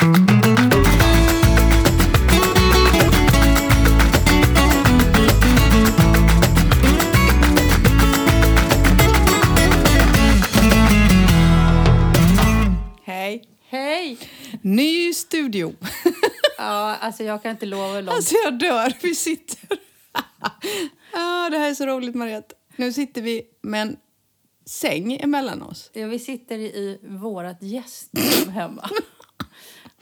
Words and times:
Hej! 0.00 0.08
Hej! 13.68 14.18
Ny 14.62 15.12
studio. 15.12 15.74
Ja, 16.58 16.96
alltså 17.00 17.22
jag 17.22 17.42
kan 17.42 17.50
inte 17.50 17.66
lova 17.66 17.94
hur 17.94 18.02
långt. 18.02 18.16
Alltså 18.16 18.34
jag 18.44 18.58
dör. 18.58 18.92
Vi 19.02 19.14
sitter... 19.14 19.58
ja, 21.12 21.48
det 21.50 21.58
här 21.58 21.70
är 21.70 21.74
så 21.74 21.86
roligt, 21.86 22.14
Mariette. 22.14 22.54
Nu 22.76 22.92
sitter 22.92 23.22
vi 23.22 23.42
med 23.62 23.82
en 23.82 23.96
säng 24.66 25.12
emellan 25.12 25.62
oss. 25.62 25.90
Ja, 25.92 26.06
vi 26.06 26.18
sitter 26.18 26.58
i 26.58 26.98
vårt 27.02 27.62
gästrum 27.62 28.52
hemma. 28.52 28.90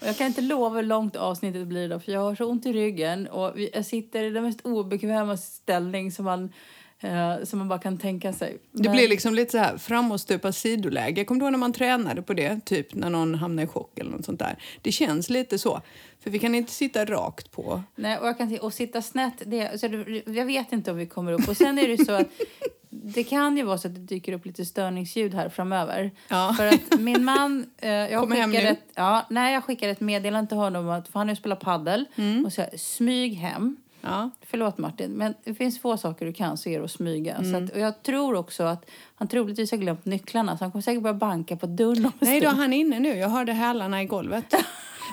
Jag 0.05 0.17
kan 0.17 0.27
inte 0.27 0.41
lova 0.41 0.75
hur 0.75 0.83
långt 0.83 1.15
avsnittet 1.15 1.67
blir 1.67 1.83
idag 1.85 2.03
för 2.03 2.11
jag 2.11 2.19
har 2.19 2.35
så 2.35 2.45
ont 2.45 2.65
i 2.65 2.73
ryggen 2.73 3.27
och 3.27 3.59
jag 3.73 3.85
sitter 3.85 4.23
i 4.23 4.29
den 4.29 4.43
mest 4.43 4.61
obekväma 4.61 5.37
ställning 5.37 6.11
som 6.11 6.25
man, 6.25 6.53
eh, 6.99 7.43
som 7.43 7.59
man 7.59 7.67
bara 7.67 7.79
kan 7.79 7.97
tänka 7.97 8.33
sig. 8.33 8.57
Det 8.71 8.83
Men- 8.83 8.91
blir 8.91 9.07
liksom 9.07 9.33
lite 9.33 9.51
så 9.51 9.57
här 9.57 9.77
framåtstupa 9.77 10.51
sidoläge. 10.51 11.25
Kommer 11.25 11.39
du 11.39 11.45
ihåg 11.45 11.51
när 11.51 11.59
man 11.59 11.73
tränade 11.73 12.21
på 12.21 12.33
det? 12.33 12.59
Typ 12.65 12.93
när 12.95 13.09
någon 13.09 13.35
hamnar 13.35 13.63
i 13.63 13.67
chock 13.67 13.99
eller 13.99 14.11
något 14.11 14.25
sånt 14.25 14.39
där. 14.39 14.57
Det 14.81 14.91
känns 14.91 15.29
lite 15.29 15.59
så. 15.59 15.81
För 16.23 16.29
vi 16.29 16.39
kan 16.39 16.55
inte 16.55 16.71
sitta 16.71 17.05
rakt 17.05 17.51
på. 17.51 17.83
Nej, 17.95 18.17
och, 18.17 18.27
jag 18.27 18.37
kan, 18.37 18.57
och 18.59 18.73
sitta 18.73 19.01
snett, 19.01 19.33
det, 19.45 19.79
så 19.81 19.87
det, 19.87 20.23
jag 20.25 20.45
vet 20.45 20.71
inte 20.71 20.91
om 20.91 20.97
vi 20.97 21.05
kommer 21.05 21.31
upp. 21.31 21.49
Och 21.49 21.57
sen 21.57 21.77
är 21.79 21.87
det 21.87 22.05
så 22.05 22.11
att 22.11 22.27
det 22.89 23.23
kan 23.23 23.57
ju 23.57 23.63
vara 23.63 23.77
så 23.77 23.87
att 23.87 23.93
det 23.95 23.99
dyker 24.01 24.33
upp 24.33 24.45
lite 24.45 24.65
störningsljud 24.65 25.33
här 25.33 25.49
framöver. 25.49 26.11
Ja. 26.27 26.53
För 26.57 26.67
att 26.67 26.99
min 26.99 27.23
man, 27.25 27.65
eh, 27.77 27.89
jag, 27.89 28.21
Kommer 28.21 28.35
hem 28.35 28.49
skickade 28.51 28.67
nu. 28.67 28.73
ett, 28.73 28.83
ja, 28.95 29.25
nej, 29.29 29.53
jag 29.53 29.63
skickade 29.63 29.91
ett 29.91 29.99
meddelande 29.99 30.47
till 30.47 30.57
honom 30.57 30.89
att 30.89 31.07
för 31.07 31.19
han 31.19 31.27
har 31.27 31.31
ju 31.35 31.39
spelat 31.39 31.59
paddel 31.59 32.05
Mm. 32.15 32.45
och 32.45 32.53
så 32.53 32.65
smyg 32.77 33.33
hem. 33.33 33.77
Ja. 34.01 34.29
Förlåt 34.41 34.77
Martin, 34.77 35.11
men 35.11 35.33
det 35.43 35.53
finns 35.53 35.79
få 35.81 35.97
saker 35.97 36.25
du 36.25 36.33
kan 36.33 36.57
så 36.57 36.69
är 36.69 36.79
det 36.79 36.85
att 36.85 36.91
smyga. 36.91 37.35
Så 37.37 37.43
Mm. 37.43 37.65
att, 37.65 37.71
och 37.71 37.79
jag 37.79 38.03
tror 38.03 38.35
också 38.35 38.63
att 38.63 38.89
han 39.15 39.27
troligtvis 39.27 39.71
har 39.71 39.77
glömt 39.77 40.05
nycklarna 40.05 40.57
så 40.57 40.63
han 40.63 40.71
kommer 40.71 40.83
säkert 40.83 41.03
börja 41.03 41.13
banka 41.13 41.55
på 41.57 41.65
dörren 41.65 42.11
Nej 42.19 42.39
då, 42.41 42.47
han 42.49 42.73
är 42.73 42.77
inne 42.77 42.99
nu. 42.99 43.15
Jag 43.17 43.29
hörde 43.29 43.53
hälarna 43.53 44.01
i 44.01 44.05
golvet. 44.05 44.53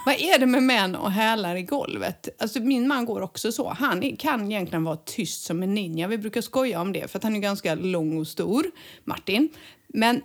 Vad 0.07 0.15
är 0.15 0.39
det 0.39 0.47
med 0.47 0.62
män 0.62 0.95
och 0.97 1.11
hälar 1.12 1.57
i 1.57 1.62
golvet? 1.62 2.29
Alltså, 2.39 2.61
min 2.61 2.89
man 2.89 3.05
går 3.05 3.21
också 3.21 3.53
så. 3.53 3.69
Han 3.69 4.17
kan 4.17 4.53
egentligen 4.53 4.85
vara 4.85 4.97
tyst 4.97 5.43
som 5.45 5.62
en 5.62 5.75
ninja. 5.75 6.07
Vi 6.09 6.19
brukar 6.19 6.41
skoja 6.41 6.81
om 6.81 6.93
det, 6.93 7.11
för 7.11 7.21
han 7.23 7.37
är 7.37 7.41
ganska 7.41 7.75
lång 7.75 8.19
och 8.19 8.27
stor, 8.27 8.67
Martin. 9.05 9.49
Men 9.89 10.21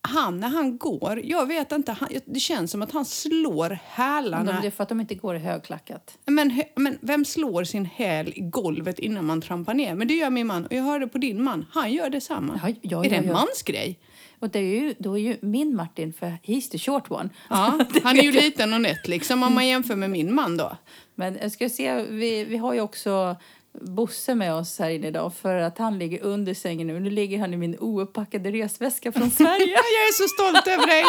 han, 0.00 0.40
när 0.40 0.48
han 0.48 0.78
går, 0.78 1.20
jag 1.24 1.46
vet 1.46 1.72
inte, 1.72 1.92
han, 1.92 2.08
det 2.26 2.40
känns 2.40 2.70
som 2.70 2.82
att 2.82 2.92
han 2.92 3.04
slår 3.04 3.78
hälarna. 3.84 4.52
de- 4.52 4.60
Det 4.60 4.66
är 4.66 4.70
för 4.70 4.82
att 4.82 4.88
de 4.88 5.00
inte 5.00 5.14
går 5.14 5.36
i 5.36 5.38
högklackat. 5.38 6.18
Men, 6.26 6.62
men 6.76 6.98
vem 7.00 7.24
slår 7.24 7.64
sin 7.64 7.84
häl 7.84 8.32
i 8.36 8.40
golvet 8.40 8.98
innan 8.98 9.24
man 9.24 9.40
trampar 9.42 9.74
ner? 9.74 9.94
Men 9.94 10.08
det 10.08 10.14
gör 10.14 10.30
min 10.30 10.46
man. 10.46 10.66
Och 10.66 10.72
jag 10.72 10.82
hörde 10.82 11.06
på 11.08 11.18
din 11.18 11.42
man. 11.44 11.66
Han 11.70 11.92
gör 11.92 12.10
detsamma. 12.10 12.60
Ja, 12.66 12.74
ja, 12.82 13.04
är 13.04 13.10
det 13.10 13.16
en 13.16 13.32
mansgrej? 13.32 13.98
Och 14.38 14.50
det 14.50 14.58
är 14.58 14.80
ju, 14.80 14.94
då 14.98 15.18
är 15.18 15.22
ju 15.22 15.36
min 15.42 15.76
Martin, 15.76 16.12
för 16.12 16.26
he's 16.26 16.70
the 16.70 16.78
short 16.78 17.10
one. 17.10 17.28
Ja, 17.50 17.78
han 18.02 18.18
är 18.18 18.22
ju 18.22 18.32
liten 18.32 18.74
och 18.74 18.80
nätt 18.80 19.08
liksom 19.08 19.42
om 19.42 19.54
man 19.54 19.66
jämför 19.66 19.96
med 19.96 20.10
min 20.10 20.34
man 20.34 20.56
då. 20.56 20.76
Men 21.14 21.38
jag 21.42 21.52
ska 21.52 21.68
se, 21.68 22.02
vi, 22.02 22.44
vi 22.44 22.56
har 22.56 22.74
ju 22.74 22.80
också 22.80 23.36
Bosse 23.80 24.34
med 24.34 24.54
oss 24.54 24.78
här 24.78 24.90
inne 24.90 25.06
idag 25.06 25.34
för 25.34 25.54
att 25.56 25.78
han 25.78 25.98
ligger 25.98 26.22
under 26.22 26.54
sängen 26.54 26.86
nu. 26.86 27.00
Nu 27.00 27.10
ligger 27.10 27.38
han 27.38 27.54
i 27.54 27.56
min 27.56 27.78
ouppackade 27.78 28.50
resväska 28.50 29.12
från 29.12 29.30
Sverige. 29.40 29.66
Ja, 29.66 29.82
jag 29.96 30.08
är 30.08 30.12
så 30.12 30.28
stolt 30.28 30.66
över 30.66 30.86
dig. 30.86 31.04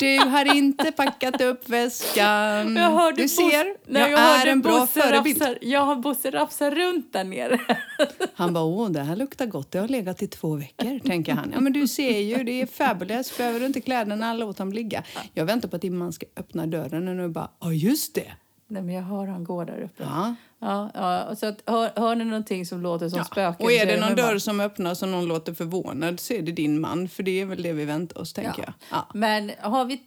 Du 0.00 0.30
har 0.30 0.56
inte 0.56 0.92
packat 0.92 1.40
upp 1.40 1.68
väskan. 1.68 2.76
Jag 2.76 2.90
hörde 2.90 3.16
du 3.16 3.22
Bosse- 3.22 3.50
ser, 3.50 3.76
Nej, 3.92 4.02
jag, 4.02 4.10
jag 4.10 4.42
är 4.42 4.46
en 4.46 4.60
bra 4.60 4.80
Bosse 4.80 5.00
förebild. 5.00 5.42
rafsa- 5.42 5.58
Jag 5.60 5.80
har 5.80 5.96
Bosse 5.96 6.30
rafsa 6.30 6.70
runt 6.70 7.12
där 7.12 7.24
nere. 7.24 7.60
Han 8.34 8.52
bara, 8.54 8.64
åh, 8.64 8.90
det 8.90 9.00
här 9.00 9.16
luktar 9.16 9.46
gott. 9.46 9.70
Det 9.70 9.78
har 9.78 9.88
legat 9.88 10.22
i 10.22 10.26
två 10.26 10.54
veckor, 10.56 10.98
tänker 10.98 11.32
han. 11.34 11.50
Ja, 11.54 11.60
men 11.60 11.72
du 11.72 11.88
ser 11.88 12.18
ju, 12.20 12.44
det 12.44 12.62
är 12.62 12.66
fabulous. 12.66 13.36
Behöver 13.38 13.60
du 13.60 13.66
inte 13.66 13.80
kläderna, 13.80 14.34
låt 14.34 14.56
dem 14.56 14.72
ligga. 14.72 15.02
Jag 15.34 15.44
väntar 15.44 15.68
på 15.68 15.76
att 15.76 15.84
man 15.84 16.12
ska 16.12 16.26
öppna 16.36 16.66
dörren 16.66 17.08
och 17.08 17.16
nu 17.16 17.28
bara, 17.28 17.50
ja 17.60 17.72
just 17.72 18.14
det. 18.14 18.32
Nej, 18.74 18.82
men 18.82 18.94
jag 18.94 19.02
hör 19.02 19.26
han 19.26 19.44
går 19.44 19.64
där 19.64 19.80
uppe. 19.80 20.02
Ja. 20.02 20.34
Ja, 20.58 20.90
ja, 20.94 21.36
så 21.36 21.46
att, 21.46 21.62
hör, 21.66 21.90
hör 21.96 22.14
ni 22.14 22.24
någonting 22.24 22.66
som 22.66 22.80
låter 22.80 23.08
som 23.08 23.24
spöken 23.24 23.66
Och 23.66 23.72
är 23.72 23.86
det 23.86 24.00
någon 24.00 24.16
dörr 24.16 24.38
som 24.38 24.60
öppnas 24.60 25.02
och 25.02 25.08
någon 25.08 25.26
låter 25.26 25.54
förvånad 25.54 26.20
så 26.20 26.34
är 26.34 26.42
det 26.42 26.52
din 26.52 26.80
man. 26.80 27.08
För 27.08 27.22
det 27.22 27.40
är 27.40 27.46
väl 27.46 27.62
det 27.62 27.72
vi 27.72 27.84
väntar 27.84 28.20
oss, 28.20 28.32
tänker 28.32 28.62
jag. 28.62 28.72
Ja. 28.90 29.08
Men 29.14 29.50
har 29.60 29.84
vi 29.84 30.02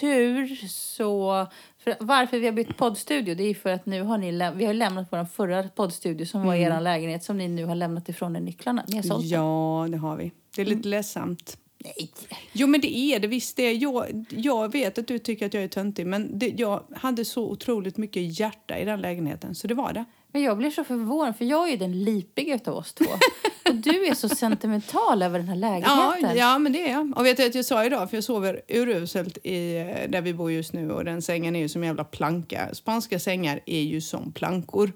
tur 0.00 0.68
så... 0.68 1.46
För 1.78 1.96
varför 2.00 2.38
vi 2.38 2.46
har 2.46 2.52
bytt 2.52 2.76
poddstudio 2.76 3.34
det 3.34 3.44
är 3.44 3.54
för 3.54 3.70
att 3.70 3.86
nu 3.86 4.02
har 4.02 4.18
ni 4.18 4.52
vi 4.54 4.64
har 4.64 4.74
lämnat 4.74 5.06
vår 5.10 5.24
förra 5.24 5.62
poddstudio 5.62 6.26
som 6.26 6.46
var 6.46 6.54
er 6.54 6.80
lägenhet 6.80 7.24
som 7.24 7.38
ni 7.38 7.48
nu 7.48 7.64
har 7.64 7.74
lämnat 7.74 8.08
ifrån 8.08 8.36
er 8.36 8.40
nycklarna. 8.40 8.84
Ni 8.88 8.96
har 8.96 9.02
sålt. 9.02 9.24
Mm. 9.24 9.40
ja, 9.40 9.86
det 9.90 9.96
har 9.96 10.16
vi. 10.16 10.32
Det 10.56 10.62
är 10.62 10.66
lite 10.66 10.88
ledsamt. 10.88 11.58
Nej. 11.84 12.10
Jo, 12.52 12.66
men 12.66 12.80
det 12.80 12.96
är 12.96 13.18
det. 13.20 13.26
Visst 13.28 13.56
det 13.56 13.62
är. 13.62 13.72
Jag, 13.82 14.24
jag 14.28 14.72
vet 14.72 14.98
att 14.98 15.06
du 15.06 15.18
tycker 15.18 15.46
att 15.46 15.54
jag 15.54 15.62
är 15.62 15.68
töntig, 15.68 16.06
men 16.06 16.38
det, 16.38 16.48
jag 16.56 16.82
hade 16.96 17.24
så 17.24 17.42
otroligt 17.50 17.96
mycket 17.96 18.38
hjärta 18.40 18.78
i 18.78 18.84
den 18.84 19.00
lägenheten, 19.00 19.54
så 19.54 19.66
det 19.68 19.74
var 19.74 19.92
det. 19.92 20.04
Men 20.32 20.42
jag 20.42 20.58
blir 20.58 20.70
så 20.70 20.84
förvånad 20.84 21.36
för 21.36 21.44
jag 21.44 21.68
är 21.72 21.76
den 21.76 22.04
lipiga 22.04 22.54
utav 22.54 22.76
oss 22.76 22.92
två. 22.94 23.04
Och 23.68 23.74
du 23.74 24.06
är 24.06 24.14
så 24.14 24.28
sentimental 24.28 25.22
över 25.22 25.38
den 25.38 25.48
här 25.48 25.56
Ja, 25.56 25.60
lägenheten. 25.60 26.38
ja, 26.38 26.58
men 26.58 26.72
det 26.72 26.88
är 26.88 26.92
jag. 26.92 27.18
Och 27.18 27.26
vet 27.26 27.36
du 27.36 27.46
att 27.46 27.54
jag 27.54 27.64
sa 27.64 27.84
idag, 27.84 28.10
för 28.10 28.16
jag 28.16 28.24
sover 28.24 28.60
uruselt 28.68 29.38
i, 29.46 29.72
där 30.08 30.20
vi 30.20 30.34
bor 30.34 30.52
just 30.52 30.72
nu 30.72 30.90
och 30.92 31.04
den 31.04 31.22
sängen 31.22 31.56
är 31.56 31.60
ju 31.60 31.68
som 31.68 31.82
en 31.82 31.86
jävla 31.86 32.04
planka. 32.04 32.74
Spanska 32.74 33.18
sängar 33.18 33.60
är 33.66 33.80
ju 33.80 34.00
som 34.00 34.32
plankor. 34.32 34.92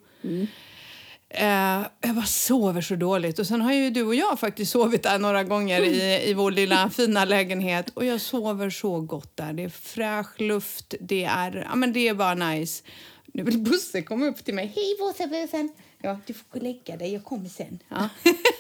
Eh, 1.38 1.86
jag 2.00 2.14
bara 2.14 2.26
sover 2.26 2.80
så 2.80 2.97
dåligt. 2.97 3.38
Och 3.38 3.47
sen 3.47 3.60
har 3.60 3.72
ju 3.72 3.91
du 3.91 4.02
och 4.02 4.14
jag 4.14 4.41
faktiskt 4.41 4.72
sovit 4.72 5.02
där 5.02 5.19
några 5.19 5.44
gånger 5.44 5.82
i, 5.82 6.28
i 6.30 6.34
vår 6.34 6.50
lilla 6.50 6.91
fina 6.91 7.24
lägenhet. 7.24 7.91
Och 7.94 8.04
jag 8.04 8.20
sover 8.20 8.70
så 8.70 9.00
gott 9.00 9.36
där. 9.36 9.52
Det 9.52 9.62
är 9.62 9.69
fräsch 9.69 10.41
luft, 10.41 10.94
det 11.00 11.25
är, 11.25 11.66
ja, 11.70 11.75
men 11.75 11.92
det 11.92 12.08
är 12.08 12.14
bara 12.14 12.34
nice. 12.34 12.82
Nu 13.26 13.42
vill 13.42 13.58
Bosse 13.58 14.02
komma 14.02 14.26
upp 14.26 14.44
till 14.44 14.54
mig. 14.54 14.72
Hej 14.75 14.96
Bosse! 14.98 15.69
Ja, 16.02 16.19
du 16.26 16.34
får 16.34 16.44
gå 16.50 16.58
och 16.58 16.62
lägga 16.62 16.96
dig, 16.96 17.12
jag 17.12 17.25
kommer 17.25 17.48
sen. 17.48 17.78
Ja. 17.88 18.08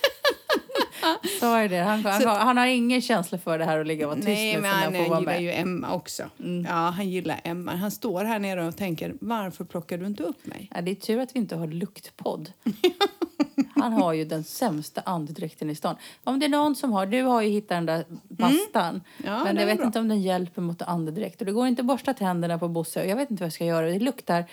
Så 1.40 1.54
är 1.54 1.68
det. 1.68 1.76
Han, 1.76 2.04
han, 2.04 2.22
han 2.26 2.56
har 2.56 2.66
ingen 2.66 3.00
känsla 3.00 3.38
för 3.38 3.58
det 3.58 3.64
här 3.64 3.78
att 3.78 3.86
ligga 3.86 4.06
och 4.06 4.10
vara 4.10 4.16
tyst 4.16 4.28
Nej, 4.28 4.54
nu 4.54 4.60
men 4.60 4.70
han 4.70 4.94
han 4.94 5.20
gillar 5.20 5.38
ju 5.38 5.52
Emma 5.52 5.94
också. 5.94 6.22
Ja, 6.66 6.72
han 6.72 7.10
gillar 7.10 7.40
Emma. 7.44 7.76
Han 7.76 7.90
står 7.90 8.24
här 8.24 8.38
nere 8.38 8.66
och 8.68 8.76
tänker, 8.76 9.14
varför 9.20 9.64
plockar 9.64 9.98
du 9.98 10.06
inte 10.06 10.22
upp 10.22 10.46
mig? 10.46 10.70
Ja, 10.74 10.80
det 10.80 10.90
är 10.90 10.94
tur 10.94 11.20
att 11.20 11.34
vi 11.34 11.38
inte 11.38 11.56
har 11.56 11.66
luktpodd. 11.66 12.52
Han 13.80 13.92
har 13.92 14.12
ju 14.12 14.24
den 14.24 14.44
sämsta 14.44 15.00
andedräkten 15.00 15.70
i 15.70 15.74
stan. 15.74 15.96
Om 16.24 16.38
det 16.38 16.46
är 16.46 16.50
någon 16.50 16.76
som 16.76 16.92
har, 16.92 17.06
du 17.06 17.22
har 17.22 17.42
ju 17.42 17.48
hittat 17.48 17.68
den 17.68 17.86
där 17.86 18.04
pastan. 18.38 18.88
Mm. 18.88 19.02
Ja, 19.24 19.44
men 19.44 19.56
jag 19.56 19.66
vet 19.66 19.76
bra. 19.76 19.86
inte 19.86 19.98
om 19.98 20.08
den 20.08 20.22
hjälper 20.22 20.62
mot 20.62 20.82
andedräkt. 20.82 21.40
Och 21.40 21.46
det 21.46 21.52
går 21.52 21.66
inte 21.66 21.82
att 21.82 21.86
borsta 21.86 22.14
tänderna 22.14 22.58
på 22.58 22.68
Bosse. 22.68 23.04
Jag 23.04 23.16
vet 23.16 23.30
inte 23.30 23.42
vad 23.42 23.46
jag 23.46 23.52
ska 23.52 23.64
göra. 23.64 23.86
Det 23.86 23.98
luktar... 23.98 24.44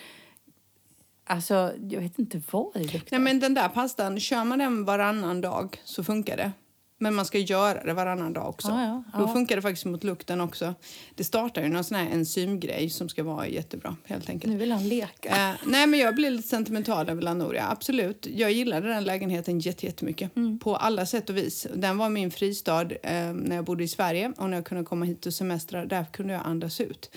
Alltså, 1.26 1.72
jag 1.90 2.00
vet 2.00 2.18
inte 2.18 2.42
vad 2.50 2.72
det 2.74 2.80
luktar. 2.80 3.00
Nej, 3.10 3.20
men 3.20 3.40
den 3.40 3.54
där 3.54 3.68
pastan, 3.68 4.20
kör 4.20 4.44
man 4.44 4.58
den 4.58 4.84
varannan 4.84 5.40
dag 5.40 5.80
så 5.84 6.04
funkar 6.04 6.36
det. 6.36 6.52
Men 6.98 7.14
man 7.14 7.24
ska 7.26 7.38
göra 7.38 7.84
det 7.84 7.92
varannan 7.92 8.32
dag 8.32 8.48
också. 8.48 8.68
Ja, 8.68 8.82
ja, 9.12 9.18
Då 9.18 9.24
ja. 9.24 9.32
funkar 9.32 9.56
det 9.56 9.62
faktiskt 9.62 9.84
mot 9.84 10.04
lukten 10.04 10.40
också. 10.40 10.74
Det 11.14 11.24
startar 11.24 11.62
ju 11.62 11.68
någon 11.68 11.84
sån 11.84 11.96
här 11.98 12.10
enzymgrej 12.10 12.90
som 12.90 13.08
ska 13.08 13.22
vara 13.22 13.48
jättebra, 13.48 13.96
helt 14.04 14.28
enkelt. 14.30 14.52
Nu 14.52 14.58
vill 14.58 14.72
han 14.72 14.88
leka. 14.88 15.28
Eh, 15.28 15.54
nej, 15.66 15.86
men 15.86 16.00
jag 16.00 16.14
blir 16.14 16.30
lite 16.30 16.48
sentimental 16.48 17.08
över 17.08 17.22
Lanoria. 17.22 17.68
Absolut. 17.70 18.26
Jag 18.34 18.52
gillade 18.52 18.88
den 18.88 19.04
lägenheten 19.04 19.58
jätte- 19.60 19.86
jättemycket. 19.86 20.36
Mm. 20.36 20.58
På 20.58 20.76
alla 20.76 21.06
sätt 21.06 21.30
och 21.30 21.36
vis. 21.36 21.66
Den 21.74 21.98
var 21.98 22.08
min 22.08 22.30
fristad 22.30 22.82
eh, 22.82 23.32
när 23.32 23.56
jag 23.56 23.64
bodde 23.64 23.84
i 23.84 23.88
Sverige 23.88 24.32
och 24.36 24.50
när 24.50 24.56
jag 24.56 24.66
kunde 24.66 24.84
komma 24.84 25.04
hit 25.04 25.26
och 25.26 25.34
semestra. 25.34 25.86
Där 25.86 26.04
kunde 26.12 26.32
jag 26.32 26.42
andas 26.46 26.80
ut. 26.80 27.10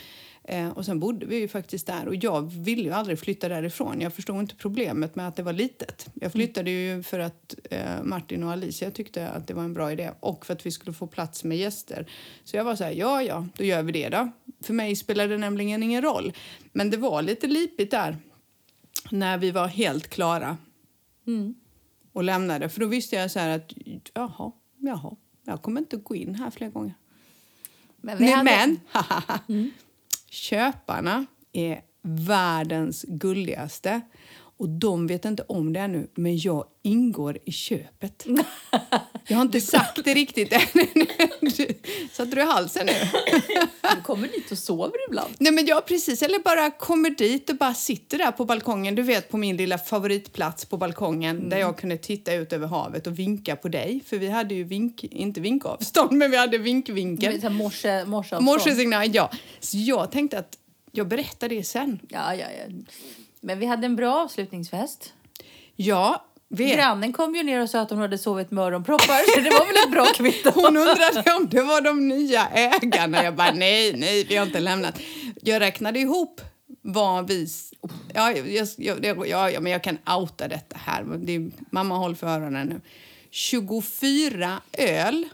Eh, 0.50 0.70
och 0.70 0.86
sen 0.86 1.00
bodde 1.00 1.26
vi 1.26 1.40
ju 1.40 1.48
faktiskt 1.48 1.88
där 1.88 2.08
och 2.08 2.16
jag 2.16 2.42
ville 2.42 2.82
ju 2.82 2.92
aldrig 2.92 3.20
flytta 3.20 3.50
därifrån. 3.50 4.02
Jag 4.02 4.14
förstod 4.14 4.40
inte 4.40 4.56
problemet 4.56 5.16
med 5.16 5.28
att 5.28 5.36
det 5.36 5.44
var 5.44 5.54
litet. 5.54 6.08
Jag 6.14 6.32
flyttade 6.32 6.72
ju 6.72 7.04
för 7.04 7.20
att 7.20 7.56
eh, 7.72 8.04
Martin 8.04 8.44
och 8.44 8.52
Alicia 8.52 8.92
tyckte 8.92 9.30
att 9.30 9.48
det 9.48 9.54
var 9.54 9.64
en 9.64 9.74
bra 9.74 9.92
idé 9.92 10.12
och 10.20 10.46
för 10.46 10.54
att 10.54 10.66
vi 10.66 10.72
skulle 10.72 10.94
få 10.94 11.08
plats 11.08 11.44
med 11.44 11.58
gäster. 11.58 12.06
Så 12.44 12.58
jag 12.58 12.64
var 12.64 12.76
så 12.76 12.84
här, 12.84 12.92
ja, 12.92 13.24
ja, 13.24 13.48
då 13.58 13.64
gör 13.64 13.84
vi 13.84 13.92
det 13.92 14.10
då. 14.10 14.32
För 14.64 14.74
mig 14.74 14.96
spelade 14.96 15.30
det 15.34 15.38
nämligen 15.38 15.84
ingen 15.84 16.02
roll. 16.02 16.34
Men 16.74 16.90
det 16.90 16.98
var 16.98 17.22
lite 17.22 17.48
lipigt 17.48 17.92
där 17.92 18.18
när 19.12 19.38
vi 19.38 19.52
var 19.52 19.68
helt 19.68 20.08
klara 20.08 20.58
Mm. 21.28 21.56
och 22.14 22.24
lämnade. 22.24 22.70
För 22.70 22.80
då 22.80 22.86
visste 22.88 23.16
jag 23.16 23.32
så 23.32 23.40
att 23.40 23.74
jaha, 24.14 24.52
jaha, 24.78 25.16
jag 25.46 25.62
kommer 25.62 25.82
inte 25.82 25.98
gå 25.98 26.16
in 26.16 26.36
här 26.36 26.50
fler 26.52 26.70
gånger. 26.70 26.94
Men, 28.02 28.18
vi 28.18 28.32
hade- 28.32 28.78
Men 29.48 29.72
köparna 30.30 31.26
är 31.54 31.82
världens 32.02 33.06
gulligaste. 33.08 34.02
Och 34.60 34.70
de 34.70 35.08
vet 35.08 35.26
inte 35.26 35.44
om 35.48 35.74
det 35.74 35.80
ännu, 35.80 36.08
men 36.16 36.38
jag 36.38 36.66
ingår 36.84 37.38
i 37.46 37.52
köpet. 37.52 38.26
Jag 39.28 39.38
har 39.38 39.42
inte 39.42 39.62
sagt 39.76 40.06
det 40.06 40.14
riktigt 40.14 40.54
än. 40.54 40.60
Satte 42.12 42.36
du 42.36 42.42
i 42.42 42.46
halsen 42.46 42.86
nu? 42.86 42.94
Du 43.96 44.02
kommer 44.04 44.28
dit 44.28 44.52
och 44.52 44.58
sover 44.58 44.96
ibland. 45.10 45.34
Nej 45.40 45.52
men 45.52 45.66
jag 45.66 45.86
precis, 45.86 46.22
eller 46.22 46.40
bara 46.40 46.72
kommer 46.72 47.10
dit 47.10 47.50
och 47.50 47.56
bara 47.58 47.74
sitter 47.74 48.18
där 48.18 48.32
på 48.32 48.46
balkongen. 48.46 48.96
Du 48.96 49.02
vet 49.02 49.30
på 49.30 49.38
min 49.38 49.58
lilla 49.58 49.78
favoritplats 49.78 50.66
på 50.66 50.78
balkongen 50.78 51.38
Mm. 51.38 51.50
där 51.50 51.58
jag 51.58 51.78
kunde 51.78 51.98
titta 51.98 52.34
ut 52.34 52.54
över 52.54 52.68
havet 52.68 53.08
och 53.08 53.20
vinka 53.20 53.56
på 53.56 53.68
dig. 53.70 54.02
För 54.06 54.18
vi 54.18 54.30
hade 54.30 54.56
ju 54.56 54.64
vink, 54.64 55.04
inte 55.04 55.42
vinkavstånd, 55.42 56.12
men 56.12 56.32
vi 56.32 56.38
hade 56.38 56.58
vinkvinkel. 56.58 57.50
Morse, 57.50 58.06
morseavstånd. 58.06 58.46
Morsesignal, 58.46 59.16
ja. 59.16 59.32
Så 59.60 59.78
jag 59.78 60.12
tänkte 60.12 60.40
att 60.40 60.58
jag 60.92 61.08
berättar 61.08 61.50
det 61.50 61.64
sen. 61.64 62.00
Ja, 62.10 62.36
ja, 62.36 62.46
ja. 62.60 62.74
Men 63.42 63.60
vi 63.60 63.66
hade 63.66 63.86
en 63.86 63.96
bra 63.96 64.16
avslutningsfest. 64.16 65.14
Ja, 65.76 66.26
vet. 66.50 66.76
Grannen 66.76 67.14
kom 67.14 67.36
ju 67.36 67.44
ner 67.44 67.62
och 67.62 67.70
sa 67.70 67.82
att 67.82 67.90
hon 67.90 68.00
hade 68.00 68.18
sovit 68.18 68.52
med 68.52 68.64
öronproppar. 68.64 69.34
Så 69.34 69.40
det 69.40 69.50
var 69.50 69.66
väl 69.66 69.76
ett 69.86 69.92
bra 69.92 70.06
kvitto. 70.16 70.52
Hon 70.56 70.78
undrade 70.78 71.34
om 71.38 71.48
det 71.50 71.62
var 71.62 71.82
de 71.82 72.08
nya 72.08 72.48
ägarna. 72.48 73.24
Jag 73.24 73.36
bara 73.36 73.52
nej, 73.52 73.94
nej, 73.98 74.24
vi 74.30 74.36
har 74.36 74.46
inte 74.46 74.60
lämnat. 74.60 75.00
Jag 75.42 75.60
räknade 75.60 76.00
ihop 76.00 76.42
vad 76.82 77.28
vi... 77.28 77.48
Ja, 78.14 78.32
jag, 78.32 78.68
jag, 78.78 79.28
ja, 79.28 79.50
ja, 79.50 79.60
men 79.60 79.72
jag 79.72 79.84
kan 79.84 79.98
outa 80.18 80.48
detta 80.48 80.78
här. 80.80 81.04
Det 81.04 81.36
är, 81.36 81.52
mamma, 81.70 81.98
håll 81.98 82.16
för 82.16 82.28
öronen 82.28 82.68
nu. 82.68 82.82
24 83.32 84.62
öl, 84.74 85.26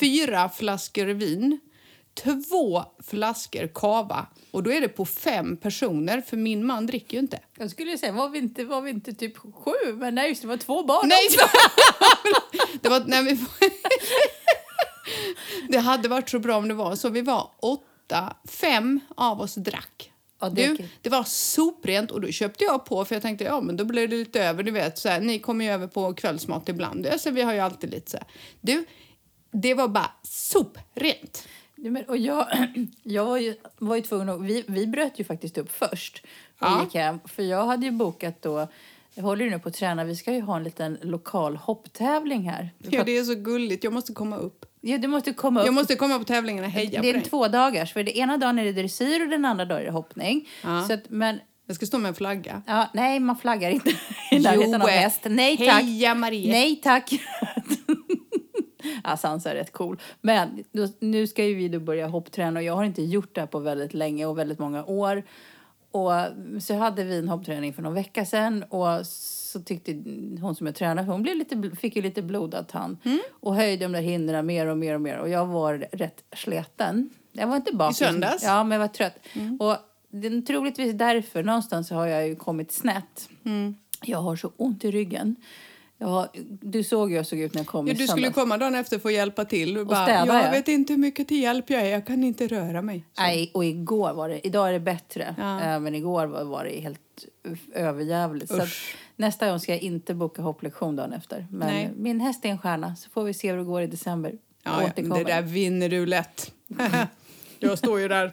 fyra 0.00 0.48
flaskor 0.48 1.06
vin, 1.06 1.60
två 2.22 2.84
flaskor 3.06 3.70
kava. 3.74 4.26
Och 4.50 4.62
då 4.62 4.72
är 4.72 4.80
det 4.80 4.88
på 4.88 5.04
fem 5.04 5.56
personer, 5.56 6.20
för 6.20 6.36
min 6.36 6.66
man 6.66 6.86
dricker 6.86 7.14
ju 7.14 7.20
inte. 7.20 7.40
Jag 7.58 7.70
skulle 7.70 7.98
säga, 7.98 8.12
var 8.12 8.28
vi 8.28 8.38
inte, 8.38 8.64
var 8.64 8.80
vi 8.80 8.90
inte 8.90 9.12
typ 9.12 9.36
sju? 9.36 9.92
Men 9.94 10.14
nej, 10.14 10.28
just 10.28 10.42
det, 10.42 10.48
var 10.48 10.56
två 10.56 10.82
barn 10.82 11.08
Nej! 11.08 11.18
också. 11.26 11.48
det 12.82 12.88
var 12.88 13.00
när 13.00 13.22
vi... 13.22 13.40
det 15.68 15.78
hade 15.78 16.08
varit 16.08 16.30
så 16.30 16.38
bra 16.38 16.56
om 16.56 16.68
det 16.68 16.74
var 16.74 16.96
så. 16.96 17.08
Vi 17.08 17.22
var 17.22 17.50
åtta, 17.60 18.36
fem 18.48 19.00
av 19.16 19.40
oss 19.40 19.54
drack. 19.54 20.12
Ja, 20.40 20.48
det 20.48 20.66
du, 20.66 20.88
det 21.02 21.10
var 21.10 21.24
soprent 21.24 22.10
och 22.10 22.20
då 22.20 22.28
köpte 22.28 22.64
jag 22.64 22.84
på 22.84 23.04
för 23.04 23.14
jag 23.14 23.22
tänkte 23.22 23.44
ja 23.44 23.60
men 23.60 23.76
då 23.76 23.84
blir 23.84 24.08
det 24.08 24.16
lite 24.16 24.44
över. 24.44 24.62
Du 24.62 24.70
vet, 24.70 24.98
så 24.98 25.08
här, 25.08 25.20
ni 25.20 25.38
kommer 25.38 25.64
ju 25.64 25.70
över 25.70 25.86
på 25.86 26.14
kvällsmat 26.14 26.68
ibland. 26.68 27.06
Alltså, 27.06 27.30
vi 27.30 27.42
har 27.42 27.52
ju 27.54 27.60
alltid 27.60 27.90
lite 27.90 28.10
så 28.10 28.16
här. 28.16 28.26
Du, 28.60 28.84
det 29.52 29.74
var 29.74 29.88
bara 29.88 30.10
soprent. 30.22 31.48
Men, 31.82 32.04
och 32.04 32.16
jag, 32.16 32.46
jag 33.02 33.24
var 33.24 33.38
ju, 33.38 33.54
var 33.78 33.96
ju 33.96 34.02
tvungen 34.02 34.28
att... 34.28 34.40
Vi, 34.40 34.64
vi 34.66 34.86
bröt 34.86 35.20
ju 35.20 35.24
faktiskt 35.24 35.58
upp 35.58 35.72
först 35.72 36.22
och 36.60 36.66
Ja. 36.66 36.82
gick 36.84 36.94
hem. 36.94 37.18
För 37.24 37.42
jag 37.42 37.66
hade 37.66 37.86
ju 37.86 37.92
bokat 37.92 38.42
då... 38.42 38.68
Jag 39.14 39.22
håller 39.24 39.44
ju 39.44 39.50
nu 39.50 39.58
på 39.58 39.68
att 39.68 39.74
träna. 39.74 40.04
Vi 40.04 40.16
ska 40.16 40.32
ju 40.34 40.40
ha 40.40 40.56
en 40.56 40.64
liten 40.64 40.98
lokal 41.02 41.56
hopptävling 41.56 42.50
här. 42.50 42.70
Ja, 42.78 43.04
det 43.04 43.16
är 43.18 43.22
så 43.24 43.34
gulligt. 43.34 43.84
Jag 43.84 43.92
måste 43.92 44.12
komma 44.12 44.36
upp. 44.36 44.66
Ja, 44.80 44.98
du 44.98 45.08
måste 45.08 45.32
komma 45.32 45.60
upp. 45.60 45.66
Jag 45.66 45.74
måste 45.74 45.94
komma 45.96 46.18
på 46.18 46.24
tävlingen 46.24 46.64
och 46.64 46.70
heja 46.70 47.02
det 47.02 47.08
är 47.10 47.14
en 47.14 47.20
dig. 47.20 47.30
två 47.30 47.48
dagars. 47.48 47.92
För 47.92 48.02
det 48.02 48.18
ena 48.18 48.36
dagen 48.36 48.58
är 48.58 48.64
det 48.64 48.72
dressyr 48.72 49.22
och 49.22 49.28
den 49.28 49.44
andra 49.44 49.64
dagen 49.64 49.80
är 49.80 49.84
det 49.84 49.90
hoppning. 49.90 50.48
Ja. 50.64 50.84
Så 50.88 50.92
att, 50.94 51.00
men 51.10 51.40
Jag 51.66 51.76
ska 51.76 51.86
stå 51.86 51.98
med 51.98 52.08
en 52.08 52.14
flagga. 52.14 52.62
ja, 52.66 52.88
nej, 52.94 53.20
man 53.20 53.36
flaggar 53.36 53.70
inte 53.70 53.90
i 54.30 54.38
närheten 54.38 54.82
av 54.82 54.88
häst. 54.88 55.20
Nej 55.24 55.56
tack. 55.56 55.82
Heja 55.82 56.14
Marie! 56.14 56.50
Nej 56.52 56.76
tack. 56.76 57.10
ja, 59.04 59.16
Sansa 59.16 59.50
är 59.50 59.54
rätt 59.54 59.72
cool. 59.72 60.00
Men 60.20 60.64
då, 60.72 60.88
nu 61.00 61.26
ska 61.26 61.44
ju 61.44 61.54
vi 61.54 61.68
då 61.68 61.80
börja 61.80 62.06
hoppträna 62.06 62.60
och 62.60 62.64
jag 62.64 62.76
har 62.76 62.84
inte 62.84 63.02
gjort 63.02 63.34
det 63.34 63.40
här 63.40 63.48
på 63.48 63.58
väldigt 63.58 63.94
länge 63.94 64.26
och 64.26 64.38
väldigt 64.38 64.58
många 64.58 64.84
år. 64.84 65.22
Och 65.90 66.12
så 66.62 66.74
hade 66.74 67.04
vi 67.04 67.18
en 67.18 67.28
hoppträning 67.28 67.72
för 67.72 67.82
någon 67.82 67.94
vecka 67.94 68.24
sedan 68.24 68.62
och 68.62 69.06
så 69.06 69.60
tyckte 69.60 69.92
hon 70.40 70.54
som 70.54 70.66
jag 70.66 70.76
tränade, 70.76 71.08
hon 71.08 71.22
blev 71.22 71.36
lite, 71.36 71.70
fick 71.76 71.96
ju 71.96 72.02
lite 72.02 72.22
blodad 72.22 72.68
tand 72.68 72.96
Mm. 73.04 73.18
och 73.40 73.54
höjde 73.54 73.84
de 73.84 73.92
där 73.92 74.00
hindren 74.00 74.46
mer 74.46 74.66
och 74.66 74.78
mer 74.78 74.94
och 74.94 75.00
mer 75.00 75.18
och 75.18 75.28
jag 75.28 75.46
var 75.46 75.74
rätt 75.92 76.24
sleten. 76.36 77.10
Jag 77.32 77.46
var 77.46 77.56
inte 77.56 77.76
bakis. 77.76 78.00
I 78.00 78.04
söndags? 78.04 78.42
Ja, 78.44 78.64
men 78.64 78.72
jag 78.72 78.80
var 78.80 78.94
trött. 78.94 79.18
Mm. 79.32 79.56
Och 79.56 79.76
det 80.10 80.26
är 80.26 80.40
troligtvis 80.42 80.92
därför 80.94 81.42
någonstans 81.42 81.90
har 81.90 82.06
jag 82.06 82.28
ju 82.28 82.36
kommit 82.36 82.72
snett. 82.72 83.28
Mm. 83.44 83.74
Jag 84.02 84.18
har 84.18 84.36
så 84.36 84.52
ont 84.56 84.84
i 84.84 84.90
ryggen. 84.90 85.36
Jag 86.00 86.08
har, 86.08 86.28
du 86.60 86.84
såg 86.84 87.08
hur 87.08 87.16
jag 87.16 87.26
såg 87.26 87.38
ut 87.38 87.54
när 87.54 87.60
jag 87.60 87.66
kom 87.66 87.86
Ja, 87.86 87.94
du 87.94 88.06
skulle 88.06 88.30
komma 88.30 88.58
dagen 88.58 88.74
efter 88.74 88.98
för 88.98 89.08
att 89.08 89.14
hjälpa 89.14 89.44
till. 89.44 89.78
Och 89.78 89.86
bara, 89.86 90.04
städa, 90.04 90.26
jag 90.26 90.44
ja. 90.44 90.50
vet 90.50 90.68
inte 90.68 90.92
hur 90.92 91.00
mycket 91.00 91.28
till 91.28 91.42
hjälp 91.42 91.70
jag 91.70 91.82
är, 91.82 91.86
jag 91.86 92.06
kan 92.06 92.24
inte 92.24 92.46
röra 92.46 92.82
mig. 92.82 93.04
Så. 93.12 93.22
Nej, 93.22 93.50
och 93.54 93.64
igår 93.64 94.12
var 94.12 94.28
det, 94.28 94.46
idag 94.46 94.68
är 94.68 94.72
det 94.72 94.80
bättre. 94.80 95.34
Ja. 95.38 95.60
Eh, 95.60 95.80
Men 95.80 95.94
igår 95.94 96.26
var, 96.26 96.64
det 96.64 96.80
helt 96.80 97.00
överjävligt. 97.74 98.48
Så 98.48 98.62
att 98.62 98.68
nästa 99.16 99.50
gång 99.50 99.60
ska 99.60 99.72
jag 99.72 99.82
inte 99.82 100.14
boka 100.14 100.42
hopplektion 100.42 100.96
dagen 100.96 101.12
efter. 101.12 101.46
Men 101.50 101.68
Nej. 101.68 101.90
min 101.96 102.20
häst 102.20 102.44
är 102.44 102.48
en 102.48 102.58
stjärna, 102.58 102.96
så 102.96 103.10
får 103.10 103.24
vi 103.24 103.34
se 103.34 103.50
hur 103.50 103.58
det 103.58 103.64
går 103.64 103.82
i 103.82 103.86
december. 103.86 104.32
Ja, 104.62 104.82
ja, 104.82 105.02
det 105.14 105.24
där 105.24 105.42
vinner 105.42 105.88
du 105.88 106.06
lätt. 106.06 106.52
jag 107.58 107.78
står 107.78 108.00
ju 108.00 108.08
där 108.08 108.32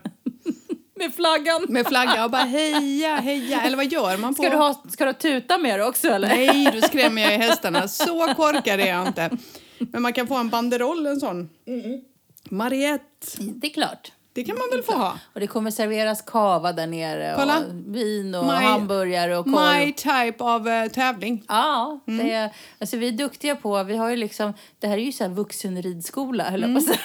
Med 0.99 1.13
flaggan! 1.15 1.65
med 1.69 1.87
flagga 1.87 2.25
och 2.25 2.31
bara 2.31 2.43
heja, 2.43 3.15
heja. 3.15 3.61
Eller 3.61 3.77
vad 3.77 3.85
gör 3.91 4.17
man 4.17 4.35
på? 4.35 4.41
Ska 4.43 4.51
du, 4.51 4.57
ha, 4.57 4.83
ska 4.89 5.05
du 5.05 5.13
tuta 5.13 5.57
med 5.57 5.79
det 5.79 5.85
också 5.85 6.07
eller? 6.07 6.27
Nej, 6.27 6.69
då 6.73 6.81
skrämmer 6.87 7.21
jag 7.21 7.29
hästarna. 7.29 7.87
Så 7.87 8.33
korkad 8.37 8.79
är 8.79 8.85
jag 8.87 9.07
inte. 9.07 9.29
Men 9.79 10.01
man 10.01 10.13
kan 10.13 10.27
få 10.27 10.35
en 10.35 10.49
banderoll, 10.49 11.05
en 11.05 11.19
sån. 11.19 11.49
Mariette, 12.49 13.27
Det 13.37 13.67
är 13.67 13.71
klart. 13.73 14.11
det 14.33 14.43
kan 14.43 14.55
man 14.57 14.65
väl 14.71 14.83
få 14.83 14.91
ha? 14.91 15.19
Och 15.33 15.39
det 15.39 15.47
kommer 15.47 15.71
serveras 15.71 16.21
kava 16.21 16.73
där 16.73 16.87
nere 16.87 17.33
Kolla. 17.37 17.57
och 17.57 17.95
vin 17.95 18.35
och 18.35 18.45
My- 18.45 18.51
hamburgare 18.51 19.37
och 19.37 19.45
korv. 19.45 19.79
My 19.85 19.93
type 19.93 20.43
av 20.43 20.67
eh, 20.67 20.87
tävling. 20.87 21.43
Ja, 21.47 21.99
Mm. 22.07 22.25
det 22.27 22.33
är, 22.33 22.49
alltså 22.79 22.97
vi 22.97 23.07
är 23.07 23.11
duktiga 23.11 23.55
på, 23.55 23.83
vi 23.83 23.97
har 23.97 24.09
ju 24.09 24.15
liksom, 24.15 24.53
det 24.79 24.87
här 24.87 24.97
är 24.97 25.01
ju 25.01 25.11
så 25.11 25.23
här 25.23 25.31
vuxenridskola 25.31 26.43
höll 26.43 26.63
Mm. 26.63 26.75
jag 26.75 26.85
på 26.87 26.91
att 26.93 26.99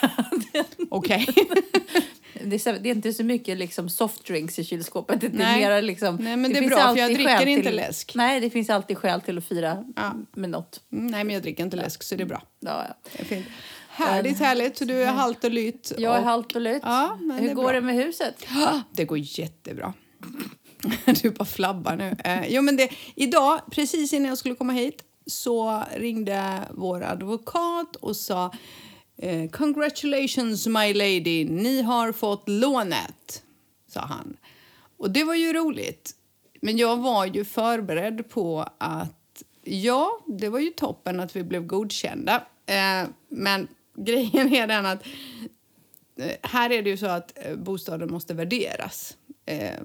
säga. 0.52 0.64
Okej. 0.90 1.26
Det 2.44 2.56
är, 2.56 2.59
så, 2.59 2.73
det 2.73 2.91
är 2.91 2.94
inte 2.94 3.12
så 3.12 3.25
mycket 3.25 3.59
liksom 3.59 3.88
softdrinks 3.88 4.59
i 4.59 4.65
kylskåpet. 4.65 5.21
Det 5.21 5.27
är 5.27 5.31
Nej. 5.31 5.61
mera 5.61 5.81
liksom, 5.81 6.17
Nej, 6.17 6.37
men 6.37 6.53
det 6.53 6.59
är 6.59 6.69
bra, 6.69 6.79
för 6.79 6.97
jag 6.97 7.15
dricker 7.15 7.47
inte 7.47 7.69
till, 7.69 7.77
läsk. 7.77 8.12
Nej, 8.15 8.41
det 8.41 8.50
finns 8.50 8.71
alltid 8.71 8.99
skäl 8.99 9.21
till 9.21 9.38
att 9.38 9.44
fira 9.44 9.85
Ja. 9.97 10.15
med 10.32 10.50
något. 10.50 10.81
Mm, 10.93 11.06
nej, 11.06 11.25
men 11.25 11.35
jag 11.35 11.43
dricker 11.43 11.62
inte 11.65 11.77
läsk, 11.77 12.03
så 12.03 12.15
det 12.17 12.23
är 12.23 12.27
bra. 12.27 12.43
Ja, 12.61 12.85
ja. 12.88 12.94
Det 13.12 13.21
är 13.21 13.25
fint. 13.25 13.47
Härligt, 13.88 14.38
härligt. 14.38 14.79
Så 14.79 14.85
du 14.85 15.03
är 15.03 15.12
halt 15.12 15.44
och 15.44 15.50
lyt. 15.50 15.93
Jag 15.99 16.17
är 16.17 16.23
halt 16.23 16.55
och 16.55 16.61
lytt. 16.61 16.82
Ja, 16.85 17.19
det 17.21 17.35
Hur 17.35 17.50
är 17.50 17.55
går 17.55 17.62
bra. 17.62 17.73
det 17.73 17.81
med 17.81 17.94
huset? 17.94 18.47
Det 18.93 19.05
går 19.05 19.19
jättebra. 19.19 19.93
Du 21.23 21.31
bara 21.31 21.44
flabbar 21.44 21.97
nu. 21.97 22.17
Eh, 22.25 22.49
jo, 22.49 22.62
men 22.62 22.76
det, 22.76 22.88
idag, 23.15 23.61
precis 23.71 24.12
innan 24.12 24.29
jag 24.29 24.38
skulle 24.38 24.55
komma 24.55 24.73
hit, 24.73 25.03
så 25.26 25.83
ringde 25.97 26.59
vår 26.71 27.03
advokat 27.03 27.97
och 27.97 28.17
sa 28.17 28.53
eh, 29.22 29.50
Congratulations 29.50 30.67
my 30.67 30.94
lady, 30.94 31.44
ni 31.44 31.82
har 31.82 32.12
fått 32.12 32.49
lånet, 32.49 33.43
sa 33.88 34.00
han. 34.00 34.37
Och 34.96 35.11
det 35.11 35.25
var 35.25 35.34
ju 35.34 35.52
roligt. 35.52 36.14
Men 36.61 36.76
jag 36.76 36.97
var 36.97 37.26
ju 37.26 37.45
förberedd 37.45 38.30
på 38.30 38.66
att 38.78 39.42
ja, 39.62 40.21
det 40.26 40.49
var 40.49 40.59
ju 40.59 40.71
toppen 40.71 41.21
att 41.21 41.37
vi 41.37 41.42
blev 41.42 41.66
godkända. 41.66 42.47
Eh, 42.66 43.09
men 43.28 43.68
grejen 43.97 44.54
är 44.54 44.66
den 44.66 44.87
att 44.87 45.06
eh, 46.16 46.33
här 46.42 46.73
är 46.73 46.83
det 46.83 46.90
ju 46.90 46.97
så 46.97 47.06
att 47.06 47.33
eh, 47.35 47.56
bostaden 47.56 48.12
måste 48.12 48.35
värderas 48.35 49.16
eh, 49.47 49.78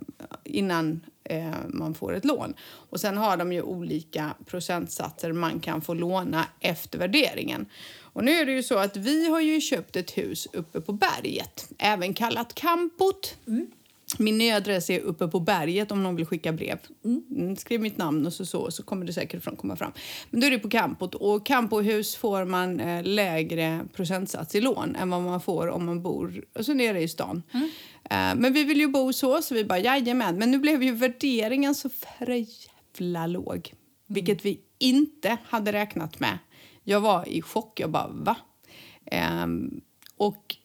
innan 0.43 1.05
eh, 1.24 1.53
man 1.67 1.93
får 1.93 2.15
ett 2.15 2.25
lån. 2.25 2.53
Och 2.62 3.00
sen 3.00 3.17
har 3.17 3.38
de 3.38 3.53
ju 3.53 3.62
olika 3.62 4.33
procentsatser 4.45 5.31
man 5.31 5.60
kan 5.60 5.81
få 5.81 5.93
låna 5.93 6.45
efter 6.60 7.00
värderingen. 7.00 7.65
Och 8.15 8.24
nu 8.24 8.31
är 8.31 8.45
det 8.45 8.51
ju 8.51 8.63
så 8.63 8.77
att 8.77 8.98
vi 8.98 9.29
har 9.29 9.41
ju 9.41 9.62
köpt 9.62 9.95
ett 9.95 10.17
hus 10.17 10.48
uppe 10.53 10.81
på 10.81 10.93
berget, 10.93 11.69
även 11.77 12.13
kallat 12.13 12.55
Campot. 12.55 13.38
Min 14.17 14.38
nya 14.38 14.55
adress 14.55 14.89
är 14.89 15.00
uppe 15.00 15.27
på 15.27 15.39
berget 15.39 15.91
om 15.91 16.03
någon 16.03 16.15
vill 16.15 16.25
skicka 16.25 16.51
brev. 16.51 16.79
Mm, 17.05 17.55
skriv 17.55 17.81
mitt 17.81 17.98
namn 17.98 18.25
och 18.25 18.34
så, 18.34 18.45
så, 18.45 18.72
så 18.72 18.84
kommer 18.84 19.05
det 19.05 19.13
säkert 19.13 19.43
fram, 19.43 19.55
komma 19.55 19.75
fram. 19.75 19.91
Men 20.29 20.41
då 20.41 20.48
är 20.48 20.51
det 20.51 20.60
på 20.60 20.69
Campot 20.69 21.15
och 21.15 21.45
Campohus 21.45 22.15
får 22.15 22.45
man 22.45 22.79
eh, 22.79 23.03
lägre 23.03 23.86
procentsats 23.93 24.55
i 24.55 24.62
lån 24.62 24.95
än 24.95 25.10
vad 25.10 25.22
man 25.22 25.41
får 25.41 25.67
om 25.67 25.86
man 25.86 26.03
bor 26.03 26.45
alltså 26.53 26.74
nere 26.74 27.01
i 27.01 27.07
stan. 27.07 27.43
Eh, 28.10 28.36
men 28.36 28.53
vi 28.53 28.63
vill 28.63 28.79
ju 28.79 28.88
bo 28.88 29.13
så, 29.13 29.41
så 29.41 29.53
vi 29.55 29.65
bara 29.65 29.79
jajamän. 29.79 30.38
Men 30.38 30.51
nu 30.51 30.57
blev 30.57 30.84
ju 30.84 30.91
värderingen 30.91 31.75
så 31.75 31.89
för 31.89 32.31
jävla 32.31 33.27
låg. 33.27 33.74
Vilket 34.07 34.45
vi 34.45 34.60
inte 34.79 35.38
hade 35.45 35.74
räknat 35.74 36.19
med. 36.19 36.38
Jag 36.88 37.01
var 37.01 37.30
i 37.30 37.42
chock. 37.42 37.80
Jag 37.80 37.89
bara 37.89 38.08
va? 38.08 38.38
Ehm, 39.06 39.82
och 40.18 40.56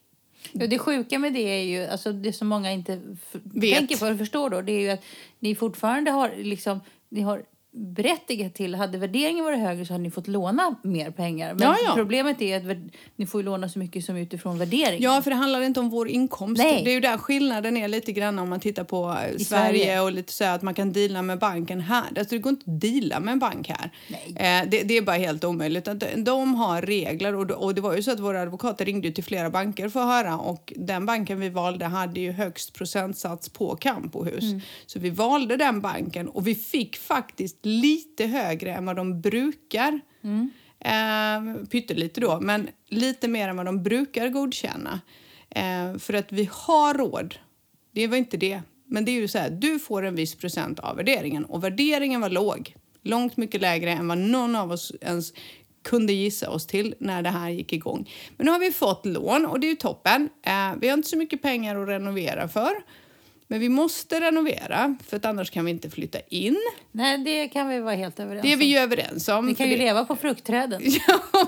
Ja, 0.53 0.67
det 0.67 0.79
sjuka 0.79 1.19
med 1.19 1.33
det 1.33 1.41
är 1.41 1.63
ju, 1.63 1.87
alltså 1.87 2.13
det 2.13 2.33
som 2.33 2.49
många 2.49 2.73
inte 2.73 3.01
Vet. 3.33 3.79
tänker 3.79 3.97
på 3.97 4.07
eller 4.07 4.17
förstår 4.19 4.51
då, 4.51 4.61
det 4.61 4.73
är 4.73 4.81
ju 4.81 4.91
att 4.91 5.03
ni 5.39 5.55
fortfarande 5.55 6.11
har 6.11 6.33
liksom, 6.37 6.81
ni 7.09 7.21
har 7.21 7.45
berättigat 7.73 8.55
till. 8.55 8.75
Hade 8.75 8.99
värderingen 8.99 9.45
varit 9.45 9.59
högre 9.59 9.87
så 9.87 9.93
hade 9.93 10.03
ni 10.03 10.11
fått 10.11 10.29
låna 10.29 10.75
mer 10.83 11.11
pengar. 11.11 11.55
Men 11.55 11.63
Ja, 11.63 11.77
ja. 11.87 11.93
problemet 11.95 12.43
är 12.43 12.71
att 12.71 12.77
ni 13.17 13.27
får 13.27 13.43
låna 13.43 13.69
så 13.69 13.79
mycket 13.79 14.05
som 14.05 14.17
utifrån 14.17 14.59
värderingen. 14.59 15.03
Ja, 15.03 15.23
för 15.23 15.31
det 15.31 15.37
handlar 15.37 15.61
inte 15.63 15.81
om 15.81 15.91
vår 15.91 16.09
inkomst. 16.09 16.63
Nej. 16.63 16.85
Det 16.85 16.91
är 16.91 16.95
ju 16.95 17.01
där 17.01 17.19
skillnaden 17.19 17.77
är 17.77 17.89
lite 17.89 18.13
grann 18.13 18.39
om 18.39 18.49
man 18.49 18.61
tittar 18.61 18.85
på 18.85 19.09
eh, 19.09 19.15
Sverige, 19.15 19.45
Sverige. 19.45 20.01
och 20.01 20.13
lite 20.13 20.33
så 20.33 20.45
att 20.45 20.63
man 20.63 20.75
kan 20.75 20.93
deala 20.93 21.23
med 21.23 21.39
banken 21.39 21.81
här. 21.81 22.05
Alltså, 22.19 22.35
det 22.35 22.39
går 22.39 22.51
inte 22.51 22.71
att 22.71 22.81
deala 22.81 23.21
med 23.21 23.33
en 23.33 23.39
bank 23.39 23.69
här. 23.69 23.91
Eh, 24.29 24.69
det, 24.71 24.83
det 24.83 24.97
är 24.97 25.03
bara 25.03 25.17
helt 25.17 25.45
omöjligt. 25.45 25.89
Att 25.89 26.01
de- 26.17 26.55
har 26.55 26.83
regler 26.83 27.35
och, 27.35 27.51
och 27.51 27.75
det 27.75 27.81
var 27.81 27.97
ju 27.97 28.03
så 28.03 28.11
att 28.11 28.21
våra 28.21 28.43
advokater 28.43 28.85
ringde 28.85 29.13
till 29.13 29.25
flera 29.25 29.51
banker 29.51 29.89
för 29.89 30.01
att 30.01 30.07
höra 30.07 30.39
och 30.39 30.73
den 30.77 31.07
banken 31.07 31.41
vi 31.41 31.49
valde 31.49 31.85
hade 31.85 32.21
ju 32.21 32.33
högst 32.33 32.73
procentsats 32.75 33.49
på 33.49 33.77
Campohus. 33.77 34.45
Så 34.87 34.99
vi 34.99 35.11
valde 35.11 35.57
den 35.57 35.81
banken 35.81 36.29
och 36.29 36.47
vi 36.47 36.55
fick 36.55 36.97
faktiskt 36.97 37.60
lite 37.63 38.27
högre 38.27 38.73
än 38.73 38.87
vad 38.87 38.97
de 38.97 39.21
brukar. 39.21 40.01
Eh, 40.85 41.65
pyttelite 41.71 42.21
då, 42.21 42.41
men 42.41 42.69
lite 42.89 43.29
mer 43.29 43.49
än 43.49 43.57
vad 43.57 43.67
de 43.67 43.83
brukar 43.83 44.29
godkänna. 44.29 45.01
Eh, 45.51 45.99
för 45.99 46.15
att 46.15 46.33
vi 46.33 46.49
har 46.53 46.95
råd. 46.95 47.35
Det 47.93 48.07
var 48.07 48.17
inte 48.17 48.37
det. 48.37 48.63
Men 48.87 49.05
det 49.05 49.11
är 49.11 49.21
ju 49.21 49.29
så 49.29 49.39
här, 49.39 49.51
du 49.51 49.79
får 49.79 50.03
en 50.03 50.15
viss 50.15 50.35
procent 50.35 50.79
av 50.79 50.97
värderingen 50.97 51.45
och 51.45 51.65
värderingen 51.65 52.21
var 52.21 52.31
låg. 52.31 52.75
Långt 53.03 53.37
mycket 53.37 53.61
lägre 53.61 53.91
än 53.91 54.09
vad 54.09 54.19
någon 54.19 54.57
av 54.57 54.73
oss 54.73 54.93
ens 55.01 55.33
kunde 55.83 56.13
gissa 56.13 56.51
oss 56.51 56.67
till 56.67 56.95
när 56.99 57.23
det 57.23 57.29
här 57.29 57.51
gick 57.51 57.73
igång. 57.73 58.11
Men 58.37 58.47
nu 58.47 58.53
har 58.53 58.59
vi 58.59 58.73
fått 58.73 59.07
lån 59.07 59.47
och 59.47 59.61
det 59.61 59.67
är 59.67 59.71
ju 59.71 59.77
toppen. 59.77 60.29
Eh, 60.43 60.73
vi 60.81 60.89
har 60.89 60.97
inte 60.97 61.09
så 61.09 61.17
mycket 61.17 61.43
pengar 61.43 61.83
att 61.83 61.89
renovera 61.89 62.49
för. 62.49 62.73
Men 63.53 63.61
vi 63.61 63.69
måste 63.69 64.21
renovera 64.21 64.97
för 65.07 65.17
att 65.17 65.25
annars 65.25 65.51
kan 65.51 65.65
vi 65.65 65.71
inte 65.71 65.91
flytta 65.91 66.19
in. 66.29 66.57
Nej, 66.93 67.19
det 67.19 67.49
kan 67.49 67.69
vi 67.69 67.81
vara 67.81 67.95
helt 67.95 68.21
överens 68.21 68.43
Det 68.43 68.53
är 68.53 68.57
vi 68.57 68.65
om. 68.65 68.71
ju 68.71 68.79
överens 68.79 69.29
om. 69.29 69.47
För 69.49 69.55
kan 69.55 69.71
ju 69.71 69.77
det- 69.77 69.83
leva 69.85 70.05
på 70.05 70.17
fruktträden. 70.17 70.83
Ja, 71.09 71.47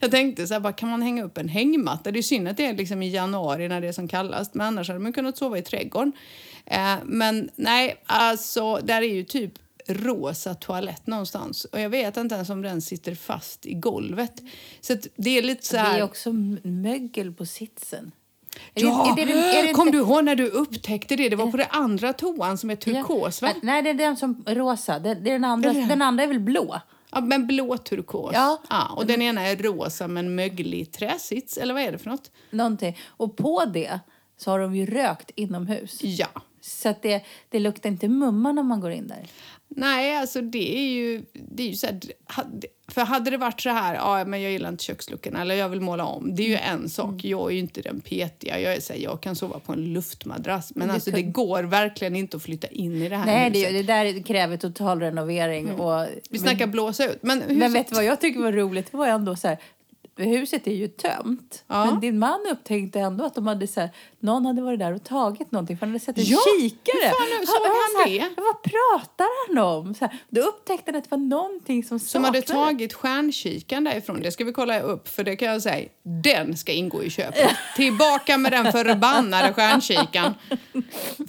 jag 0.00 0.10
tänkte 0.10 0.46
så 0.46 0.54
här, 0.54 0.60
bara, 0.60 0.72
kan 0.72 0.88
man 0.88 1.02
hänga 1.02 1.24
upp 1.24 1.38
en 1.38 1.48
hängmatta? 1.48 2.10
Det 2.10 2.18
är 2.20 2.22
synd 2.22 2.48
att 2.48 2.56
det 2.56 2.66
är 2.66 2.74
liksom 2.74 3.02
i 3.02 3.08
januari 3.10 3.68
när 3.68 3.80
det 3.80 3.88
är 3.88 3.92
som 3.92 4.08
kallast, 4.08 4.54
men 4.54 4.66
annars 4.66 4.88
hade 4.88 5.00
man 5.00 5.12
kunnat 5.12 5.36
sova 5.38 5.58
i 5.58 5.62
trädgården. 5.62 6.12
Eh, 6.66 6.94
men 7.04 7.50
nej, 7.56 8.02
alltså 8.06 8.76
där 8.76 9.02
är 9.02 9.14
ju 9.14 9.24
typ 9.24 9.52
rosa 9.88 10.54
toalett 10.54 11.06
någonstans 11.06 11.64
och 11.64 11.80
jag 11.80 11.90
vet 11.90 12.16
inte 12.16 12.34
ens 12.34 12.50
om 12.50 12.62
den 12.62 12.82
sitter 12.82 13.14
fast 13.14 13.66
i 13.66 13.74
golvet. 13.74 14.32
Så 14.80 14.96
det 15.16 15.38
är 15.38 15.42
lite 15.42 15.66
så 15.66 15.76
Det 15.76 15.82
här... 15.82 15.98
är 15.98 16.02
också 16.02 16.32
mögel 16.62 17.32
på 17.32 17.46
sitsen. 17.46 18.12
Är 18.74 18.82
Ja, 18.82 19.12
det, 19.16 19.22
är 19.22 19.26
det, 19.26 19.32
är 19.32 19.66
det 19.66 19.72
kom 19.72 19.90
du 19.90 19.98
ihåg 19.98 20.24
när 20.24 20.36
du 20.36 20.48
upptäckte 20.48 21.16
det? 21.16 21.28
Det 21.28 21.36
var 21.36 21.50
på 21.50 21.56
det 21.56 21.66
andra 21.66 22.12
toan 22.12 22.58
som 22.58 22.70
är 22.70 22.76
turkos, 22.76 23.42
va? 23.42 23.48
Ja. 23.54 23.60
Nej, 23.62 23.82
det 23.82 23.90
är 23.90 23.94
den 23.94 24.16
som 24.16 24.44
rosa. 24.46 24.98
Det, 24.98 25.10
är 25.10 25.14
den, 25.14 25.44
andra, 25.44 25.70
Är 25.70 25.86
den 25.86 26.02
andra 26.02 26.24
är 26.24 26.28
väl 26.28 26.40
blå? 26.40 26.80
Ja, 27.10 27.20
men 27.20 27.46
blå 27.46 27.76
turkos. 27.76 28.32
Ja. 28.34 28.88
och 28.96 29.06
den 29.06 29.22
ena 29.22 29.42
är 29.42 29.56
rosa 29.56 30.08
med 30.08 30.24
en 30.24 30.34
möglig 30.34 30.92
träsits, 30.92 31.56
eller 31.58 31.74
vad 31.74 31.82
är 31.82 31.92
det 31.92 31.98
för 31.98 32.10
något? 32.10 32.30
Någonting. 32.50 32.98
Och 33.08 33.36
på 33.36 33.64
det 33.64 34.00
så 34.36 34.50
har 34.50 34.58
de 34.58 34.74
ju 34.76 34.86
rökt 34.86 35.30
inomhus. 35.34 35.98
Ja. 36.02 36.28
Så 36.60 36.88
att 36.88 37.02
det, 37.02 37.24
det 37.48 37.58
luktar 37.58 37.90
inte 37.90 38.08
mumma 38.08 38.52
när 38.52 38.62
man 38.62 38.80
går 38.80 38.92
in 38.92 39.08
där. 39.08 39.26
Nej, 39.76 40.16
alltså 40.16 40.40
det 40.40 40.78
är 40.78 40.90
ju, 40.90 41.22
det 41.32 41.62
är 41.62 41.66
ju 41.66 41.74
så 41.76 41.86
här, 41.86 42.00
för 42.88 43.00
hade 43.00 43.30
det 43.30 43.36
varit 43.36 43.60
så 43.60 43.70
här, 43.70 43.94
ja 43.94 44.24
men 44.24 44.42
jag 44.42 44.52
gillar 44.52 44.68
inte 44.68 44.84
köksluckorna 44.84 45.40
eller 45.40 45.54
jag 45.54 45.68
vill 45.68 45.80
måla 45.80 46.04
om, 46.04 46.34
det 46.34 46.42
är 46.42 46.48
ju 46.48 46.56
en 46.56 46.88
sak. 46.88 47.24
Jag 47.24 47.50
är 47.50 47.54
ju 47.54 47.58
inte 47.58 47.82
den 47.82 48.00
petiga, 48.00 48.60
jag 48.60 48.74
är 48.74 48.80
så 48.80 48.92
här, 48.92 49.00
jag 49.00 49.20
kan 49.20 49.36
sova 49.36 49.58
på 49.58 49.72
en 49.72 49.92
luftmadrass. 49.92 50.72
Men 50.74 50.88
Det 50.88 50.94
alltså 50.94 51.10
det 51.10 51.22
går 51.22 51.62
verkligen 51.62 52.16
inte 52.16 52.36
att 52.36 52.42
flytta 52.42 52.66
in 52.66 53.02
i 53.02 53.08
det 53.08 53.16
här 53.16 53.26
Nej, 53.26 53.50
huset. 53.50 53.70
det, 53.70 53.76
det 53.76 53.82
där 53.82 54.22
kräver 54.22 54.56
total 54.56 55.00
renovering. 55.00 55.70
Och, 55.70 56.06
Vi 56.30 56.38
snackar 56.38 56.66
blåsa 56.66 57.04
ut. 57.06 57.22
Men, 57.22 57.42
men 57.48 57.72
vet 57.72 57.88
du 57.88 57.94
vad 57.94 58.04
jag 58.04 58.20
tycker 58.20 58.40
var 58.40 58.52
roligt? 58.52 58.90
Det 58.90 58.96
var 58.96 59.06
ändå 59.06 59.36
så 59.36 59.48
här, 59.48 59.58
huset 60.16 60.66
är 60.66 60.72
ju 60.74 60.88
tömt. 60.88 61.64
Ja. 61.66 61.84
Men 61.84 62.00
din 62.00 62.18
man 62.18 62.40
upptäckte 62.52 63.00
ändå 63.00 63.24
att 63.24 63.34
de 63.34 63.46
hade 63.46 63.66
så 63.66 63.80
här, 63.80 63.90
någon 64.20 64.46
hade 64.46 64.62
varit 64.62 64.78
där 64.78 64.94
och 64.94 65.04
tagit 65.04 65.52
någonting 65.52 65.76
för 65.76 65.86
han 65.86 65.92
hade 65.92 66.04
sett 66.04 66.18
en 66.18 66.24
Ja, 66.24 66.38
kikare. 66.60 67.08
fan 67.10 67.46
såg 67.46 67.66
han 67.66 68.04
så 68.04 68.10
här, 68.10 68.18
det? 68.36 68.42
Vad 68.42 68.62
pratar 68.62 69.26
han 69.48 69.58
om? 69.64 69.94
Så 69.94 70.04
här, 70.04 70.18
då 70.28 70.40
upptäckte 70.40 70.90
han 70.90 70.98
att 70.98 71.04
det 71.04 71.10
var 71.10 71.18
någonting 71.18 71.84
som 71.84 71.98
som 71.98 72.24
hade 72.24 72.42
saknades. 72.42 72.66
tagit 72.68 72.92
stjärnkikan 72.92 73.84
därifrån, 73.84 74.20
det 74.20 74.32
ska 74.32 74.44
vi 74.44 74.52
kolla 74.52 74.80
upp 74.80 75.08
för 75.08 75.24
det 75.24 75.36
kan 75.36 75.48
jag 75.48 75.62
säga, 75.62 75.88
den 76.22 76.56
ska 76.56 76.72
ingå 76.72 77.02
i 77.02 77.10
köpet. 77.10 77.50
Tillbaka 77.76 78.38
med 78.38 78.52
den 78.52 78.72
förbannade 78.72 79.52
stjärnkikan. 79.52 80.34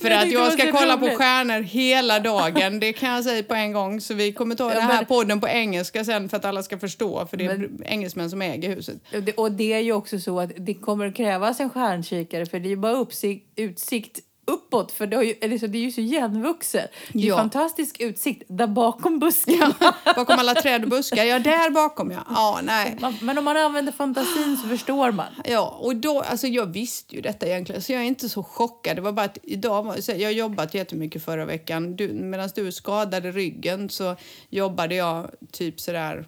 För 0.02 0.10
Jag 0.10 0.22
att 0.24 0.32
jag 0.32 0.54
ska 0.54 0.72
kolla 0.72 0.98
på 0.98 1.06
stjärnor 1.10 1.60
hela 1.62 2.20
dagen, 2.20 2.80
det 2.80 2.94
kan 2.94 3.10
jag 3.10 3.24
säga 3.24 3.44
på 3.44 3.54
en 3.54 3.74
gång. 3.74 4.02
Så 4.02 4.14
vi 4.14 4.34
kommer 4.34 4.56
ta 4.56 4.70
Ja, 4.70 4.76
det 4.76 4.82
här 4.82 4.96
men- 4.96 5.06
podden 5.06 5.42
på 5.42 5.48
engelska 5.48 6.06
sen 6.06 6.30
för 6.30 6.38
att 6.38 6.46
alla 6.46 6.64
ska 6.64 6.80
förstå, 6.80 7.26
för 7.30 7.38
det 7.38 7.46
är 7.46 7.58
Men- 7.58 7.84
engelsmän 7.86 8.30
som 8.30 8.42
äger 8.42 8.73
huset. 8.76 8.98
Och 9.16 9.24
det, 9.24 9.34
och 9.34 9.52
det 9.52 9.74
är 9.74 9.80
ju 9.80 9.94
också 9.94 10.20
så 10.20 10.40
att 10.40 10.52
det 10.58 10.74
kommer 10.74 11.08
att 11.08 11.16
krävas 11.16 11.60
en 11.60 11.70
stjärnkikare 11.70 12.46
för 12.46 12.60
det 12.60 12.68
är 12.68 12.70
ju 12.70 12.76
bara 12.78 12.94
uppsikt, 12.98 13.48
utsikt 13.56 14.20
uppåt 14.46 14.92
för 14.92 15.08
det, 15.08 15.16
har 15.16 15.24
ju, 15.24 15.32
eller 15.42 15.58
så, 15.58 15.68
det 15.68 15.78
är 15.78 15.82
ju 15.82 15.92
så 15.92 16.02
igenvuxet. 16.02 16.92
Det 17.14 17.20
är 17.20 17.24
Ja. 17.28 17.38
fantastisk 17.38 18.00
utsikt 18.00 18.44
där 18.48 18.68
bakom 18.68 19.20
buskarna. 19.20 19.76
Bakom 20.16 20.40
alla 20.40 20.54
träd 20.56 20.84
och 20.84 20.90
buskar, 20.90 21.24
ja 21.24 21.40
där 21.40 21.70
bakom 21.70 22.12
ja. 22.12 22.24
Ja, 22.30 22.60
nej. 22.64 22.98
Man- 23.02 23.18
Men 23.22 23.38
om 23.38 23.44
man 23.46 23.58
använder 23.58 23.92
fantasin 23.92 24.58
så 24.58 24.68
förstår 24.68 25.12
man. 25.12 25.26
Ja, 25.46 25.78
och 25.82 25.96
då, 25.96 26.22
alltså 26.22 26.48
jag 26.48 26.66
visste 26.66 27.16
ju 27.16 27.22
detta 27.22 27.46
egentligen, 27.48 27.82
så 27.82 27.92
jag 27.94 28.02
är 28.02 28.06
inte 28.06 28.30
så 28.30 28.44
chockad. 28.44 28.98
Det 28.98 29.02
var 29.02 29.12
bara 29.12 29.26
att 29.26 29.38
idag, 29.44 29.84
var, 29.84 29.98
jag 30.20 30.28
har 30.28 30.32
jobbat 30.34 30.74
jättemycket 30.74 31.26
förra 31.26 31.46
veckan. 31.46 31.98
Medan 32.10 32.50
du 32.56 32.72
skadade 32.72 33.32
ryggen 33.32 33.90
så 33.90 34.16
jobbade 34.50 34.96
jag 34.96 35.30
typ 35.52 35.80
sådär, 35.80 36.26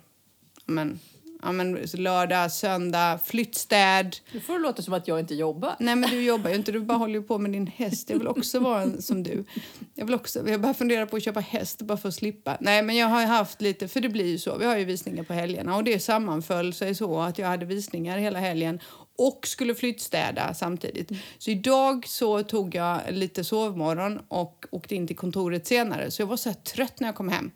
men, 0.65 0.99
ja, 1.41 1.51
men 1.51 1.79
lördag, 1.93 2.51
söndag, 2.51 3.19
flyttstäd. 3.25 4.15
Nu 4.31 4.39
får 4.39 4.53
det 4.53 4.59
låta 4.59 4.81
som 4.81 4.93
att 4.93 5.07
jag 5.07 5.19
inte 5.19 5.35
jobbar. 5.35 5.75
Nej 5.79 5.95
men 5.95 6.09
du 6.09 6.23
jobbar 6.23 6.49
ju 6.49 6.55
inte, 6.55 6.71
du 6.71 6.79
bara 6.79 6.97
håller 6.97 7.21
på 7.21 7.37
med 7.37 7.51
din 7.51 7.67
häst. 7.67 8.09
Jag 8.09 8.17
vill 8.17 8.27
också 8.27 8.59
vara 8.59 8.81
en, 8.81 9.01
som 9.01 9.23
du. 9.23 9.45
Jag 9.93 10.05
vill 10.05 10.15
också, 10.15 10.49
jag 10.49 10.61
bara 10.61 10.73
funderar 10.73 11.05
på 11.05 11.17
att 11.17 11.23
köpa 11.23 11.39
häst 11.39 11.81
bara 11.81 11.97
för 11.97 12.09
att 12.09 12.15
slippa. 12.15 12.57
Nej 12.59 12.81
men 12.83 12.95
jag 12.95 13.07
har 13.07 13.21
ju 13.21 13.27
haft 13.27 13.61
lite, 13.61 13.87
för 13.87 14.01
det 14.01 14.09
blir 14.09 14.25
ju 14.25 14.37
så, 14.37 14.57
vi 14.57 14.65
har 14.65 14.77
ju 14.77 14.85
visningar 14.85 15.23
på 15.23 15.33
helgerna 15.33 15.75
och 15.75 15.83
det 15.83 15.99
sammanföll 15.99 16.73
sig 16.73 16.95
så 16.95 17.19
att 17.19 17.37
jag 17.37 17.47
hade 17.47 17.65
visningar 17.65 18.17
hela 18.17 18.39
helgen 18.39 18.79
och 19.17 19.47
skulle 19.47 19.75
flyttstäda 19.75 20.53
samtidigt. 20.53 21.11
Så 21.37 21.51
idag 21.51 22.07
så 22.07 22.43
tog 22.43 22.75
jag 22.75 22.99
lite 23.09 23.43
sovmorgon 23.43 24.19
och 24.27 24.65
åkte 24.71 24.95
in 24.95 25.07
till 25.07 25.15
kontoret 25.15 25.67
senare 25.67 26.11
så 26.11 26.21
jag 26.21 26.27
var 26.27 26.37
så 26.37 26.53
trött 26.53 26.99
när 26.99 27.07
jag 27.07 27.15
kom 27.15 27.29
hem 27.29 27.51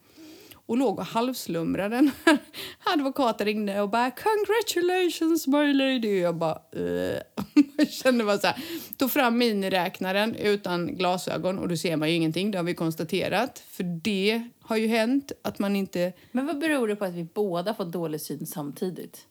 och 0.69 0.77
låg 0.77 0.99
och 0.99 1.05
halvslumrade 1.05 2.01
när 2.01 2.38
advokaten 2.93 3.45
ringde 3.45 3.81
och 3.81 3.89
bara 3.89 4.11
“Congratulations 4.11 5.47
my 5.47 5.73
lady” 5.73 6.19
jag 6.19 6.35
bara 6.35 6.61
uh. 6.75 7.19
Jag 7.77 7.89
kände 7.89 8.23
bara 8.23 8.38
så 8.38 8.47
här, 8.47 8.63
tog 8.97 9.11
fram 9.11 9.38
miniräknaren 9.38 10.35
utan 10.35 10.95
glasögon 10.95 11.59
och 11.59 11.67
då 11.67 11.77
ser 11.77 11.97
man 11.97 12.09
ju 12.09 12.15
ingenting, 12.15 12.51
det 12.51 12.57
har 12.57 12.63
vi 12.63 12.73
konstaterat. 12.73 13.63
För 13.69 13.83
det 13.83 14.43
har 14.61 14.77
ju 14.77 14.88
hänt 14.88 15.31
att 15.41 15.59
man 15.59 15.75
inte 15.75 16.13
Men 16.31 16.45
vad 16.45 16.59
beror 16.59 16.88
det 16.88 16.95
på 16.95 17.05
att 17.05 17.13
vi 17.13 17.23
båda 17.23 17.73
fått 17.73 17.91
dålig 17.91 18.21
syn 18.21 18.45
samtidigt? 18.45 19.25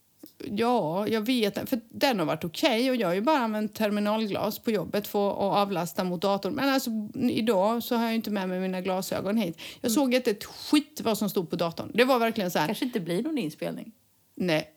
Ja, 0.45 1.09
jag 1.09 1.21
vet. 1.21 1.69
För 1.69 1.81
den 1.89 2.19
har 2.19 2.27
varit 2.27 2.45
okej 2.45 2.91
och 2.91 2.97
jag 2.97 3.09
har 3.09 3.15
ju 3.15 3.21
bara 3.21 3.39
använt 3.39 3.75
terminalglas 3.75 4.59
på 4.59 4.71
jobbet 4.71 5.07
för 5.07 5.31
att 5.31 5.57
avlasta 5.57 6.05
mot 6.05 6.23
datorn. 6.23 6.55
Men 6.55 6.69
alltså 6.69 6.91
idag 7.15 7.83
så 7.83 7.97
har 7.97 8.05
jag 8.05 8.15
inte 8.15 8.31
med 8.31 8.49
mig 8.49 8.61
mina 8.61 8.81
glasögon 8.81 9.37
hit. 9.37 9.59
Jag 9.81 9.91
såg 9.91 10.15
inte 10.15 10.31
ett 10.31 10.45
skit 10.45 11.01
vad 11.05 11.19
som 11.19 11.31
stod 11.31 11.51
på 11.51 11.57
datorn. 11.57 11.91
Det 11.95 12.05
var 12.05 12.19
verkligen 12.19 12.51
så 12.51 12.59
här. 12.59 12.67
kanske 12.67 12.85
inte 12.85 13.01
blir 13.01 13.23
någon 13.23 13.39
inspelning. 13.39 13.93
Nej, 14.35 14.71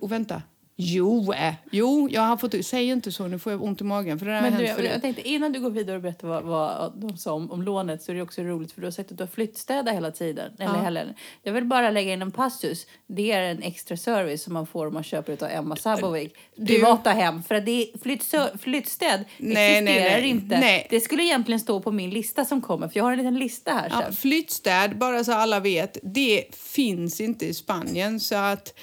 och 0.00 0.12
vänta. 0.12 0.42
Jo, 0.76 1.32
äh. 1.32 1.54
jo, 1.70 2.08
jag 2.10 2.22
har 2.22 2.36
fått... 2.36 2.64
Säg 2.66 2.86
inte 2.88 3.12
så, 3.12 3.26
nu 3.26 3.38
får 3.38 3.52
jag 3.52 3.62
ont 3.62 3.80
i 3.80 3.84
magen. 3.84 4.18
För 4.18 4.26
det 4.26 4.40
Men 4.40 4.56
du, 4.56 4.64
jag, 4.64 5.02
tänkte, 5.02 5.28
innan 5.28 5.52
du 5.52 5.60
går 5.60 5.70
vidare 5.70 5.96
och 5.96 6.02
berättar 6.02 6.28
vad, 6.28 6.42
vad 6.44 6.92
de 7.00 7.16
sa 7.16 7.32
om, 7.32 7.50
om 7.50 7.62
lånet 7.62 8.02
så 8.02 8.12
är 8.12 8.16
det 8.16 8.22
också 8.22 8.42
roligt 8.42 8.72
för 8.72 8.80
du 8.80 8.86
har 8.86 8.92
sagt 8.92 9.12
att 9.12 9.18
du 9.18 9.22
har 9.22 9.28
flyttstädat 9.28 9.94
hela 9.94 10.10
tiden. 10.10 10.52
Eller 10.58 11.06
Ja. 11.06 11.12
Jag 11.42 11.52
vill 11.52 11.64
bara 11.64 11.90
lägga 11.90 12.12
in 12.12 12.22
en 12.22 12.30
passus. 12.30 12.86
Det 13.06 13.32
är 13.32 13.42
en 13.42 13.62
extra 13.62 13.96
service 13.96 14.42
som 14.42 14.52
man 14.52 14.66
får 14.66 14.86
om 14.86 14.94
man 14.94 15.02
köper 15.04 15.32
av 15.44 15.50
Emma 15.50 15.76
Sabovic. 15.76 16.32
Privata 16.66 17.10
hem. 17.10 17.42
För 17.42 17.54
att 17.54 17.64
det 17.66 17.70
är 17.82 17.98
flyttsö- 17.98 18.58
flyttstäd 18.58 19.24
Nej, 19.38 19.54
nej, 19.82 19.94
existerar 19.94 20.20
nej. 20.20 20.30
inte. 20.30 20.60
Nej. 20.60 20.86
Det 20.90 21.00
skulle 21.00 21.22
egentligen 21.22 21.60
stå 21.60 21.80
på 21.80 21.90
min 21.90 22.10
lista 22.10 22.44
som 22.44 22.60
kommer. 22.62 22.88
För 22.88 22.98
jag 22.98 23.04
har 23.04 23.12
en 23.12 23.18
liten 23.18 23.38
lista 23.38 23.72
här 23.72 23.88
Ja, 23.90 24.12
flyttstäd, 24.12 24.98
bara 24.98 25.24
så 25.24 25.32
alla 25.32 25.60
vet, 25.60 25.98
det 26.02 26.44
finns 26.52 27.20
inte 27.20 27.46
i 27.46 27.54
Spanien. 27.54 28.20
Så 28.20 28.34
att, 28.34 28.74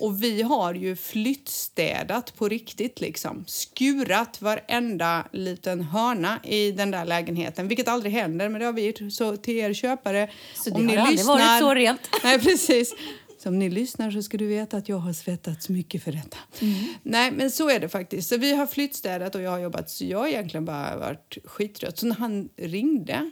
och 0.00 0.22
vi 0.22 0.42
har 0.42 0.74
ju 0.74 0.96
flyttstädat 0.96 2.36
på 2.36 2.48
riktigt. 2.48 3.00
Liksom. 3.00 3.44
Skurat 3.46 4.42
varenda 4.42 5.26
liten 5.32 5.80
hörna 5.80 6.40
i 6.44 6.72
den 6.72 6.90
där 6.90 7.04
lägenheten. 7.04 7.68
Vilket 7.68 7.88
aldrig 7.88 8.12
händer, 8.12 8.48
men 8.48 8.60
det 8.60 8.66
har 8.66 8.72
vi 8.72 8.86
gjort. 8.86 9.12
Så 9.12 9.36
till 9.36 9.56
er 9.56 9.72
köpare, 9.74 10.30
Så 10.54 10.74
om 10.74 10.86
ni 10.86 10.96
lyssnar... 11.10 11.38
varit 11.38 11.60
så 11.60 11.74
rent. 11.74 12.00
Nej, 12.24 12.40
precis. 12.40 12.94
Så 13.38 13.48
om 13.48 13.58
ni 13.58 13.70
lyssnar 13.70 14.10
så 14.10 14.22
ska 14.22 14.38
du 14.38 14.46
veta 14.46 14.76
att 14.76 14.88
jag 14.88 14.96
har 14.96 15.12
svettats 15.12 15.68
mycket 15.68 16.02
för 16.02 16.12
detta. 16.12 16.36
Mm. 16.60 16.74
Nej, 17.02 17.30
men 17.30 17.50
så 17.50 17.70
är 17.70 17.80
det 17.80 17.88
faktiskt. 17.88 18.28
Så 18.28 18.36
vi 18.36 18.54
har 18.54 18.66
flyttstädat 18.66 19.34
och 19.34 19.42
jag 19.42 19.50
har 19.50 19.58
jobbat 19.58 19.90
så 19.90 20.04
jag 20.04 20.18
har 20.18 20.28
egentligen 20.28 20.64
bara 20.64 20.96
varit 20.96 21.38
skittrött. 21.44 21.98
Så 21.98 22.06
när 22.06 22.14
han 22.16 22.48
ringde 22.56 23.30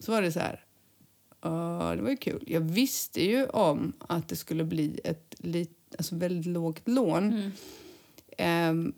så 0.00 0.12
var 0.12 0.22
det 0.22 0.32
så 0.32 0.40
här, 0.40 0.64
Ja, 1.42 1.92
det 1.96 2.02
var 2.02 2.10
ju 2.10 2.16
kul. 2.16 2.44
Jag 2.46 2.60
visste 2.60 3.24
ju 3.24 3.46
om 3.46 3.92
att 3.98 4.28
det 4.28 4.36
skulle 4.36 4.64
bli 4.64 5.00
ett 5.04 5.34
lit, 5.38 5.70
alltså 5.98 6.16
väldigt 6.16 6.46
lågt 6.46 6.88
lån. 6.88 7.52
Ehm, 8.38 8.94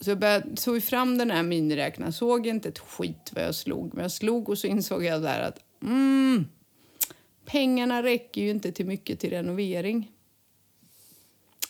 så 0.00 0.10
jag 0.10 0.18
började, 0.18 0.48
ju 0.66 0.80
fram 0.80 1.18
den 1.18 1.30
här 1.30 1.42
miniräknaren, 1.42 2.12
såg 2.12 2.46
inte 2.46 2.68
ett 2.68 2.78
skit 2.78 3.30
vad 3.32 3.44
jag 3.44 3.54
slog. 3.54 3.94
Men 3.94 4.02
jag 4.02 4.12
slog 4.12 4.48
och 4.48 4.58
så 4.58 4.66
insåg 4.66 5.04
jag 5.04 5.22
där 5.22 5.40
att 5.40 5.58
mm, 5.82 6.46
pengarna 7.44 8.02
räcker 8.02 8.42
ju 8.42 8.50
inte 8.50 8.72
till 8.72 8.86
mycket 8.86 9.20
till 9.20 9.30
renovering. 9.30 10.10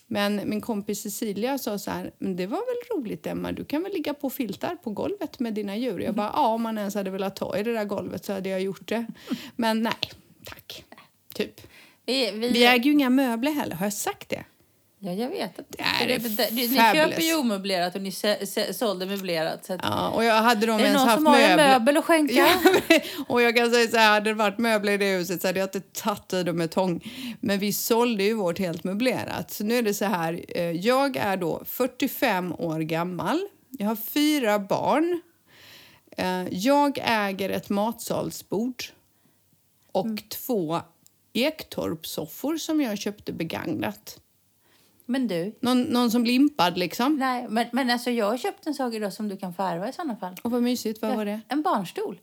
Men 0.06 0.40
min 0.44 0.60
kompis 0.60 1.02
Cecilia 1.02 1.58
sa 1.58 1.78
så 1.78 1.90
här, 1.90 2.12
men 2.18 2.36
det 2.36 2.46
var 2.46 2.58
väl 2.58 2.98
roligt 2.98 3.26
Emma, 3.26 3.52
du 3.52 3.64
kan 3.64 3.82
väl 3.82 3.92
ligga 3.92 4.14
på 4.14 4.30
filtar 4.30 4.76
på 4.76 4.90
golvet 4.90 5.38
med 5.38 5.54
dina 5.54 5.76
djur? 5.76 6.00
Jag 6.00 6.14
bara, 6.14 6.30
ja 6.34 6.46
om 6.46 6.62
man 6.62 6.78
ens 6.78 6.94
hade 6.94 7.10
velat 7.10 7.36
ta 7.36 7.56
i 7.56 7.62
det 7.62 7.72
där 7.72 7.84
golvet 7.84 8.24
så 8.24 8.32
hade 8.32 8.48
jag 8.48 8.60
gjort 8.60 8.88
det. 8.88 9.06
Men 9.56 9.82
nej, 9.82 10.10
tack. 10.44 10.84
Typ. 11.34 11.60
Vi, 12.06 12.30
vi, 12.30 12.48
Vi 12.48 12.66
äger 12.66 12.84
ju 12.84 12.92
inga 12.92 13.10
möbler 13.10 13.50
heller, 13.52 13.76
har 13.76 13.86
jag 13.86 13.92
sagt 13.92 14.28
det? 14.28 14.44
Ja, 15.04 15.12
jag 15.12 15.28
vet. 15.28 15.58
Att, 15.58 15.66
Det 15.68 15.82
är 15.82 16.06
det, 16.06 16.18
det, 16.18 16.50
ni 16.52 16.68
fabulous. 16.68 17.10
köper 17.10 17.22
ju 17.22 17.34
omöblerat 17.36 17.94
och 17.94 18.02
ni 18.02 18.12
sålde 18.72 19.06
möblerat. 19.06 19.64
Så 19.64 19.78
Ja, 19.82 20.08
och 20.10 20.24
jag 20.24 20.34
hade 20.42 20.66
de 20.66 20.72
är 20.72 20.78
det 20.78 20.84
ens 20.84 20.98
någon 20.98 21.08
haft 21.08 21.16
som 21.18 21.26
har 21.26 21.38
en 21.38 21.56
möbel 21.56 21.96
att 21.96 22.04
skänka? 22.04 22.34
Ja, 22.34 22.48
och 23.28 23.42
jag 23.42 23.56
kan 23.56 23.70
säga 23.70 23.88
så 23.90 23.96
här, 23.96 24.10
hade 24.14 24.30
det 24.30 24.34
varit 24.34 24.58
möbler 24.58 24.92
i 24.92 24.96
det 24.96 25.16
huset 25.16 25.40
så 25.42 25.46
hade 25.48 25.58
jag 25.58 25.66
inte 25.66 25.80
tagit 25.80 26.32
i 26.32 26.42
dem 26.42 26.56
med 26.56 26.70
tång. 26.70 27.00
Men 27.40 27.58
vi 27.58 27.72
sålde 27.72 28.22
ju 28.24 28.34
vårt 28.34 28.58
helt 28.58 28.84
möblerat. 28.84 29.50
Så 29.50 29.64
nu 29.64 29.78
är 29.78 29.82
det 29.82 29.94
så 29.94 30.04
här, 30.04 30.44
eh, 30.48 30.70
jag 30.70 31.16
är 31.16 31.36
då 31.36 31.62
45 31.66 32.52
år 32.52 32.78
gammal. 32.80 33.40
Jag 33.78 33.86
har 33.86 33.96
fyra 33.96 34.58
barn. 34.58 35.20
Eh, 36.16 36.44
Jag 36.50 36.98
äger 37.04 37.50
ett 37.50 37.68
matsalsbord 37.68 38.84
och 39.92 40.06
Mm. 40.06 40.18
två 40.28 40.80
Ektorpsoffor 41.34 42.56
som 42.56 42.80
jag 42.80 42.98
köpte 42.98 43.32
begagnat. 43.32 44.18
Men 45.06 45.28
du, 45.28 45.54
Någon, 45.60 45.82
någon 45.82 46.10
som 46.10 46.24
limpad 46.24 46.78
liksom. 46.78 47.16
nej, 47.16 47.46
men, 47.48 47.66
men 47.72 47.90
alltså 47.90 48.10
jag 48.10 48.26
har 48.26 48.36
köpt 48.36 48.66
en 48.66 48.74
sak 48.74 48.94
idag 48.94 49.12
som 49.12 49.28
du 49.28 49.36
kan 49.36 49.54
få 49.54 49.62
ärva 49.62 49.88
i 49.88 49.92
sådana 49.92 50.16
fall. 50.16 50.34
Och 50.42 50.50
vad 50.50 50.62
mysigt, 50.62 51.02
vad 51.02 51.16
var 51.16 51.24
det? 51.24 51.40
En 51.48 51.62
barnstol. 51.62 52.20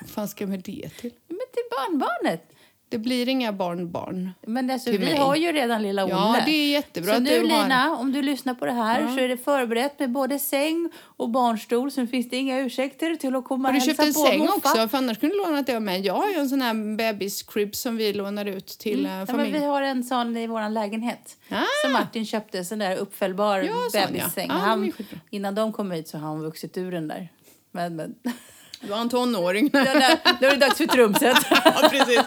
Vad 0.00 0.10
fan 0.10 0.28
ska 0.28 0.42
jag 0.44 0.50
med 0.50 0.60
det 0.60 0.88
till? 0.88 1.12
Men 1.28 1.38
till 1.52 1.64
barnbarnet. 1.70 2.52
Det 2.90 2.98
blir 2.98 3.28
inga 3.28 3.52
barnbarn. 3.52 4.30
Men 4.46 4.70
alltså, 4.70 4.90
vi 4.90 4.98
mig. 4.98 5.16
har 5.16 5.36
ju 5.36 5.52
redan 5.52 5.82
lilla 5.82 6.04
Olle. 6.04 6.12
Ja, 6.14 6.42
det 6.46 6.50
är 6.52 6.70
jättebra 6.72 7.10
så 7.12 7.16
att 7.16 7.22
nu 7.22 7.30
du 7.30 7.36
har- 7.50 7.62
Lina, 7.62 7.96
om 7.96 8.12
du 8.12 8.22
lyssnar 8.22 8.54
på 8.54 8.66
det 8.66 8.72
här 8.72 9.00
Ja. 9.00 9.14
så 9.14 9.20
är 9.20 9.28
det 9.28 9.36
förberett 9.36 9.98
med 9.98 10.10
både 10.12 10.38
säng 10.38 10.90
och 11.00 11.28
barnstol. 11.30 11.90
Så 11.90 12.06
finns 12.06 12.30
det 12.30 12.36
inga 12.36 12.58
ursäkter 12.58 13.14
till 13.16 13.36
att 13.36 13.44
komma 13.44 13.68
Har 13.68 13.74
och 13.74 13.80
du 13.80 13.86
köpt 13.86 14.00
hälsa 14.00 14.20
en 14.20 14.24
på 14.24 14.30
säng 14.30 14.38
morfar. 14.38 14.56
också? 14.56 14.88
För 14.88 14.98
annars 14.98 15.18
kunde 15.18 15.34
du 15.34 15.38
lånat 15.42 15.66
det 15.66 15.76
av 15.76 15.82
mig. 15.82 16.00
Jag 16.06 16.14
har 16.14 16.28
ju 16.28 16.34
en 16.34 16.48
sån 16.48 16.62
här 16.62 16.96
bebiscrib 16.96 17.74
som 17.74 17.96
vi 17.96 18.12
lånar 18.12 18.44
ut 18.46 18.66
till 18.66 19.00
mm. 19.00 19.10
Ja, 19.12 19.16
men 19.18 19.26
familj. 19.26 19.52
vi 19.52 19.64
har 19.64 19.82
en 19.82 20.04
sån 20.04 20.36
i 20.36 20.46
vår 20.46 20.68
lägenhet. 20.70 21.36
Ah. 21.50 21.56
Som 21.84 21.92
Martin 21.92 22.26
köpte, 22.26 22.64
sån 22.64 22.78
där 22.78 22.96
uppfällbar 22.96 23.58
Ja, 23.58 23.72
ja. 23.92 24.06
bebissäng. 24.06 24.46
Ja, 24.48 24.54
han, 24.54 24.92
skitbra. 24.92 25.18
innan 25.30 25.54
de 25.54 25.72
kom 25.72 25.90
hit 25.90 26.08
så 26.08 26.18
har 26.18 26.28
han 26.28 26.40
vuxit 26.42 26.78
ur 26.78 26.92
den 26.92 27.08
där. 27.08 27.28
Men, 27.72 27.96
men. 27.96 28.14
Du 28.80 28.92
har 28.92 29.00
en 29.00 29.08
tonåring. 29.08 29.68
Då, 29.68 29.78
då 30.40 30.46
är 30.46 30.50
det 30.50 30.56
dags 30.56 30.78
för 30.78 30.86
trumset. 30.86 31.36
ja, 31.50 31.88
precis. 31.90 32.20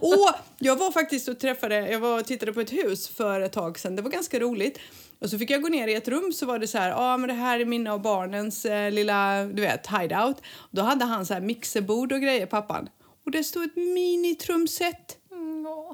Åh, 0.00 0.30
jag 0.58 0.76
var 0.76 0.90
faktiskt 0.90 1.28
och 1.28 1.38
träffade, 1.38 1.90
jag 1.90 2.00
var 2.00 2.18
och 2.18 2.26
tittade 2.26 2.52
på 2.52 2.60
ett 2.60 2.72
hus 2.72 3.08
för 3.08 3.40
ett 3.40 3.52
tag 3.52 3.78
sedan. 3.78 3.96
Det 3.96 4.02
var 4.02 4.10
ganska 4.10 4.40
roligt. 4.40 4.78
Och 5.18 5.30
så 5.30 5.38
fick 5.38 5.50
jag 5.50 5.62
gå 5.62 5.68
ner 5.68 5.88
i 5.88 5.94
ett 5.94 6.08
rum 6.08 6.32
så 6.32 6.46
var 6.46 6.58
det 6.58 6.68
så 6.68 6.78
här, 6.78 6.88
ja 6.88 6.96
ah, 7.14 7.16
men 7.16 7.28
det 7.28 7.34
här 7.34 7.60
är 7.60 7.64
mina 7.64 7.94
och 7.94 8.00
barnens 8.00 8.64
eh, 8.64 8.90
lilla, 8.92 9.44
du 9.44 9.62
vet, 9.62 9.86
hideout. 9.86 10.36
Då 10.70 10.82
hade 10.82 11.04
han 11.04 11.26
så 11.26 11.34
här 11.34 11.40
mixerbord 11.40 12.12
och 12.12 12.20
grejer, 12.20 12.46
pappan. 12.46 12.88
Och 13.24 13.30
det 13.30 13.44
stod 13.44 13.64
ett 13.64 13.76
minitrumset. 13.76 15.18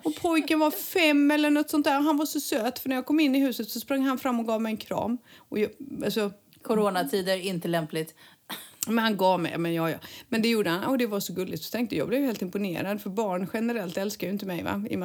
Och 0.04 0.14
pojken 0.16 0.58
var 0.58 0.70
fem 0.70 1.30
eller 1.30 1.50
något 1.50 1.70
sånt 1.70 1.84
där. 1.84 2.00
Han 2.00 2.16
var 2.16 2.26
så 2.26 2.40
söt 2.40 2.78
för 2.78 2.88
när 2.88 2.96
jag 2.96 3.06
kom 3.06 3.20
in 3.20 3.34
i 3.34 3.38
huset 3.38 3.68
så 3.68 3.80
sprang 3.80 4.02
han 4.02 4.18
fram 4.18 4.40
och 4.40 4.46
gav 4.46 4.62
mig 4.62 4.70
en 4.70 4.76
kram. 4.76 5.18
Och 5.36 5.58
jag, 5.58 5.70
alltså, 6.04 6.32
Coronatider, 6.62 7.36
inte 7.36 7.68
lämpligt. 7.68 8.14
Men 8.86 8.98
han 8.98 9.16
gav 9.16 9.40
mig, 9.40 9.58
men 9.58 9.74
ja, 9.74 9.90
ja. 9.90 9.98
Men 10.28 10.42
det 10.42 10.48
gjorde 10.48 10.70
han 10.70 10.84
och 10.84 10.98
det 10.98 11.06
var 11.06 11.20
så 11.20 11.32
gulligt. 11.32 11.62
Så 11.62 11.70
tänkte 11.70 11.96
jag, 11.96 12.08
blev 12.08 12.22
helt 12.22 12.42
imponerad 12.42 13.00
för 13.00 13.10
barn 13.10 13.46
generellt 13.54 13.96
älskar 13.96 14.26
ju 14.26 14.32
inte 14.32 14.46
mig 14.46 14.62
va. 14.62 14.84
I 14.90 14.96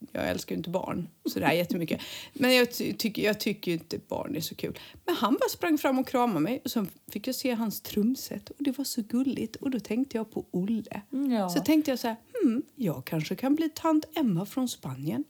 och 0.00 0.08
jag 0.12 0.28
älskar 0.28 0.54
ju 0.54 0.56
inte 0.56 0.70
barn 0.70 1.08
så 1.24 1.38
där 1.38 1.52
jättemycket. 1.52 2.00
Men 2.32 2.54
jag, 2.54 2.72
ty 2.72 2.92
tycker, 2.92 3.22
jag 3.22 3.40
tycker 3.40 3.72
inte 3.72 3.98
barn 4.08 4.36
är 4.36 4.40
så 4.40 4.54
kul. 4.54 4.78
Men 5.04 5.14
han 5.14 5.36
bara 5.40 5.48
sprang 5.48 5.78
fram 5.78 5.98
och 5.98 6.08
kramade 6.08 6.40
mig 6.40 6.60
och 6.64 6.70
så 6.70 6.86
fick 7.12 7.26
jag 7.26 7.34
se 7.34 7.52
hans 7.54 7.80
trumset 7.80 8.50
och 8.50 8.56
det 8.58 8.78
var 8.78 8.84
så 8.84 9.02
gulligt 9.02 9.56
och 9.56 9.70
då 9.70 9.80
tänkte 9.80 10.16
jag 10.16 10.30
på 10.30 10.46
Olle. 10.50 11.02
Ja. 11.30 11.48
Så 11.48 11.60
tänkte 11.60 11.90
jag 11.90 11.98
så 11.98 12.08
här, 12.08 12.16
hmm, 12.42 12.62
jag 12.76 13.04
kanske 13.04 13.36
kan 13.36 13.54
bli 13.54 13.68
tant 13.68 14.04
Emma 14.14 14.46
från 14.46 14.68
Spanien 14.68 15.24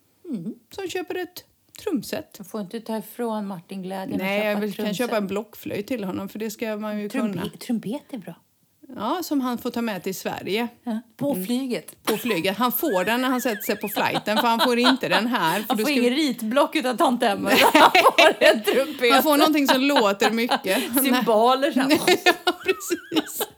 som 0.75 0.89
köper 0.89 1.15
ett 1.15 1.45
trumset. 1.85 2.35
Du 2.39 2.45
får 2.45 2.61
inte 2.61 2.81
ta 2.81 2.97
ifrån 2.99 3.47
Martin 3.47 3.83
glädjen 3.83 4.19
Nej, 4.19 4.47
jag 4.47 4.61
vill, 4.61 4.75
kan 4.75 4.95
köpa 4.95 5.17
en 5.17 5.27
blockflöjt 5.27 5.87
till 5.87 6.05
honom 6.05 6.29
för 6.29 6.39
det 6.39 6.51
ska 6.51 6.77
man 6.77 7.01
ju 7.01 7.09
kunna. 7.09 7.25
Trumpe- 7.43 7.59
trumpet 7.59 8.03
är 8.11 8.19
bra. 8.19 8.35
Ja, 8.97 9.21
som 9.23 9.41
han 9.41 9.59
får 9.59 9.71
ta 9.71 9.83
med 9.83 10.03
till 10.03 10.15
Sverige 10.15 10.69
Ja. 10.85 11.01
På 11.17 11.33
Mm. 11.33 11.47
flyget. 11.47 12.03
på 12.03 12.17
flyget. 12.17 12.57
Han 12.59 12.73
får 12.73 13.05
den 13.05 13.21
när 13.23 13.29
han 13.29 13.41
sätter 13.41 13.63
sig 13.63 13.77
på 13.77 13.89
flighten 13.89 14.37
för 14.37 14.49
han 14.49 14.61
får 14.61 14.79
inte 14.79 15.09
den 15.09 15.27
här. 15.27 15.65
Han 15.69 15.79
får 15.79 15.85
ska- 15.85 15.93
ingen 15.93 16.15
ritblock 16.15 16.77
utan 16.77 16.97
tant 16.97 17.23
Emma. 17.23 17.51
Han 17.73 17.91
får 17.93 18.45
en 18.45 18.63
trumpet. 18.63 19.13
han 19.13 19.23
får 19.23 19.37
någonting 19.37 19.69
som 19.69 19.81
låter 19.81 20.31
mycket. 20.31 20.83
Symboler. 21.03 21.73
här. 21.73 21.91
ja, 22.45 22.53
precis. 22.65 23.49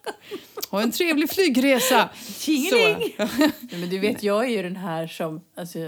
Ha 0.71 0.83
en 0.83 0.91
trevlig 0.93 1.31
flygresa. 1.31 2.09
Tjingeling! 2.39 3.15
Men 3.71 3.89
du 3.91 3.99
vet, 3.99 4.23
jag 4.23 4.45
är 4.45 4.49
ju 4.49 4.63
den 4.63 4.77
här 4.77 5.07
som... 5.07 5.41
Alltså, 5.57 5.79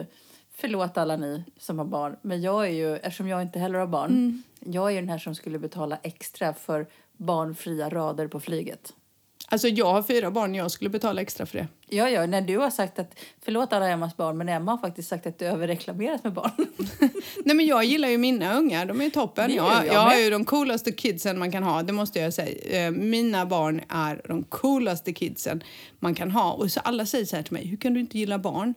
förlåt 0.56 0.98
alla 0.98 1.16
ni 1.16 1.44
som 1.58 1.78
har 1.78 1.86
barn, 1.86 2.16
men 2.22 2.42
jag 2.42 2.66
är 2.66 2.70
ju, 2.70 2.96
eftersom 2.96 3.28
jag 3.28 3.42
inte 3.42 3.58
heller 3.58 3.78
har 3.78 3.86
barn, 3.86 4.10
Mm. 4.10 4.42
jag 4.74 4.92
är 4.92 4.94
den 4.96 5.08
här 5.08 5.18
som 5.18 5.34
skulle 5.34 5.58
betala 5.58 5.98
extra 6.02 6.54
för 6.54 6.86
barnfria 7.16 7.88
rader 7.88 8.26
på 8.28 8.40
flyget. 8.40 8.92
Alltså 9.48 9.68
jag 9.68 9.86
har 9.92 10.02
fyra 10.02 10.30
barn, 10.30 10.54
jag 10.54 10.70
skulle 10.70 10.90
betala 10.90 11.20
extra 11.20 11.46
för 11.46 11.58
det. 11.58 11.68
Ja, 11.88 12.08
ja, 12.10 12.26
när 12.26 12.40
du 12.40 12.58
har 12.58 12.70
sagt 12.70 12.98
att, 12.98 13.14
förlåt 13.44 13.72
alla 13.72 13.88
Emmas 13.88 14.16
barn, 14.16 14.38
men 14.38 14.48
Emma 14.48 14.70
har 14.70 14.78
faktiskt 14.78 15.08
sagt 15.08 15.26
att 15.26 15.38
du 15.38 15.44
överreklamerat 15.46 16.24
med 16.24 16.32
barn. 16.32 16.50
Nej 17.44 17.56
men 17.56 17.66
jag 17.66 17.84
gillar 17.84 18.08
ju 18.08 18.18
mina 18.18 18.54
ungar, 18.58 18.86
de 18.86 19.00
är 19.00 19.10
toppen. 19.10 19.50
Gör 19.50 19.64
Jag, 19.64 19.86
jag 19.86 19.94
jag 19.94 20.00
har 20.00 20.16
ju 20.16 20.30
de 20.30 20.44
coolaste 20.44 20.92
kidsen 20.92 21.38
man 21.38 21.52
kan 21.52 21.62
ha, 21.62 21.82
det 21.82 21.92
måste 21.92 22.18
jag 22.18 22.34
säga. 22.34 22.86
Eh, 22.86 22.90
Mina 22.92 23.46
barn 23.46 23.80
är 23.88 24.22
de 24.28 24.42
coolaste 24.44 25.12
kidsen 25.12 25.62
man 25.98 26.14
kan 26.14 26.30
ha. 26.30 26.52
Och 26.52 26.70
så 26.70 26.80
alla 26.80 27.06
säger 27.06 27.24
så 27.24 27.36
här 27.36 27.42
till 27.42 27.52
mig, 27.52 27.66
hur 27.66 27.76
kan 27.76 27.94
du 27.94 28.00
inte 28.00 28.18
gilla 28.18 28.38
barn? 28.38 28.74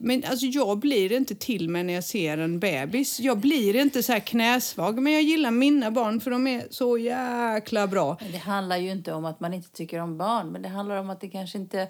Men 0.00 0.24
alltså 0.24 0.46
jag 0.46 0.78
blir 0.78 1.12
inte 1.12 1.34
till 1.34 1.68
mig 1.68 1.84
när 1.84 1.94
jag 1.94 2.04
ser 2.04 2.38
en 2.38 2.58
bebis. 2.58 3.20
Jag 3.20 3.38
blir 3.38 3.76
inte 3.76 4.02
så 4.02 4.12
här 4.12 4.20
knäsvag, 4.20 4.98
men 5.02 5.12
jag 5.12 5.22
gillar 5.22 5.50
mina 5.50 5.90
barn 5.90 6.20
för 6.20 6.30
de 6.30 6.46
är 6.46 6.66
så 6.70 6.98
jäkla 6.98 7.86
bra. 7.86 8.16
Men 8.20 8.32
det 8.32 8.38
handlar 8.38 8.76
ju 8.76 8.90
inte 8.90 9.12
om 9.12 9.24
att 9.24 9.40
man 9.40 9.54
inte 9.54 9.70
tycker 9.70 9.98
om 10.00 10.18
barn, 10.18 10.48
men 10.48 10.62
det 10.62 10.68
handlar 10.68 10.96
om 10.96 11.10
att 11.10 11.20
det 11.20 11.28
kanske 11.28 11.58
inte 11.58 11.80
är 11.80 11.88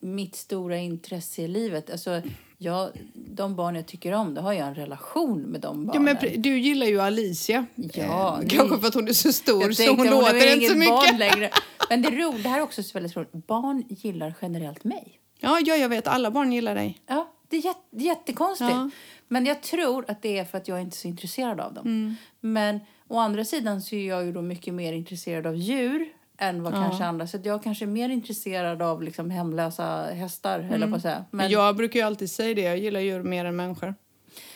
mitt 0.00 0.36
stora 0.36 0.76
intresse 0.78 1.42
i 1.42 1.48
livet. 1.48 1.90
Alltså, 1.90 2.22
jag, 2.58 2.90
de 3.14 3.56
barn 3.56 3.74
jag 3.74 3.86
tycker 3.86 4.12
om, 4.12 4.34
då 4.34 4.40
har 4.40 4.52
jag 4.52 4.68
en 4.68 4.74
relation 4.74 5.40
med 5.42 5.60
de 5.60 5.84
Ja, 5.84 5.86
barnen. 5.92 6.04
men 6.04 6.16
pre- 6.16 6.36
du 6.36 6.58
gillar 6.58 6.86
ju 6.86 7.00
Alicia. 7.00 7.66
Ja, 7.74 8.38
Eh, 8.42 8.48
Kanske 8.48 8.78
för 8.78 8.88
att 8.88 8.94
hon 8.94 9.08
är 9.08 9.12
så 9.12 9.32
stor 9.32 9.62
Jag 9.62 9.76
så 9.76 9.94
hon 9.96 10.06
låter 10.06 10.54
inte 10.54 10.66
så 10.68 10.76
mycket. 10.76 11.18
Längre. 11.18 11.50
Men 11.88 12.02
det, 12.02 12.08
är 12.08 12.12
ro, 12.12 12.32
det 12.42 12.48
här 12.48 12.58
är 12.58 12.62
också 12.62 12.82
så 12.82 12.90
väldigt 12.94 13.16
roligt. 13.16 13.32
Barn 13.32 13.84
gillar 13.88 14.34
generellt 14.42 14.84
mig. 14.84 15.20
Ja, 15.40 15.60
ja, 15.64 15.74
jag 15.76 15.88
vet. 15.88 16.06
Alla 16.06 16.30
barn 16.30 16.52
gillar 16.52 16.74
dig. 16.74 16.98
Ja, 17.06 17.30
det 17.50 17.56
är 17.56 17.64
jätte, 17.64 17.80
jättekonstigt. 17.90 18.70
Ja. 18.70 18.90
Men 19.28 19.46
jag 19.46 19.62
tror 19.62 20.04
att 20.08 20.22
det 20.22 20.38
är 20.38 20.44
för 20.44 20.58
att 20.58 20.68
jag 20.68 20.80
inte 20.80 20.94
är 20.94 20.98
så 20.98 21.08
intresserad 21.08 21.60
av 21.60 21.74
dem. 21.74 21.86
Mm. 21.86 22.14
Men 22.40 22.80
å 23.08 23.18
andra 23.18 23.44
sidan 23.44 23.82
så 23.82 23.94
är 23.94 24.08
jag 24.08 24.24
ju 24.24 24.32
då 24.32 24.42
mycket 24.42 24.74
mer 24.74 24.92
intresserad 24.92 25.46
av 25.46 25.56
djur 25.56 26.08
än 26.38 26.62
vad 26.62 26.74
Ja. 26.74 26.76
kanske 26.82 27.04
andra. 27.04 27.26
Så 27.26 27.38
jag 27.44 27.62
kanske 27.62 27.84
är 27.84 27.86
mer 27.86 28.08
intresserad 28.08 28.82
av 28.82 29.02
liksom 29.02 29.30
hemlösa 29.30 30.02
hästar, 30.12 30.68
eller 30.72 30.90
på 30.92 31.00
säga. 31.00 31.24
Men 31.30 31.38
Men 31.38 31.50
jag 31.50 31.76
brukar 31.76 32.00
ju 32.00 32.06
alltid 32.06 32.30
säga 32.30 32.54
det. 32.54 32.60
Jag 32.62 32.78
gillar 32.78 33.00
djur 33.00 33.22
mer 33.22 33.44
än 33.44 33.56
människor. 33.56 33.94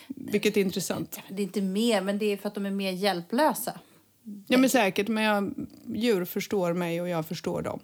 Vilket 0.06 0.56
är 0.56 0.60
intressant. 0.60 1.20
det 1.28 1.42
är 1.42 1.44
inte 1.44 1.60
mer, 1.60 2.00
men 2.00 2.18
det 2.18 2.26
är 2.32 2.36
för 2.36 2.48
att 2.48 2.54
de 2.54 2.66
är 2.66 2.70
mer 2.70 2.92
hjälplösa. 2.92 3.78
Ja, 4.46 4.58
men 4.58 4.70
säkert. 4.70 5.08
Men 5.08 5.24
jag, 5.24 5.54
djur 5.94 6.24
förstår 6.24 6.72
mig 6.72 7.00
och 7.00 7.08
jag 7.08 7.26
förstår 7.26 7.62
dem. 7.62 7.80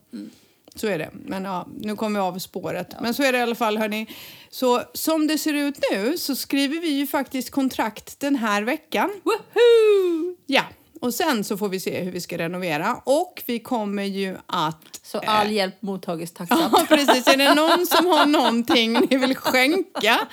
Så 0.74 0.86
är 0.86 0.98
det. 0.98 1.10
Men 1.12 1.44
ja, 1.44 1.68
nu 1.80 1.96
kommer 1.96 2.20
vi 2.20 2.26
av 2.26 2.38
spåret. 2.38 2.94
Men 3.00 3.14
så 3.14 3.22
är 3.22 3.32
det 3.32 3.38
i 3.38 3.42
alla 3.42 3.54
fall, 3.54 3.78
hörni. 3.78 4.06
Så 4.50 4.82
som 4.94 5.26
det 5.26 5.38
ser 5.38 5.54
ut 5.54 5.78
nu 5.92 6.18
så 6.18 6.36
skriver 6.36 6.80
vi 6.80 6.88
ju 6.88 7.06
faktiskt 7.06 7.50
kontrakt 7.50 8.20
den 8.20 8.36
här 8.36 8.62
veckan. 8.62 9.10
Woohoo! 9.24 10.36
Ja, 10.46 10.62
och 11.00 11.14
sen 11.14 11.44
så 11.44 11.56
får 11.56 11.68
vi 11.68 11.80
se 11.80 12.00
hur 12.00 12.12
vi 12.12 12.20
ska 12.20 12.38
renovera. 12.38 12.96
Och 13.04 13.42
vi 13.46 13.58
kommer 13.58 14.02
ju 14.02 14.36
att... 14.46 15.00
Så 15.02 15.18
all 15.18 15.50
hjälp 15.50 15.82
mottages 15.82 16.32
tacksamt. 16.32 16.72
Ja, 16.72 16.86
precis. 16.96 17.26
Är 17.26 17.36
det 17.36 17.54
någon 17.54 17.86
som 17.86 18.06
har 18.06 18.26
någonting 18.26 18.92
ni 18.92 19.16
vill 19.16 19.36
skänka 19.36 20.28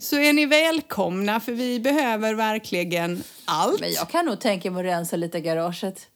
så 0.00 0.16
är 0.16 0.32
ni 0.32 0.46
välkomna 0.46 1.40
för 1.40 1.52
vi 1.52 1.80
behöver 1.80 2.34
verkligen 2.34 3.22
allt. 3.44 3.80
Men 3.80 3.92
jag 3.92 4.10
kan 4.10 4.26
nog 4.26 4.40
tänka 4.40 4.70
mig 4.70 4.80
att 4.80 4.86
rensa 4.86 5.16
lite 5.16 5.40
garaget. 5.40 6.06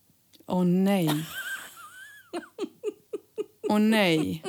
Åh 0.47 0.65
nej. 0.65 1.11
Åh 3.71 3.79
nej. 3.79 4.43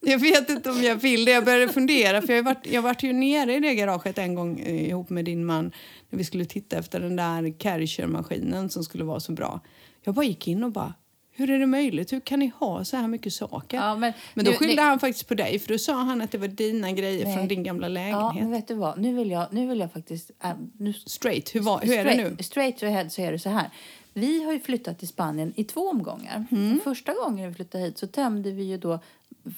Jag 0.00 0.18
vet 0.18 0.50
inte 0.50 0.70
om 0.70 0.82
jag 0.82 0.96
vill 0.96 1.24
det. 1.24 1.30
Jag 1.30 1.44
började 1.44 1.72
fundera, 1.72 2.22
för 2.22 2.32
jag 2.32 2.42
var, 2.42 2.56
jag 2.62 2.82
var 2.82 2.96
ju 3.00 3.12
nere 3.12 3.54
i 3.54 3.60
det 3.60 3.74
garaget 3.74 4.18
en 4.18 4.34
gång 4.34 4.60
eh, 4.60 4.88
ihop 4.88 5.10
med 5.10 5.24
din 5.24 5.44
man 5.44 5.72
när 6.10 6.18
vi 6.18 6.24
skulle 6.24 6.44
titta 6.44 6.78
efter 6.78 7.00
den 7.00 7.16
där 7.16 7.54
Kärcher-maskinen 7.58 8.70
som 8.70 8.84
skulle 8.84 9.04
vara 9.04 9.20
så 9.20 9.32
bra. 9.32 9.60
Jag 10.02 10.14
bara 10.14 10.24
gick 10.26 10.48
in 10.48 10.64
och 10.64 10.72
bara, 10.72 10.94
hur 11.32 11.50
är 11.50 11.58
det 11.58 11.66
möjligt? 11.66 12.12
Hur 12.12 12.20
kan 12.20 12.38
ni 12.38 12.52
ha 12.58 12.84
så 12.84 12.96
här 12.96 13.08
mycket 13.08 13.32
saker? 13.32 13.76
Ja, 13.76 13.96
men 13.96 14.12
men 14.34 14.44
då 14.44 14.52
skyllde 14.52 14.82
han 14.82 14.98
faktiskt 15.00 15.28
på 15.28 15.34
dig, 15.34 15.58
för 15.58 15.68
då 15.72 15.78
sa 15.78 15.92
han 15.94 16.20
att 16.20 16.30
det 16.32 16.38
var 16.38 16.48
dina 16.48 16.92
grejer 16.92 17.24
Nej. 17.24 17.36
från 17.36 17.48
din 17.48 17.62
gamla 17.62 17.86
Ja, 17.86 17.92
lägenhet. 17.92 18.34
men 18.42 18.50
vet 18.50 18.68
du 18.68 18.74
vad? 18.74 19.00
Nu 19.00 19.14
vill 19.14 19.30
jag, 19.30 19.46
nu 19.52 19.66
vill 19.66 19.80
jag 19.80 19.92
faktiskt... 19.92 20.30
Äh, 20.44 20.50
nu, 20.78 20.92
Straight, 20.92 21.54
hur, 21.54 21.60
var, 21.60 21.80
hur 21.80 21.94
är 21.98 22.04
det 22.04 22.16
nu? 22.16 22.24
straight, 22.24 22.76
straight 22.76 22.82
ahead 22.82 23.08
så 23.10 23.22
är 23.22 23.32
det 23.32 23.38
så 23.38 23.48
här. 23.50 23.70
Vi 24.12 24.42
har 24.44 24.52
ju 24.52 24.60
flyttat 24.60 24.98
till 24.98 25.08
Spanien 25.08 25.52
i 25.56 25.64
två 25.64 25.80
omgångar. 25.88 26.44
Mm. 26.50 26.80
Första 26.84 27.12
gången 27.14 27.48
vi 27.48 27.54
flyttade 27.54 27.84
hit 27.84 27.98
så 27.98 28.06
tömde 28.06 28.50
vi 28.50 28.62
ju 28.62 28.76
då 28.78 28.98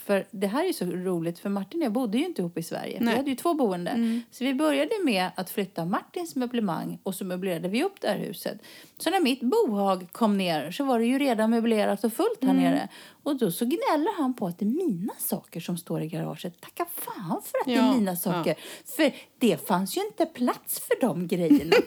för 0.05 0.25
det 0.31 0.47
här 0.47 0.69
är 0.69 0.73
så 0.73 0.85
roligt 0.85 1.39
för 1.39 1.49
Martin 1.49 1.81
och 1.81 1.85
jag 1.85 1.93
bodde 1.93 2.19
ju 2.19 2.25
inte 2.25 2.43
ihop 2.43 2.59
i 2.59 2.63
Sverige. 2.63 2.99
Vi 2.99 3.05
Nej. 3.05 3.17
hade 3.17 3.31
ju 3.31 3.37
två 3.37 3.55
boenden. 3.55 3.97
Mm. 3.97 4.23
Så 4.31 4.45
vi 4.45 4.55
började 4.55 4.91
med 5.05 5.31
att 5.35 5.51
flytta 5.51 5.85
Martins 5.85 6.37
möblemang 6.37 6.99
och 7.03 7.15
så 7.15 7.25
möblerade 7.25 7.69
vi 7.69 7.85
upp 7.85 8.01
det 8.01 8.09
här 8.09 8.19
huset. 8.19 8.59
Så 8.99 9.11
när 9.11 9.21
mitt 9.21 9.41
bohag 9.41 10.07
kom 10.13 10.39
ner 10.39 10.71
så 10.71 10.85
var 10.85 10.99
det 10.99 11.05
ju 11.07 11.19
redan 11.19 11.51
möblerat 11.51 12.05
och 12.05 12.13
fullt 12.13 12.39
här 12.43 12.51
Mm. 12.51 12.63
nere. 12.63 12.89
Och 13.23 13.37
då 13.39 13.51
så 13.51 13.65
gnäller 13.65 14.17
han 14.19 14.35
på 14.35 14.47
att 14.47 14.59
det 14.59 14.65
är 14.65 14.89
mina 14.89 15.13
saker 15.19 15.61
som 15.61 15.77
står 15.79 16.03
i 16.03 16.09
garaget. 16.09 16.61
Tacka 16.61 16.87
fan 16.95 17.43
för 17.45 17.59
att 17.59 17.65
det 17.67 17.73
Ja, 17.73 17.93
är 17.93 17.99
mina 17.99 18.17
saker. 18.17 18.57
För 18.97 19.13
det 19.39 19.67
fanns 19.69 19.97
ju 19.97 20.01
inte 20.07 20.27
plats 20.27 20.81
för 20.81 21.01
de 21.01 21.27
grejerna. 21.27 21.77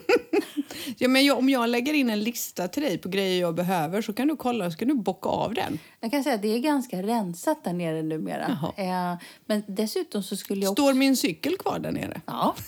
Ja, 0.98 1.08
men 1.08 1.26
jag, 1.26 1.38
om 1.38 1.50
jag 1.50 1.69
lägger 1.69 1.93
in 1.93 2.10
en 2.10 2.19
lista 2.24 2.67
till 2.67 2.84
dig 2.84 2.98
på 2.98 3.10
grejer 3.10 3.41
jag 3.41 3.56
behöver 3.56 4.02
så 4.02 4.13
kan 4.13 4.28
du 4.28 4.36
kolla 4.36 4.71
så 4.71 4.78
kan 4.78 4.88
du 4.88 4.93
bocka 4.95 5.30
av 5.30 5.54
den. 5.54 5.80
Jag 6.00 6.12
kan 6.12 6.24
säga 6.24 6.36
att 6.36 6.41
det 6.41 6.48
är 6.56 6.60
ganska 6.60 7.02
rensat 7.02 7.63
där 7.63 7.74
nere 7.74 8.02
numera. 8.02 8.58
Eh, 8.78 9.17
men 9.45 9.63
dessutom 9.67 10.24
så 10.24 10.36
skulle 10.38 10.63
jag. 10.65 10.74
Står 10.74 10.93
min 10.93 11.17
cykel 11.17 11.58
kvar 11.58 11.80
där 11.80 11.91
nere? 11.91 12.21
Ja. 12.26 12.56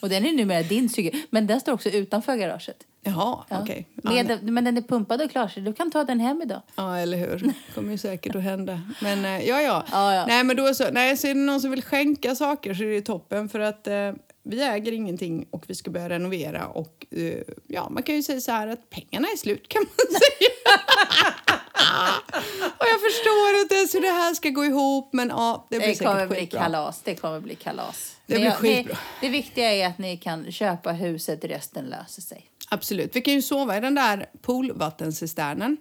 Och 0.00 0.08
den 0.08 0.26
är 0.26 0.32
numera 0.32 0.62
din 0.62 0.88
cykel. 0.88 1.20
Men 1.30 1.46
den 1.46 1.60
står 1.60 1.72
också 1.72 1.88
utanför 1.88 2.36
garaget. 2.36 2.76
Jaha, 3.02 3.44
Ja. 3.48 3.62
okej. 3.62 3.86
Ja, 4.02 4.10
Med, 4.10 4.42
men 4.52 4.64
den 4.64 4.76
är 4.76 4.80
pumpad 4.82 5.22
och 5.22 5.30
klar 5.30 5.48
så 5.48 5.60
du 5.60 5.72
kan 5.72 5.90
ta 5.90 6.04
den 6.04 6.20
hem 6.20 6.42
idag. 6.42 6.62
Ja, 6.76 6.98
eller 6.98 7.18
hur. 7.18 7.36
Det 7.38 7.52
kommer 7.74 7.92
ju 7.92 7.98
säkert 7.98 8.34
att 8.36 8.42
hända. 8.42 8.80
Men 9.02 9.24
eh, 9.24 9.48
ja, 9.48 9.60
ja. 9.62 9.84
Ja, 9.92 10.14
ja. 10.14 10.26
Nej, 10.26 10.44
men 10.44 10.56
då 10.56 10.74
så. 10.74 10.84
Nej, 10.92 11.16
så 11.16 11.26
är 11.26 11.34
det 11.34 11.40
någon 11.40 11.60
som 11.60 11.70
vill 11.70 11.82
skänka 11.82 12.34
saker 12.34 12.74
så 12.74 12.82
är 12.82 12.86
det 12.88 13.00
toppen 13.02 13.48
för 13.48 13.60
att 13.60 13.86
eh, 13.86 14.12
vi 14.42 14.62
äger 14.62 14.92
ingenting 14.92 15.46
och 15.50 15.64
vi 15.66 15.74
ska 15.74 15.90
börja 15.90 16.08
renovera 16.08 16.66
och 16.66 17.06
eh, 17.10 17.42
ja, 17.66 17.88
man 17.88 18.02
kan 18.02 18.14
ju 18.14 18.22
säga 18.22 18.40
så 18.40 18.52
här 18.52 18.68
att 18.68 18.90
pengarna 18.90 19.28
är 19.32 19.36
slut 19.36 19.68
kan 19.68 19.82
man 19.82 20.06
säga. 20.20 20.45
och 22.78 22.86
jag 22.92 23.00
förstår 23.00 23.60
inte 23.62 23.74
hur 23.92 24.00
det 24.00 24.12
här 24.12 24.34
ska 24.34 24.50
gå 24.50 24.64
ihop 24.64 25.08
men 25.12 25.28
ja, 25.28 25.66
det 25.70 25.78
blir 25.78 25.88
Det 25.88 25.94
säkert 25.94 26.12
kommer 26.12 26.26
bli 26.26 26.36
skitbra. 26.36 26.60
kalas. 26.60 27.00
Det 27.04 27.14
kommer 27.14 27.40
bli 27.40 27.54
kalas. 27.54 28.16
Det 28.26 28.34
Men 28.34 28.40
blir 28.40 28.50
jag- 28.50 28.58
skitbra. 28.58 28.94
Det, 29.20 29.26
det 29.26 29.32
viktiga 29.32 29.72
är 29.72 29.86
att 29.86 29.98
ni 29.98 30.16
kan 30.16 30.52
köpa 30.52 30.92
huset, 30.92 31.44
resten 31.44 31.84
löser 31.84 32.22
sig. 32.22 32.46
Absolut. 32.70 33.16
Vi 33.16 33.20
kan 33.20 33.34
ju 33.34 33.42
sova 33.42 33.76
i 33.76 33.80
den 33.80 33.94
där 33.94 34.26
poolvattencisternen. 34.42 35.76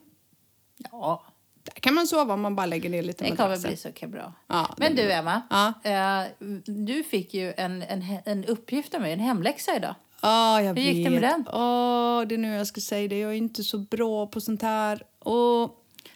Ja, 0.92 1.24
Där 1.64 1.74
kan 1.82 1.94
man 1.94 2.08
sova 2.08 2.34
om 2.34 2.42
man 2.42 2.56
bara 2.56 2.66
lägger 2.66 2.90
ner 2.90 3.04
lite 3.04 3.24
det 3.24 3.36
kommer 3.36 3.58
bli 3.58 3.78
så 3.78 3.90
bra. 4.08 4.34
Ja, 4.48 4.74
Men 4.78 4.96
du. 4.96 5.12
Emma. 5.12 5.42
Ja. 5.50 5.74
eh, 5.92 6.24
du 6.66 7.04
fick 7.04 7.34
ju 7.34 7.54
en, 7.58 7.82
en, 7.82 8.18
en 8.26 8.46
uppgift 8.46 8.94
av 8.94 9.02
mig, 9.02 9.14
en 9.14 9.20
hemläxa 9.20 9.76
idag. 9.76 9.96
Ja, 10.26 10.62
jag 10.62 10.74
Hur 10.76 10.82
gick 10.82 11.06
det 11.06 11.12
vet. 11.12 11.22
med 11.22 11.32
den? 11.32 11.46
Åh, 11.54 12.22
det 12.28 12.36
är 12.36 12.38
nu 12.38 12.54
jag 12.56 12.68
ska 12.68 12.82
säga 12.82 13.08
det. 13.08 13.20
Jag 13.20 13.32
är 13.32 13.36
inte 13.36 13.64
så 13.64 13.78
bra 13.78 14.28
på 14.28 14.42
sånt 14.42 14.62
här. 14.62 15.02
Åh, 15.26 15.70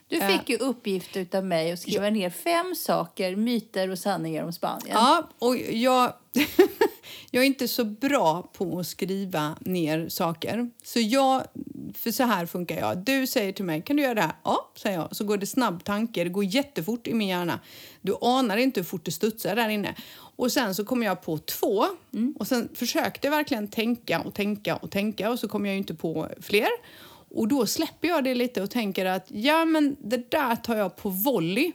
Du 0.07 0.17
Ja. 0.17 0.27
fick 0.27 0.49
ju 0.49 0.57
uppgift 0.57 1.35
av 1.35 1.45
mig 1.45 1.71
att 1.71 1.79
skriva 1.79 2.09
ner 2.09 2.29
fem 2.29 2.75
saker, 2.75 3.35
myter 3.35 3.89
och 3.91 3.99
sanningar 3.99 4.43
om 4.43 4.53
Spanien. 4.53 4.89
Ja, 4.97 5.29
och 5.39 5.57
jag, 5.57 6.13
jag 7.31 7.43
är 7.43 7.47
inte 7.47 7.67
så 7.67 7.85
bra 7.85 8.49
på 8.53 8.79
att 8.79 8.87
skriva 8.87 9.55
ner 9.61 10.09
saker. 10.09 10.69
Så 10.83 10.99
jag, 10.99 11.43
för 11.93 12.11
så 12.11 12.23
här 12.23 12.45
funkar 12.45 12.77
jag. 12.79 12.97
Du 12.97 13.27
säger 13.27 13.51
till 13.51 13.65
mig, 13.65 13.81
kan 13.81 13.95
du 13.95 14.03
göra 14.03 14.13
det 14.13 14.21
här? 14.21 14.35
Ja, 14.43 14.71
säger 14.75 14.97
jag. 14.97 15.15
Så 15.15 15.23
går 15.23 15.37
det 15.37 15.45
snabb 15.45 15.83
tanke, 15.83 16.23
det 16.23 16.29
går 16.29 16.43
jättefort 16.43 17.07
i 17.07 17.13
min 17.13 17.27
hjärna. 17.27 17.59
Du 18.01 18.15
anar 18.21 18.57
inte 18.57 18.79
hur 18.79 18.85
fort 18.85 19.05
det 19.05 19.11
studsar 19.11 19.55
där 19.55 19.69
inne. 19.69 19.95
Och 20.35 20.51
sen 20.51 20.75
så 20.75 20.85
kom 20.85 21.03
jag 21.03 21.21
på 21.21 21.37
två. 21.37 21.85
Och 22.35 22.47
sen 22.47 22.69
försökte 22.75 23.27
jag 23.27 23.31
verkligen 23.31 23.67
tänka 23.67 24.21
och 24.21 24.33
tänka 24.33 24.75
och 24.75 24.91
tänka 24.91 25.31
och 25.31 25.39
så 25.39 25.47
kom 25.47 25.65
jag 25.65 25.77
inte 25.77 25.95
på 25.95 26.27
fler. 26.41 26.69
Och 27.31 27.47
då 27.47 27.65
släpper 27.65 28.07
jag 28.07 28.23
det 28.23 28.35
lite 28.35 28.61
och 28.61 28.69
tänker 28.69 29.05
att 29.05 29.25
ja 29.27 29.65
men 29.65 29.95
det 29.99 30.31
där 30.31 30.55
tar 30.55 30.75
jag 30.75 30.95
på 30.95 31.09
volley. 31.09 31.71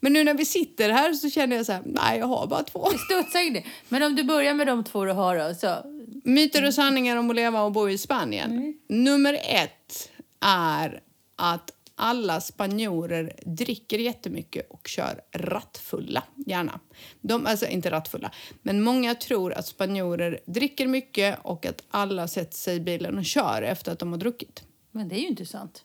Men 0.00 0.12
nu 0.12 0.24
när 0.24 0.34
vi 0.34 0.44
sitter 0.44 0.90
här 0.90 1.12
så 1.12 1.30
känner 1.30 1.56
jag 1.56 1.66
så 1.66 1.72
här, 1.72 1.82
nej 1.84 2.18
jag 2.18 2.26
har 2.26 2.46
bara 2.46 2.62
två. 2.62 2.88
Det 2.90 2.98
studsar 2.98 3.40
ju 3.40 3.50
det. 3.50 3.64
Men 3.88 4.02
om 4.02 4.16
du 4.16 4.24
börjar 4.24 4.54
med 4.54 4.66
de 4.66 4.84
två 4.84 5.04
du 5.04 5.12
har 5.12 5.38
då, 5.48 5.54
så... 5.54 5.76
Myter 6.24 6.66
och 6.66 6.74
sanningar 6.74 7.16
om 7.16 7.30
att 7.30 7.36
leva 7.36 7.62
och 7.62 7.72
bo 7.72 7.88
i 7.88 7.98
Spanien. 7.98 8.78
Nummer 8.88 9.34
ett 9.34 10.10
är 10.40 11.00
att 11.36 11.72
alla 11.94 12.40
spanjorer 12.40 13.32
dricker 13.46 13.98
jättemycket 13.98 14.70
och 14.70 14.88
kör 14.88 15.20
rattfulla, 15.32 16.22
gärna. 16.46 16.80
De, 17.20 17.46
alltså 17.46 17.66
inte 17.66 17.90
rattfulla, 17.90 18.30
men 18.62 18.82
många 18.82 19.14
tror 19.14 19.52
att 19.52 19.66
spanjorer 19.66 20.40
dricker 20.46 20.86
mycket 20.86 21.38
och 21.42 21.66
att 21.66 21.82
alla 21.90 22.28
sätter 22.28 22.56
sig 22.56 22.76
i 22.76 22.80
bilen 22.80 23.18
och 23.18 23.24
kör 23.24 23.62
efter 23.62 23.92
att 23.92 23.98
de 23.98 24.12
har 24.12 24.18
druckit. 24.18 24.62
Men 24.90 25.08
det 25.08 25.14
är 25.14 25.20
ju 25.20 25.28
inte 25.28 25.46
sant. 25.46 25.84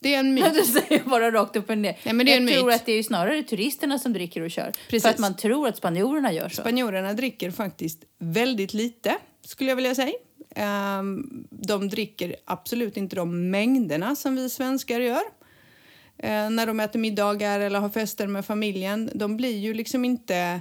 Det 0.00 0.14
är 0.14 0.18
en 0.20 0.34
myt. 0.34 0.54
Du 0.54 0.62
säger 0.62 1.04
bara 1.04 1.30
rakt 1.30 1.56
upp 1.56 1.70
och 1.70 1.78
ner. 1.78 1.98
Nej, 2.02 2.14
men 2.14 2.26
det 2.26 2.32
är 2.32 2.40
jag 2.40 2.42
en 2.42 2.54
tror 2.54 2.66
myt. 2.66 2.74
att 2.74 2.86
det 2.86 2.92
är 2.92 3.02
snarare 3.02 3.42
turisterna 3.42 3.98
som 3.98 4.12
dricker 4.12 4.40
och 4.42 4.50
kör. 4.50 4.72
Precis. 4.88 5.02
För 5.02 5.10
att 5.10 5.18
man 5.18 5.36
tror 5.36 5.68
att 5.68 5.76
spanjorerna 5.76 6.32
gör 6.32 6.48
så. 6.48 6.60
Spanjorerna 6.62 7.12
dricker 7.12 7.50
faktiskt 7.50 8.04
väldigt 8.18 8.74
lite, 8.74 9.18
skulle 9.44 9.70
jag 9.70 9.76
vilja 9.76 9.94
säga. 9.94 10.12
Ehm, 10.56 11.46
de 11.50 11.88
dricker 11.88 12.36
absolut 12.44 12.96
inte 12.96 13.16
de 13.16 13.50
mängderna 13.50 14.16
som 14.16 14.36
vi 14.36 14.50
svenskar 14.50 15.00
gör. 15.00 15.22
Eh, 16.18 16.50
när 16.50 16.66
de 16.66 16.80
äter 16.80 16.98
middagar 16.98 17.60
eller 17.60 17.80
har 17.80 17.88
fester 17.88 18.26
med 18.26 18.46
familjen. 18.46 19.10
De 19.14 19.36
blir 19.36 19.56
ju 19.58 19.74
liksom 19.74 20.04
inte... 20.04 20.60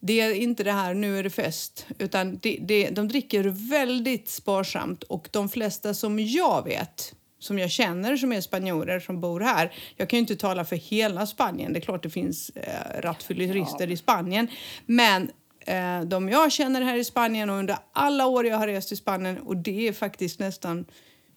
Det 0.00 0.20
är 0.20 0.34
inte 0.34 0.64
det 0.64 0.72
här 0.72 0.94
nu 0.94 1.18
är 1.18 1.22
det 1.22 1.30
fest, 1.30 1.86
utan 1.98 2.38
det, 2.42 2.58
det, 2.60 2.90
de 2.90 3.08
dricker 3.08 3.44
väldigt 3.70 4.28
sparsamt. 4.28 5.02
Och 5.02 5.28
de 5.30 5.48
flesta 5.48 5.94
som 5.94 6.18
jag 6.18 6.64
vet, 6.64 7.14
som 7.38 7.58
jag 7.58 7.70
känner 7.70 8.16
som 8.16 8.32
är 8.32 8.40
spanjorer 8.40 9.00
som 9.00 9.20
bor 9.20 9.40
här. 9.40 9.72
Jag 9.96 10.08
kan 10.08 10.16
ju 10.16 10.20
inte 10.20 10.36
tala 10.36 10.64
för 10.64 10.76
hela 10.76 11.26
Spanien. 11.26 11.72
Det 11.72 11.78
är 11.78 11.80
klart 11.80 12.02
det 12.02 12.10
finns 12.10 12.50
eh, 12.50 13.00
rattfyllerister 13.00 13.90
i 13.90 13.96
Spanien. 13.96 14.48
Men 14.86 15.30
eh, 15.60 16.00
de 16.00 16.28
jag 16.28 16.52
känner 16.52 16.80
här 16.80 16.96
i 16.96 17.04
Spanien 17.04 17.50
och 17.50 17.56
under 17.56 17.76
alla 17.92 18.26
år 18.26 18.46
jag 18.46 18.58
har 18.58 18.66
rest 18.66 18.92
i 18.92 18.96
Spanien 18.96 19.38
och 19.38 19.56
det 19.56 19.88
är 19.88 19.92
faktiskt 19.92 20.40
nästan 20.40 20.84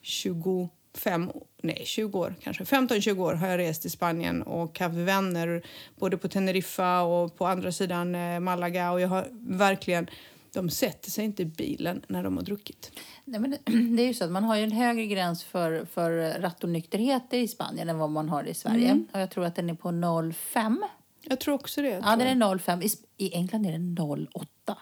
25, 0.02 1.32
nej 1.62 1.82
20 1.86 2.20
år 2.20 2.36
kanske, 2.44 2.64
15-20 2.64 3.20
år 3.20 3.34
har 3.34 3.48
jag 3.48 3.58
rest 3.58 3.86
i 3.86 3.90
Spanien 3.90 4.42
och 4.42 4.80
haft 4.80 4.96
vänner 4.96 5.64
både 6.00 6.18
på 6.18 6.28
Teneriffa 6.28 7.02
och 7.02 7.38
på 7.38 7.48
andra 7.48 7.72
sidan 7.72 8.16
eh, 8.16 8.40
Malaga 8.40 8.92
och 8.92 9.02
jag 9.02 9.08
har 9.08 9.28
verkligen, 9.42 10.10
de 10.54 10.70
sätter 10.70 11.12
sig 11.12 11.26
inte 11.26 11.42
i 11.42 11.46
bilen 11.46 12.02
när 12.08 12.24
de 12.24 12.38
har 12.38 12.44
druckit. 12.44 12.92
Nej, 13.30 13.40
men 13.40 13.52
det, 13.96 14.04
är 14.04 14.08
ju 14.08 14.14
så 14.14 14.26
att 14.26 14.32
man 14.32 14.44
har 14.44 14.56
ju 14.56 14.64
en 14.64 14.72
högre 14.72 15.06
gräns 15.06 15.44
för, 15.44 15.86
för 15.86 16.40
rattonykterhet 16.42 17.34
i 17.34 17.48
Spanien 17.48 17.90
än 17.90 17.98
vad 17.98 18.10
man 18.10 18.30
har 18.30 18.44
i 18.44 18.54
Sverige. 18.54 18.90
Mm. 18.90 19.08
Och 19.14 19.20
jag 19.20 19.30
tror 19.30 19.46
att 19.46 19.56
den 19.56 19.70
är 19.70 19.74
på 19.74 19.90
0,5. 19.90 20.78
Jag 21.22 21.40
tror 21.40 21.56
också 21.56 21.82
det. 21.82 22.02
Ja, 22.04 22.16
den 22.16 22.42
är 22.42 22.48
0,5. 22.48 22.84
I, 22.84 23.26
I 23.26 23.34
England 23.34 23.66
är 23.66 23.72
den 23.72 23.98
0,8. 23.98 24.76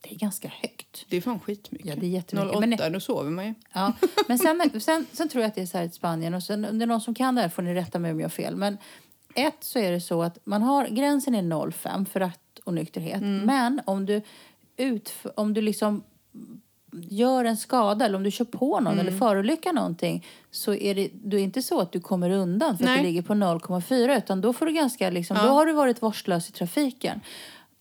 Det 0.00 0.14
är 0.14 0.18
ganska 0.18 0.48
högt. 0.48 1.06
Det 1.08 1.16
är 1.16 1.20
fan 1.20 1.40
skitmycket. 1.40 1.88
Ja, 1.88 1.94
det 1.96 2.06
är 2.06 2.10
jättemycket. 2.10 2.56
08, 2.56 2.66
Men- 2.66 2.92
då 2.92 3.00
sover 3.00 3.30
man 3.30 3.46
ju. 3.46 3.54
Ja, 3.72 3.92
men 4.28 4.38
sen, 4.38 4.80
sen, 4.80 5.06
sen 5.12 5.28
tror 5.28 5.42
jag 5.42 5.48
att 5.48 5.54
det 5.54 5.62
är 5.62 5.66
så 5.66 5.78
här 5.78 5.84
i 5.84 5.90
Spanien 5.90 6.34
och 6.34 6.42
sen, 6.42 6.64
om 6.64 6.78
det 6.78 6.84
är 6.84 6.86
någon 6.86 7.00
som 7.00 7.14
kan 7.14 7.34
det 7.34 7.40
här 7.40 7.48
får 7.48 7.62
ni 7.62 7.74
rätta 7.74 7.98
mig 7.98 8.12
om 8.12 8.20
jag 8.20 8.24
har 8.24 8.30
fel. 8.30 8.56
Men 8.56 8.78
ett 9.34 9.64
så 9.64 9.78
är 9.78 9.92
det 9.92 10.00
så 10.00 10.22
att 10.22 10.38
man 10.44 10.62
har, 10.62 10.88
gränsen 10.88 11.34
är 11.34 11.42
0,5 11.42 12.04
för 12.04 12.20
ratt 12.20 12.58
och 12.64 12.74
nykterhet. 12.74 13.22
Men 13.22 13.80
om 13.84 14.06
du, 14.06 14.22
utf, 14.76 15.26
om 15.36 15.54
du 15.54 15.60
liksom 15.60 16.02
gör 16.92 17.44
en 17.44 17.56
skada 17.56 18.04
eller 18.04 18.16
om 18.16 18.22
du 18.22 18.30
kör 18.30 18.44
på 18.44 18.80
någon 18.80 18.98
eller 18.98 19.12
förolyckar 19.12 19.72
någonting 19.72 20.26
så 20.50 20.74
är 20.74 20.94
det, 20.94 21.08
då 21.12 21.36
är 21.36 21.40
det 21.40 21.44
inte 21.44 21.62
så 21.62 21.80
att 21.80 21.92
du 21.92 22.00
kommer 22.00 22.30
undan 22.30 22.78
för 22.78 22.84
att 22.84 22.90
Nej. 22.90 22.98
du 22.98 23.04
ligger 23.04 23.22
på 23.22 23.34
0,4 23.34 24.18
utan 24.18 24.40
då 24.40 24.52
får 24.52 24.66
du 24.66 24.72
ganska 24.72 25.10
liksom, 25.10 25.36
då 25.36 25.48
har 25.48 25.66
du 25.66 25.72
varit 25.72 26.02
vårdslös 26.02 26.48
i 26.48 26.52
trafiken. 26.52 27.20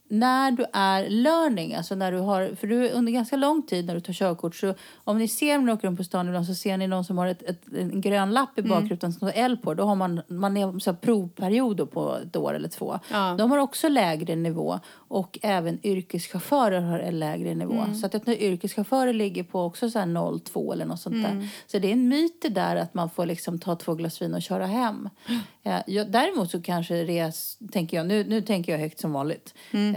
När 0.09 0.51
du 0.51 0.65
är 0.73 1.09
learning, 1.09 1.75
alltså 1.75 1.95
när 1.95 2.11
du 2.11 2.17
har, 2.17 2.55
för 2.55 2.67
du 2.67 2.89
under 2.89 3.11
ganska 3.11 3.35
lång 3.35 3.61
tid 3.61 3.85
när 3.85 3.95
du 3.95 4.01
tar 4.01 4.13
körkort 4.13 4.55
så 4.55 4.73
om 5.03 5.17
ni 5.17 5.27
ser 5.27 5.69
åker 5.69 5.87
runt 5.87 5.97
på 5.97 6.03
stan 6.03 6.27
ibland 6.27 6.45
så 6.45 6.55
ser 6.55 6.77
ni 6.77 6.87
någon 6.87 7.03
som 7.05 7.17
har 7.17 7.27
ett, 7.27 7.43
ett, 7.43 7.61
en 7.77 8.01
grön 8.01 8.31
lapp 8.31 8.57
i 8.59 8.61
Mm. 8.61 8.69
bakrutan 8.81 9.13
som 9.13 9.17
står 9.29 9.31
L 9.41 9.57
på, 9.63 9.73
då 9.73 9.83
har 9.83 9.95
man, 9.95 10.21
man 10.27 10.57
är 10.57 10.79
så 10.79 10.91
här 10.91 10.97
provperiod 10.97 11.77
då 11.77 11.85
på 11.85 12.15
ett 12.15 12.35
år 12.35 12.53
eller 12.53 12.69
två. 12.69 12.99
Ja. 13.11 13.35
De 13.37 13.51
har 13.51 13.57
också 13.57 13.89
lägre 13.89 14.35
nivå 14.35 14.79
och 14.93 15.39
även 15.41 15.79
yrkeschaufförer 15.85 16.81
har 16.81 16.99
en 16.99 17.19
lägre 17.19 17.55
nivå. 17.55 17.73
Mm. 17.81 17.95
Så 17.95 18.05
att 18.05 18.15
ett 18.15 18.27
yrkeschaufförer 18.27 19.13
ligger 19.13 19.43
på 19.43 19.61
också 19.63 19.89
så 19.89 19.99
här 19.99 20.05
0,2 20.05 20.73
eller 20.73 20.85
något 20.85 20.99
sånt 21.01 21.15
Mm. 21.15 21.39
där. 21.39 21.49
Så 21.67 21.79
det 21.79 21.87
är 21.87 21.91
en 21.93 22.07
myt 22.07 22.41
det 22.41 22.49
där 22.49 22.75
att 22.75 22.93
man 22.93 23.09
får 23.09 23.25
liksom 23.25 23.59
ta 23.59 23.75
två 23.75 23.95
glas 23.95 24.21
vin 24.21 24.33
och 24.33 24.41
köra 24.41 24.65
hem. 24.65 25.09
Eh, 25.63 25.81
jag, 25.87 26.11
däremot 26.11 26.51
så 26.51 26.61
kanske 26.61 26.95
är, 26.95 27.33
tänker 27.71 27.97
jag, 27.97 28.05
nu, 28.07 28.23
nu 28.23 28.41
tänker 28.41 28.71
jag 28.71 28.79
högt 28.79 28.99
som 28.99 29.13
vanligt. 29.13 29.53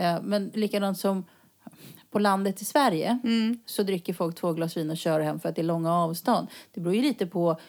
Mm. 0.09 0.23
Men 0.25 0.51
likadant 0.55 0.99
som 0.99 1.25
på 2.11 2.19
landet 2.19 2.63
i 2.63 2.65
Sverige 2.65 3.19
Mm. 3.25 3.59
så 3.67 3.83
dricker 3.83 4.13
folk 4.15 4.37
två 4.37 4.53
glas 4.53 4.77
vin 4.77 4.91
och 4.91 4.97
kör 4.97 5.21
hem 5.21 5.41
för 5.41 5.49
att 5.49 5.57
det 5.57 5.63
är 5.63 5.65
långa 5.65 5.95
avstånd. 5.95 6.49
Det 6.75 6.81
beror 6.81 6.95
ju 6.95 7.03
lite 7.03 7.27
på 7.27 7.61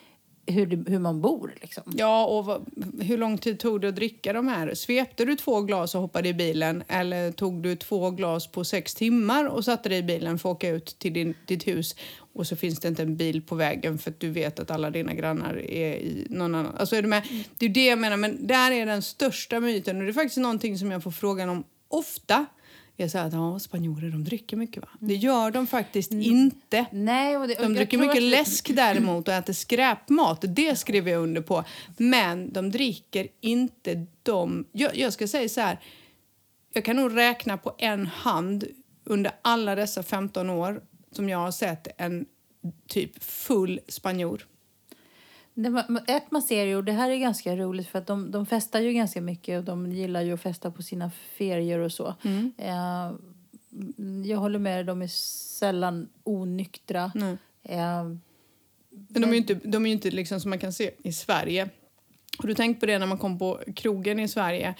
hur, 0.46 0.66
det, 0.66 0.92
hur 0.92 1.00
man 1.00 1.22
bor 1.22 1.54
liksom. 1.62 1.84
Ja, 1.98 2.26
och 2.26 2.46
vad, 2.46 2.66
hur 3.02 3.18
lång 3.18 3.38
tid 3.38 3.60
tog 3.60 3.82
det 3.82 3.90
att 3.90 3.96
dricka 3.96 4.34
de 4.34 4.48
här? 4.48 4.74
Svepte 4.74 5.26
du 5.26 5.36
två 5.36 5.62
glas 5.62 5.96
och 5.96 6.02
hoppade 6.02 6.30
i 6.30 6.34
bilen 6.34 6.84
eller 6.88 7.32
tog 7.32 7.64
du 7.64 7.76
två 7.76 8.12
glas 8.12 8.48
på 8.48 8.64
sex 8.64 8.96
timmar 8.96 9.46
och 9.46 9.66
satte 9.66 9.90
dig 9.90 9.98
i 9.98 10.04
bilen 10.04 10.40
för 10.40 10.50
att 10.50 10.56
åka 10.56 10.70
ut 10.70 10.86
till 11.00 11.14
din, 11.14 11.34
ditt 11.46 11.68
hus 11.68 11.96
och 12.34 12.48
så 12.48 12.56
finns 12.56 12.80
det 12.80 12.88
inte 12.88 13.02
en 13.02 13.18
bil 13.18 13.42
på 13.42 13.56
vägen 13.56 13.98
för 13.98 14.12
att 14.12 14.20
du 14.20 14.30
vet 14.30 14.60
att 14.60 14.72
alla 14.72 14.90
dina 14.90 15.14
grannar 15.14 15.58
är 15.58 15.94
i 15.94 16.28
någon 16.30 16.56
annan... 16.56 16.76
Alltså 16.78 16.96
är 16.96 17.02
du 17.02 17.08
med? 17.08 17.24
Det 17.58 17.66
är 17.66 17.70
det 17.70 17.86
jag 17.86 18.00
menar, 18.00 18.18
men 18.18 18.48
där 18.48 18.72
är 18.72 18.86
den 18.86 19.02
största 19.02 19.60
myten 19.60 19.98
och 19.98 20.04
det 20.04 20.10
är 20.10 20.14
faktiskt 20.14 20.38
någonting 20.38 20.78
som 20.78 20.92
jag 20.92 21.04
får 21.04 21.12
frågan 21.12 21.50
om 21.50 21.64
ofta. 21.94 22.46
Jag 22.96 23.12
säger 23.12 23.26
att 23.26 23.34
ja, 23.34 23.60
spanjorer 23.60 24.10
de 24.10 24.24
dricker 24.24 24.58
mycket 24.58 24.82
va? 24.84 24.90
Det 25.00 25.16
gör 25.16 25.52
de 25.52 25.68
faktiskt 25.68 26.12
inte. 26.12 26.86
Nej, 26.92 27.38
och 27.38 27.48
det, 27.48 27.56
och 27.56 27.62
De 27.64 27.74
dricker 27.74 27.98
mycket 27.98 28.16
att- 28.18 28.24
läsk 28.24 28.76
däremot 28.76 29.28
och 29.28 29.34
äter 29.34 29.54
skräpmat. 29.54 30.44
Det 30.48 30.76
skriver 30.76 31.12
jag 31.12 31.24
under 31.24 31.42
på. 31.42 31.64
Men 31.98 32.54
de 32.54 32.72
dricker 32.72 33.28
inte 33.42 34.06
de... 34.24 34.66
Jag, 34.72 34.98
jag 34.98 35.14
ska 35.14 35.28
säga 35.28 35.50
så 35.50 35.62
här. 35.62 35.80
Jag 36.74 36.86
kan 36.86 36.96
nog 36.96 37.18
räkna 37.18 37.58
på 37.58 37.76
en 37.78 38.08
hand 38.08 38.64
under 39.04 39.32
alla 39.42 39.76
dessa 39.76 40.04
15 40.04 40.50
år 40.50 40.82
som 41.12 41.30
jag 41.30 41.38
har 41.38 41.52
sett 41.52 41.88
en 41.98 42.26
typ 42.88 43.24
full 43.24 43.80
spanjor. 43.88 44.48
Ett 46.08 46.32
man 46.32 46.42
ser 46.42 46.66
ju, 46.66 46.76
och 46.76 46.84
det 46.84 46.92
här 46.92 47.10
är 47.10 47.18
ganska 47.18 47.56
roligt 47.56 47.88
för 47.88 48.00
att 48.00 48.08
de, 48.08 48.32
de 48.32 48.46
festar 48.46 48.80
ju 48.80 48.94
ganska 48.94 49.22
mycket 49.22 49.60
och 49.60 49.64
de 49.64 49.92
gillar 49.92 50.22
ju 50.22 50.34
att 50.34 50.42
festa 50.42 50.72
på 50.72 50.82
sina 50.82 51.12
ferier 51.38 51.80
och 51.80 51.92
så. 51.92 52.16
Mm. 52.24 52.52
Eh, 52.58 53.12
jag 54.32 54.38
håller 54.38 54.60
med, 54.60 54.86
de 54.86 55.02
är 55.02 55.08
sällan 55.08 56.10
onyktra. 56.24 57.12
Eh, 57.64 58.04
Men 58.90 59.22
de 59.22 59.24
är 59.24 59.32
ju 59.32 59.38
inte, 59.38 59.54
de 59.54 59.86
är 59.86 59.92
inte 59.92 60.12
liksom 60.12 60.40
som 60.40 60.50
man 60.50 60.60
kan 60.60 60.74
se 60.74 60.92
i 61.04 61.14
Sverige. 61.14 61.70
Har 62.38 62.48
du 62.48 62.54
tänkt 62.54 62.80
på 62.80 62.86
det 62.86 63.00
när 63.00 63.06
man 63.08 63.18
kom 63.18 63.40
på 63.40 63.60
krogen 63.76 64.20
i 64.20 64.28
Sverige? 64.28 64.76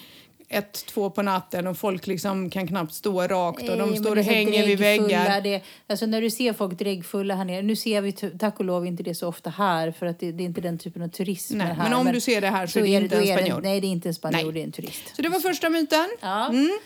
Ett, 0.52 0.86
två 0.86 1.10
på 1.10 1.22
natten 1.22 1.66
och 1.66 1.78
folk 1.78 2.06
liksom 2.06 2.50
kan 2.50 2.68
knappt 2.68 2.94
stå 2.94 3.22
rakt 3.22 3.68
och 3.68 3.76
de 3.76 3.90
Nej, 3.90 3.98
står 3.98 4.10
men 4.10 4.18
och 4.18 4.24
så 4.24 4.30
hänger 4.30 4.66
vid 4.66 4.78
väggar. 4.78 5.40
Det, 5.40 5.62
alltså 5.86 6.06
när 6.06 6.20
du 6.20 6.30
ser 6.30 6.52
folk 6.52 6.78
dräggfulla 6.78 7.34
här 7.34 7.44
nere, 7.44 7.62
nu 7.62 7.76
ser 7.76 8.00
vi 8.00 8.12
tack 8.12 8.58
och 8.58 8.64
lov 8.64 8.86
inte 8.86 9.02
det 9.02 9.14
så 9.14 9.28
ofta 9.28 9.50
här 9.50 9.90
för 9.90 10.06
att 10.06 10.20
det, 10.20 10.32
det 10.32 10.42
är 10.42 10.44
inte 10.44 10.60
den 10.60 10.78
typen 10.78 11.02
av 11.02 11.08
turism 11.08 11.58
Nej, 11.58 11.66
här. 11.66 11.76
men 11.76 11.92
om 11.94 12.12
du 12.12 12.20
ser 12.20 12.40
det 12.40 12.48
här 12.48 12.66
så 12.66 12.78
är 12.78 12.82
det 12.82 12.88
inte 12.88 13.16
en 13.16 13.26
spanjor. 13.26 13.60
nej, 13.60 13.80
det 13.80 13.86
är 13.86 13.90
inte 13.90 14.08
en 14.08 14.14
spanjor, 14.14 14.52
det 14.52 14.60
är 14.60 14.64
en 14.64 14.72
turist. 14.72 15.16
Så 15.16 15.22
det 15.22 15.28
var 15.28 15.40
första 15.40 15.68
myten. 15.68 16.08
Ja. 16.20 16.48
Mm. 16.48 16.78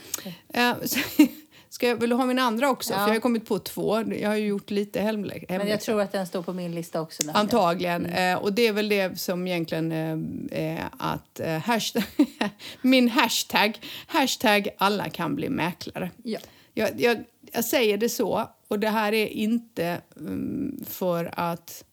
Eh, 1.77 1.79
Ska 1.79 1.89
jag, 1.89 1.97
vill 1.97 2.11
du 2.11 2.17
ha 2.17 2.27
min 2.27 2.39
andra 2.39 2.71
också? 2.71 2.93
Ja. 2.93 2.99
För 2.99 3.07
jag 3.07 3.15
har 3.15 3.21
kommit 3.21 3.47
på 3.47 3.59
två. 3.59 4.03
Jag 4.13 4.29
har 4.29 4.37
gjort 4.37 4.71
lite 4.71 5.01
hemlä- 5.01 5.35
Men 5.35 5.45
jag 5.49 5.59
hemläxa. 5.59 5.85
tror 5.85 6.01
att 6.01 6.13
den 6.13 6.27
står 6.27 6.43
på 6.43 6.53
min 6.53 6.75
lista 6.75 7.01
också. 7.01 7.23
nämligen. 7.23 7.41
Antagligen. 7.41 8.07
Eh, 8.07 8.37
och 8.39 8.53
det 8.53 8.67
är 8.67 8.73
väl 8.73 8.89
det 8.89 9.21
som 9.21 9.47
egentligen 9.47 9.93
eh, 9.93 10.69
är 10.77 10.89
att 10.99 11.41
eh, 11.41 11.59
hashtag, 11.59 12.03
min 12.83 13.09
hashtag, 13.09 13.79
hashtag 14.07 14.69
alla 14.79 15.09
kan 15.09 15.35
bli 15.37 15.49
mäklare. 15.49 16.11
Ja. 16.23 16.39
Jag, 16.75 17.01
jag, 17.01 17.25
jag 17.53 17.65
säger 17.65 17.99
det 17.99 18.09
så, 18.09 18.49
och 18.69 18.79
det 18.79 18.89
här 18.89 19.13
är 19.15 19.27
inte 19.27 20.01
mm, 20.17 20.85
för 20.89 21.31
att 21.33 21.85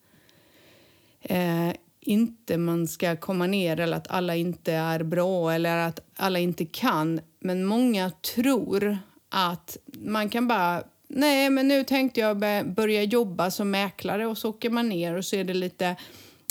eh, 1.21 1.69
inte 1.99 2.57
man 2.57 2.87
ska 2.87 3.15
komma 3.15 3.47
ner 3.47 3.79
eller 3.79 3.97
att 3.97 4.11
alla 4.11 4.35
inte 4.35 4.73
är 4.73 5.03
bra 5.03 5.51
eller 5.53 5.77
att 5.77 5.99
alla 6.15 6.39
inte 6.39 6.65
kan. 6.65 7.19
Men 7.39 7.65
många 7.65 8.09
tror 8.35 8.97
att 9.33 9.77
man 9.85 10.29
kan 10.29 10.47
bara... 10.47 10.83
Nej, 11.07 11.49
men 11.49 11.67
nu 11.67 11.83
tänkte 11.83 12.19
jag 12.19 12.37
börja 12.75 13.03
jobba 13.03 13.51
som 13.51 13.71
mäklare 13.71 14.27
och 14.27 14.37
så 14.37 14.49
åker 14.49 14.69
man 14.69 14.89
ner 14.89 15.15
och 15.15 15.25
så 15.25 15.35
är 15.35 15.43
det 15.43 15.53
lite 15.53 15.95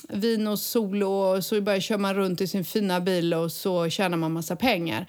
vin 0.09 0.47
och 0.47 0.59
sol 0.59 1.03
och 1.03 1.45
så 1.45 1.61
bara 1.61 1.81
kör 1.81 1.99
man 1.99 2.15
runt 2.15 2.41
i 2.41 2.47
sin 2.47 2.65
fina 2.65 3.01
bil 3.01 3.35
och 3.35 3.53
så 3.53 3.89
tjänar 3.89 4.17
man 4.17 4.33
massa 4.33 4.57
pengar. 4.57 5.07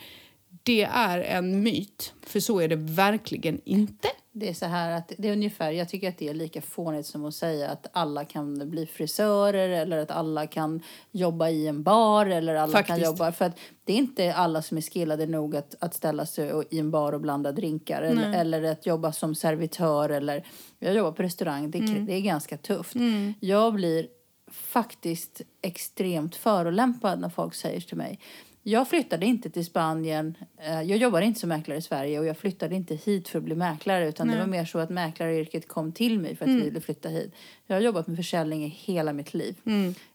Det 0.63 0.83
är 0.83 1.19
en 1.19 1.63
myt, 1.63 2.13
för 2.21 2.39
så 2.39 2.59
är 2.59 2.67
det 2.67 2.75
verkligen 2.75 3.61
inte. 3.65 4.07
Det 4.35 4.49
är 4.49 4.53
så 4.53 4.65
här 4.65 4.91
att 4.91 5.11
det 5.17 5.27
är 5.27 5.31
ungefär, 5.31 5.71
jag 5.71 5.89
tycker 5.89 6.09
att 6.09 6.17
det 6.17 6.29
är 6.29 6.33
lika 6.33 6.61
fånigt 6.61 7.07
som 7.07 7.25
att 7.25 7.35
säga 7.35 7.69
att 7.69 7.87
alla 7.93 8.25
kan 8.25 8.69
bli 8.69 8.85
frisörer 8.85 9.69
eller 9.69 9.97
att 9.97 10.11
alla 10.11 10.47
kan 10.47 10.81
jobba 11.11 11.49
i 11.49 11.67
en 11.67 11.83
bar 11.83 12.25
eller 12.25 12.55
alla 12.55 12.73
kan 12.73 12.83
Faktiskt. 12.83 13.05
jobba 13.05 13.31
för 13.31 13.45
att 13.45 13.59
det 13.83 13.93
är 13.93 13.97
inte 13.97 14.33
alla 14.33 14.61
som 14.61 14.77
är 14.77 14.81
skillade 14.81 15.25
nog 15.25 15.55
att, 15.55 15.75
att 15.79 15.93
ställa 15.93 16.25
sig 16.25 16.63
i 16.69 16.79
en 16.79 16.91
bar 16.91 17.13
och 17.13 17.21
blanda 17.21 17.51
drinkar 17.51 18.01
eller, 18.01 18.33
eller 18.33 18.63
att 18.63 18.85
jobba 18.85 19.11
som 19.11 19.35
servitör 19.35 20.09
eller 20.09 20.45
jag 20.79 20.95
jobbar 20.95 21.11
på 21.11 21.23
restaurang, 21.23 21.71
det 21.71 21.77
är, 21.77 21.99
det 21.99 22.13
är 22.13 22.21
ganska 22.21 22.57
tufft. 22.57 22.95
Jag 23.39 23.73
blir 23.73 24.07
faktiskt 24.51 25.41
extremt 25.61 26.35
förolämpad 26.35 27.19
när 27.19 27.29
folk 27.29 27.55
säger 27.55 27.81
till 27.81 27.97
mig 27.97 28.19
jag 28.63 28.87
flyttade 28.87 29.25
inte 29.25 29.49
till 29.49 29.65
Spanien. 29.65 30.37
eh, 30.57 30.81
Jag 30.81 30.97
jobbar 30.97 31.21
inte 31.21 31.39
som 31.39 31.49
mäklare 31.49 31.77
i 31.77 31.81
Sverige 31.81 32.19
och 32.19 32.25
jag 32.25 32.37
flyttade 32.37 32.75
inte 32.75 32.95
hit 32.95 33.27
för 33.27 33.37
att 33.39 33.43
bli 33.45 33.55
mäklare 33.55 34.07
utan 34.09 34.27
det 34.27 34.33
var 34.39 34.47
mer 34.47 34.65
så 34.65 34.79
att 34.79 34.89
mäklaryrket 34.89 35.67
kom 35.67 35.91
till 35.91 36.19
mig 36.19 36.35
för 36.35 36.45
att 36.45 36.51
jag 36.51 36.57
ville 36.65 36.81
flytta 36.81 37.09
hit. 37.09 37.35
Jag 37.67 37.75
har 37.75 37.81
jobbat 37.81 38.07
med 38.07 38.17
försäljning 38.17 38.63
i 38.65 38.67
hela 38.67 39.13
mitt 39.13 39.33
liv. 39.33 39.55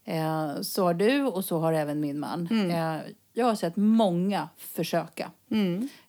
Eh, 0.05 0.61
Så 0.61 0.85
har 0.85 0.95
du 0.95 1.23
och 1.23 1.45
så 1.45 1.59
har 1.59 1.73
även 1.73 2.01
min 2.01 2.19
man. 2.19 2.49
Eh, 2.71 2.97
Jag 3.33 3.47
har 3.47 3.55
sett 3.55 3.77
många 3.77 4.49
försöka. 4.57 5.31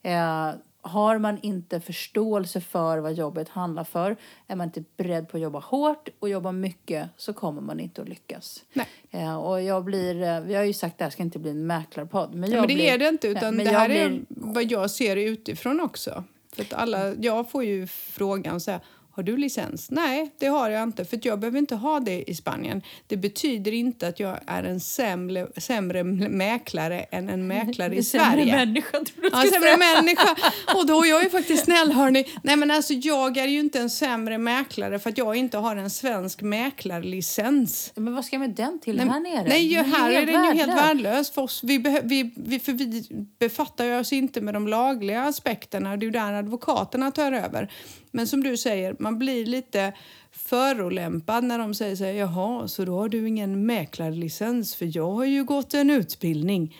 Eh, 0.01 0.49
har 0.81 1.17
man 1.17 1.37
inte 1.41 1.79
förståelse 1.79 2.61
för 2.61 2.97
vad 2.97 3.13
jobbet 3.13 3.49
handlar 3.49 3.83
för, 3.83 4.15
är 4.47 4.55
man 4.55 4.67
inte 4.67 4.83
beredd 4.97 5.29
på 5.29 5.37
att 5.37 5.43
jobba 5.43 5.59
hårt 5.59 6.09
och 6.19 6.29
jobba 6.29 6.51
mycket 6.51 7.09
så 7.17 7.33
kommer 7.33 7.61
man 7.61 7.79
inte 7.79 8.01
att 8.01 8.09
lyckas. 8.09 8.63
Nej. 8.73 8.87
Eh, 9.11 9.35
och 9.35 9.61
jag 9.61 9.83
blir, 9.83 10.21
eh, 10.21 10.39
vi 10.41 10.55
har 10.55 10.63
ju 10.63 10.73
sagt 10.73 10.93
att 10.93 10.97
det 10.97 11.03
här 11.05 11.11
ska 11.11 11.23
inte 11.23 11.39
bli 11.39 11.51
en 11.51 11.67
mäklarpodd. 11.67 12.33
Men, 12.35 12.49
jag 12.51 12.57
Ja, 12.57 12.61
men 12.61 12.67
det 12.67 12.75
blir, 12.75 12.85
är 12.93 12.97
det 12.97 13.07
inte, 13.07 13.27
Nej, 13.27 13.37
utan 13.37 13.55
men 13.55 13.65
det 13.65 13.71
här 13.71 13.89
är 13.89 14.09
blir- 14.09 14.25
vad 14.29 14.63
jag 14.71 14.91
ser 14.91 15.15
utifrån 15.15 15.81
också. 15.81 16.23
För 16.55 16.61
att 16.61 16.73
alla, 16.73 17.13
jag 17.15 17.51
får 17.51 17.63
ju 17.63 17.87
frågan 17.87 18.59
så 18.59 18.71
här, 18.71 18.79
har 19.19 19.23
du 19.23 19.37
licens? 19.37 19.91
Nej, 19.91 20.31
det 20.37 20.47
har 20.47 20.69
jag 20.69 20.83
inte, 20.83 21.05
för 21.05 21.19
jag 21.23 21.39
behöver 21.39 21.59
inte 21.59 21.75
ha 21.75 21.99
det 21.99 22.29
i 22.29 22.35
Spanien. 22.35 22.81
Det 23.07 23.17
betyder 23.17 23.71
inte 23.71 24.07
att 24.07 24.19
jag 24.19 24.39
är 24.47 24.63
en 24.63 24.79
sämre, 24.79 25.47
sämre 25.57 26.03
mäklare 26.03 26.99
än 26.99 27.29
en 27.29 27.47
mäklare 27.47 27.95
i 27.95 28.03
Sämre 28.09 28.25
Sverige. 28.31 28.55
människa, 28.55 28.91
tror 28.91 29.21
du 29.21 29.29
Ja, 29.33 29.41
sämre 29.41 29.59
säga. 29.59 29.77
människa. 29.77 30.35
Och 30.75 30.85
då 30.87 31.03
är 31.05 31.09
jag 31.09 31.23
ju 31.23 31.29
faktiskt 31.29 31.63
snäll, 31.63 31.91
hörni. 31.91 32.25
Nej, 32.43 32.55
men 32.55 32.71
alltså, 32.71 32.93
jag 32.93 33.37
är 33.37 33.47
ju 33.47 33.59
inte 33.59 33.79
en 33.79 33.89
sämre 33.89 34.37
mäklare 34.37 34.99
för 34.99 35.09
att 35.09 35.17
jag 35.17 35.35
inte 35.35 35.57
har 35.57 35.75
en 35.75 35.89
svensk 35.89 36.41
mäklarlicens. 36.41 37.91
Men 37.95 38.15
vad 38.15 38.25
ska 38.25 38.35
jag 38.35 38.41
med 38.41 38.49
den 38.55 38.79
till 38.79 38.99
här 38.99 39.19
nere? 39.19 39.47
Nej, 39.47 39.61
ju, 39.67 39.77
här 39.77 40.11
är 40.11 40.25
den 40.25 40.43
ju 40.45 40.53
helt 40.53 40.77
värdelös. 40.77 41.31
för 41.31 41.41
oss. 41.41 41.61
Vi, 41.63 41.79
behö, 41.79 41.99
vi, 42.03 42.31
vi, 42.35 42.59
för 42.59 42.73
vi 42.73 43.03
befattar 43.39 43.99
oss 43.99 44.13
inte 44.13 44.41
med 44.41 44.53
de 44.53 44.67
lagliga 44.67 45.21
aspekterna. 45.23 45.97
Det 45.97 46.03
är 46.03 46.07
ju 46.07 46.11
där 46.11 46.33
advokaterna 46.33 47.11
tar 47.11 47.31
över. 47.31 47.71
Men 48.11 48.27
som 48.27 48.43
du 48.43 48.57
säger, 48.57 48.95
man 49.09 49.19
blir 49.19 49.45
lite 49.45 49.93
förolämpad 50.31 51.43
när 51.43 51.59
de 51.59 51.73
säger 51.73 51.95
så 51.95 52.03
här, 52.03 52.11
jaha, 52.11 52.67
så 52.67 52.85
då 52.85 52.97
har 52.97 53.09
du 53.09 53.27
ingen 53.27 53.65
mäklarlicens 53.65 54.75
för 54.75 54.97
jag 54.97 55.11
har 55.11 55.25
ju 55.25 55.43
gått 55.43 55.73
en 55.73 55.89
utbildning. 55.89 56.77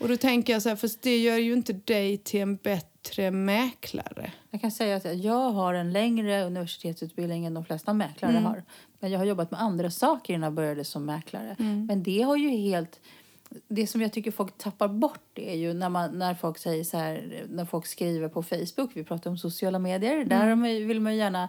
Och 0.00 0.08
då 0.08 0.16
tänker 0.16 0.52
jag 0.52 0.62
så 0.62 0.68
här, 0.68 0.76
fast 0.76 1.02
det 1.02 1.18
gör 1.18 1.38
ju 1.38 1.52
inte 1.52 1.72
dig 1.72 2.18
till 2.18 2.40
en 2.40 2.56
bättre 2.56 3.30
mäklare. 3.30 4.32
Jag 4.50 4.60
kan 4.60 4.70
säga 4.70 4.96
att 4.96 5.24
jag 5.24 5.50
har 5.50 5.74
en 5.74 5.92
längre 5.92 6.44
universitetsutbildning 6.44 7.46
än 7.46 7.54
de 7.54 7.64
flesta 7.64 7.92
mäklare 7.92 8.30
Mm. 8.30 8.44
har. 8.44 8.64
Men 9.00 9.10
jag 9.10 9.18
har 9.18 9.26
jobbat 9.26 9.50
med 9.50 9.60
andra 9.60 9.90
saker 9.90 10.34
innan 10.34 10.46
jag 10.46 10.52
började 10.52 10.84
som 10.84 11.04
mäklare. 11.04 11.56
Mm. 11.58 11.86
Men 11.86 12.02
det 12.02 12.22
har 12.22 12.36
ju 12.36 12.48
helt... 12.48 13.00
Det 13.68 13.86
som 13.86 14.00
jag 14.00 14.12
tycker 14.12 14.30
folk 14.30 14.58
tappar 14.58 14.88
bort 14.88 15.38
är 15.38 15.54
ju 15.56 15.74
när, 15.74 15.88
man, 15.88 16.18
när 16.18 16.34
folk 16.34 16.58
säger 16.58 16.84
så 16.84 16.96
här, 16.96 17.44
när 17.50 17.64
folk 17.64 17.86
skriver 17.86 18.28
på 18.28 18.42
Facebook, 18.42 18.90
vi 18.94 19.04
pratar 19.04 19.30
om 19.30 19.38
sociala 19.38 19.78
medier, 19.78 20.24
där 20.24 20.46
Mm. 20.50 20.64
ju- 20.66 20.84
vill 20.86 21.00
man 21.00 21.12
ju 21.12 21.18
gärna 21.18 21.48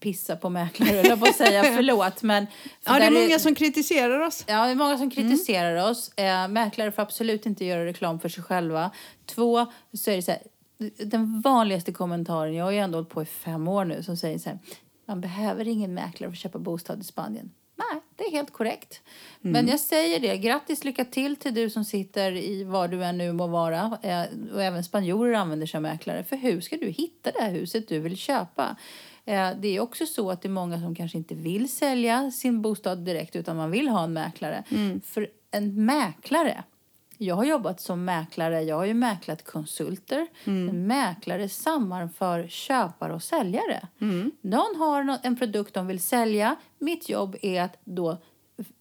pissa 0.00 0.36
på 0.36 0.48
mäklare, 0.50 0.90
eller 1.00 1.16
på 1.16 1.24
att 1.24 1.36
säga 1.36 1.62
förlåt. 1.76 2.22
Men, 2.22 2.46
för 2.46 2.92
Ja, 2.92 2.98
det 2.98 3.04
är 3.06 3.10
där 3.10 3.20
många 3.20 3.38
som 3.38 3.54
kritiserar 3.54 4.20
oss. 4.20 4.44
Ja, 4.46 4.64
det 4.64 4.70
är 4.70 4.74
många 4.74 4.98
som 4.98 5.02
Mm. 5.02 5.10
kritiserar 5.10 5.90
oss. 5.90 6.12
Eh, 6.16 6.48
mäklare 6.48 6.92
får 6.92 7.02
absolut 7.02 7.46
inte 7.46 7.64
göra 7.64 7.84
reklam 7.86 8.20
för 8.20 8.28
sig 8.28 8.42
själva. 8.44 8.90
Två, 9.26 9.66
så 9.92 10.10
är 10.10 10.16
det 10.16 10.22
så 10.22 10.30
här, 10.30 10.40
den 11.04 11.40
vanligaste 11.40 11.92
kommentaren, 11.92 12.54
jag 12.54 12.64
har 12.64 12.70
ju 12.72 12.78
ändå 12.78 12.98
hållit 12.98 13.08
på 13.10 13.22
i 13.22 13.26
fem 13.26 13.68
år 13.68 13.84
nu, 13.84 14.02
som 14.02 14.16
säger 14.16 14.38
så 14.38 14.48
här, 14.48 14.58
man 15.06 15.20
behöver 15.20 15.68
ingen 15.68 15.94
mäklare 15.94 16.30
för 16.30 16.36
att 16.36 16.38
köpa 16.40 16.58
bostad 16.58 17.00
i 17.00 17.04
Spanien. 17.04 17.50
Nej, 17.76 18.00
det 18.16 18.24
är 18.24 18.30
helt 18.30 18.50
korrekt. 18.52 19.02
Men 19.40 19.68
jag 19.68 19.80
säger 19.80 20.20
det, 20.20 20.36
grattis, 20.36 20.84
lycka 20.84 21.04
till 21.04 21.36
till 21.36 21.54
du 21.54 21.70
som 21.70 21.84
sitter 21.84 22.32
i 22.32 22.64
var 22.64 22.88
du 22.88 23.04
än 23.04 23.18
nu 23.18 23.32
må 23.32 23.46
vara. 23.46 23.98
Eh, 24.02 24.22
och 24.54 24.62
även 24.62 24.84
spanjorer 24.84 25.32
använder 25.32 25.66
sig 25.66 25.78
av 25.78 25.82
mäklare. 25.82 26.24
För 26.24 26.36
hur 26.36 26.60
ska 26.60 26.76
du 26.76 26.86
hitta 26.86 27.30
det 27.30 27.42
här 27.42 27.50
huset 27.50 27.88
du 27.88 27.98
vill 27.98 28.16
köpa? 28.16 28.76
Eh, 29.24 29.50
det 29.60 29.68
är 29.68 29.80
också 29.80 30.06
så 30.06 30.30
att 30.30 30.42
det 30.42 30.48
är 30.48 30.50
många 30.50 30.80
som 30.80 30.94
kanske 30.94 31.18
inte 31.18 31.34
vill 31.34 31.68
sälja 31.68 32.30
sin 32.30 32.62
bostad 32.62 33.04
direkt 33.04 33.36
utan 33.36 33.56
man 33.56 33.70
vill 33.70 33.88
ha 33.88 34.04
en 34.04 34.12
mäklare. 34.12 34.64
För 35.04 35.28
en 35.50 35.84
mäklare 35.84 36.64
jag 37.18 37.34
har 37.34 37.44
jobbat 37.44 37.80
som 37.80 38.04
mäklare, 38.04 38.62
jag 38.62 38.76
har 38.76 38.84
ju 38.84 38.94
mäklat 38.94 39.44
konsulter. 39.44 40.26
En 40.44 40.86
mäklare 40.86 41.48
sammanför 41.48 42.48
köpare 42.48 43.14
och 43.14 43.22
säljare. 43.22 43.88
Någon 44.40 44.76
har 44.76 45.04
nå- 45.04 45.18
en 45.22 45.36
produkt 45.36 45.74
de 45.74 45.86
vill 45.86 46.00
sälja. 46.00 46.56
Mitt 46.78 47.08
jobb 47.08 47.36
är 47.42 47.62
att 47.62 47.76
då 47.84 48.18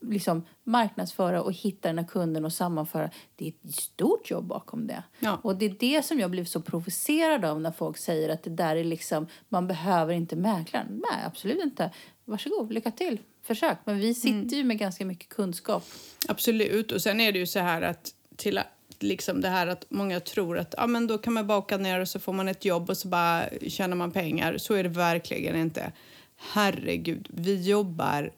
liksom 0.01 0.45
marknadsföra 0.63 1.41
och 1.41 1.53
hitta 1.53 1.87
den 1.87 1.97
här 1.97 2.05
kunden 2.05 2.45
och 2.45 2.53
sammanföra. 2.53 3.09
Det 3.35 3.47
är 3.47 3.49
ett 3.69 3.75
stort 3.75 4.31
jobb 4.31 4.45
bakom 4.45 4.87
det. 4.87 5.03
Ja. 5.19 5.39
Och 5.43 5.55
det 5.55 5.65
är 5.65 5.75
det 5.79 6.05
som 6.05 6.19
jag 6.19 6.31
blev 6.31 6.45
så 6.45 6.61
provocerad 6.61 7.45
av 7.45 7.61
när 7.61 7.71
folk 7.71 7.97
säger 7.97 8.29
att 8.29 8.43
det 8.43 8.49
där 8.49 8.75
är 8.75 8.83
liksom, 8.83 9.27
man 9.49 9.67
behöver 9.67 10.13
inte 10.13 10.35
mäklaren. 10.35 10.87
Nej, 11.11 11.23
absolut 11.25 11.63
inte. 11.63 11.91
Varsågod, 12.25 12.73
lycka 12.73 12.91
till. 12.91 13.19
Försök. 13.43 13.77
Men 13.85 13.99
vi 13.99 14.13
sitter 14.13 14.57
ju 14.57 14.63
med 14.63 14.77
ganska 14.77 15.05
mycket 15.05 15.29
kunskap. 15.29 15.83
Absolut. 16.27 16.91
Och 16.91 17.01
sen 17.01 17.19
är 17.19 17.31
det 17.31 17.39
ju 17.39 17.47
så 17.47 17.59
här 17.59 17.81
att 17.81 18.13
till 18.35 18.59
liksom 18.99 19.41
det 19.41 19.49
här 19.49 19.67
att 19.67 19.85
många 19.89 20.19
tror 20.19 20.57
att 20.57 20.73
ja, 20.77 20.87
men 20.87 21.07
då 21.07 21.17
kan 21.17 21.33
man 21.33 21.47
bara 21.47 21.57
åka 21.57 21.77
ner 21.77 21.99
och 21.99 22.07
så 22.07 22.19
får 22.19 22.33
man 22.33 22.47
ett 22.47 22.65
jobb 22.65 22.89
och 22.89 22.97
så 22.97 23.07
bara 23.07 23.49
tjänar 23.67 23.95
man 23.95 24.11
pengar. 24.11 24.57
Så 24.57 24.73
är 24.73 24.83
det 24.83 24.89
verkligen 24.89 25.55
inte. 25.55 25.91
Herregud, 26.37 27.27
vi 27.33 27.61
jobbar 27.61 28.31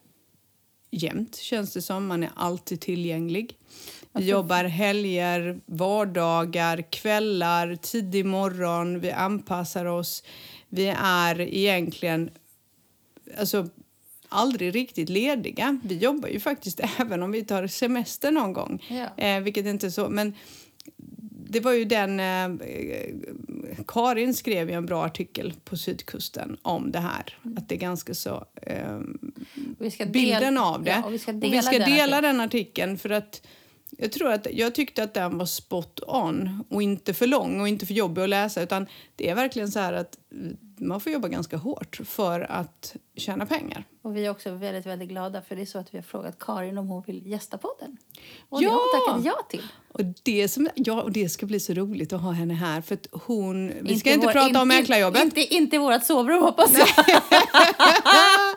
jämt 0.92 1.36
känns 1.36 1.74
det 1.74 1.82
som. 1.82 2.08
Man 2.08 2.24
är 2.24 2.32
alltid 2.36 2.82
tillgänglig. 2.82 3.58
Vi 4.14 4.30
jobbar 4.30 4.64
helger, 4.64 5.60
vardagar, 5.66 6.92
kvällar, 6.92 7.76
tidig 7.76 8.26
morgon. 8.26 9.00
Vi 9.00 9.12
anpassar 9.12 9.86
oss. 9.86 10.24
Vi 10.70 10.88
är 11.00 11.42
egentligen 11.42 12.30
alltså, 13.38 13.70
aldrig 14.36 14.76
riktigt 14.76 15.10
lediga. 15.10 15.80
Vi 15.84 15.98
jobbar 15.98 16.30
ju 16.30 16.40
faktiskt 16.40 16.80
även 17.00 17.24
om 17.24 17.32
vi 17.32 17.46
tar 17.46 17.68
semester 17.68 18.32
någon 18.32 18.54
gång. 18.54 18.84
Ja. 18.90 19.24
Eh, 19.24 19.42
vilket 19.42 19.66
inte 19.66 19.86
är 19.86 19.90
så. 19.92 20.10
Men 20.10 20.34
det 21.50 21.60
var 21.60 21.72
ju 21.72 21.86
den... 21.86 22.20
Eh, 22.20 22.50
Karin 23.88 24.34
skrev 24.34 24.70
ju 24.70 24.76
en 24.76 24.86
bra 24.86 25.06
artikel 25.06 25.54
på 25.64 25.78
Sydkusten 25.78 26.58
om 26.62 26.92
det 26.92 27.00
här. 27.00 27.38
Att 27.58 27.70
det 27.70 27.76
är 27.76 27.80
ganska 27.80 28.14
så... 28.14 28.46
Eh, 28.62 29.00
Vi 29.80 29.92
ska 29.92 30.06
bilden 30.06 30.58
av 30.58 30.84
det. 30.84 30.92
Ja, 30.92 31.04
och 31.06 31.14
vi 31.14 31.20
ska 31.20 31.32
dela, 31.32 31.48
och 31.48 31.54
vi 31.54 31.62
ska 31.62 31.80
den 31.80 31.90
dela 31.90 32.18
artikeln. 32.18 32.38
den 32.38 32.40
artikeln 32.40 32.98
för 32.98 33.10
att 33.10 33.42
jag 33.98 34.12
tror 34.12 34.32
att 34.32 34.48
jag 34.52 34.76
tyckte 34.76 35.04
att 35.04 35.14
den 35.14 35.38
var 35.38 35.46
spot 35.46 36.00
on 36.08 36.64
och 36.70 36.82
inte 36.82 37.14
för 37.14 37.28
lång 37.28 37.62
och 37.62 37.68
inte 37.68 37.86
för 37.86 37.94
jobbig 37.94 38.22
att 38.22 38.30
läsa 38.30 38.62
utan 38.62 38.86
det 39.16 39.30
är 39.30 39.36
verkligen 39.36 39.72
så 39.72 39.80
här 39.80 39.94
att 39.94 40.18
man 40.78 41.00
får 41.02 41.12
jobba 41.12 41.28
ganska 41.28 41.58
hårt 41.58 42.00
för 42.06 42.52
att 42.52 42.96
tjäna 43.18 43.46
pengar. 43.46 43.84
Och 44.02 44.16
vi 44.18 44.26
är 44.26 44.30
också 44.30 44.52
väldigt, 44.52 44.86
väldigt 44.86 45.10
glada 45.10 45.42
för 45.42 45.56
det 45.56 45.62
är 45.62 45.66
så 45.66 45.78
att 45.80 45.94
vi 45.94 45.98
har 45.98 46.04
frågat 46.04 46.40
Karin 46.40 46.78
om 46.78 46.88
hon 46.88 47.04
vill 47.08 47.28
gästa 47.28 47.58
podden. 47.58 47.98
Och 48.50 48.60
det 48.60 48.66
Ja! 48.66 48.72
har 48.72 49.12
hon 49.14 49.22
tackat 49.24 49.26
ja 49.26 49.46
till. 49.50 49.62
Och 49.92 50.02
det, 50.24 50.48
som, 50.48 50.70
ja, 50.76 51.02
och 51.02 51.12
det 51.12 51.30
ska 51.30 51.46
bli 51.46 51.60
så 51.60 51.74
roligt 51.74 52.14
att 52.14 52.22
ha 52.22 52.32
henne 52.32 52.54
här 52.54 52.82
för 52.82 52.96
att 52.96 53.08
hon... 53.12 53.72
Vi 53.82 54.00
ska 54.00 54.10
i 54.10 54.14
inte 54.14 54.26
vår- 54.28 54.34
prata 54.34 54.62
om 54.62 54.72
inte- 54.72 54.82
mäklarjobbet. 54.82 55.24
Inte, 55.24 55.42
inte 55.56 55.76
i 55.76 55.80
vårt 55.80 56.04
sovrum 56.04 56.42
hoppas 56.44 56.74
jag. 56.78 56.88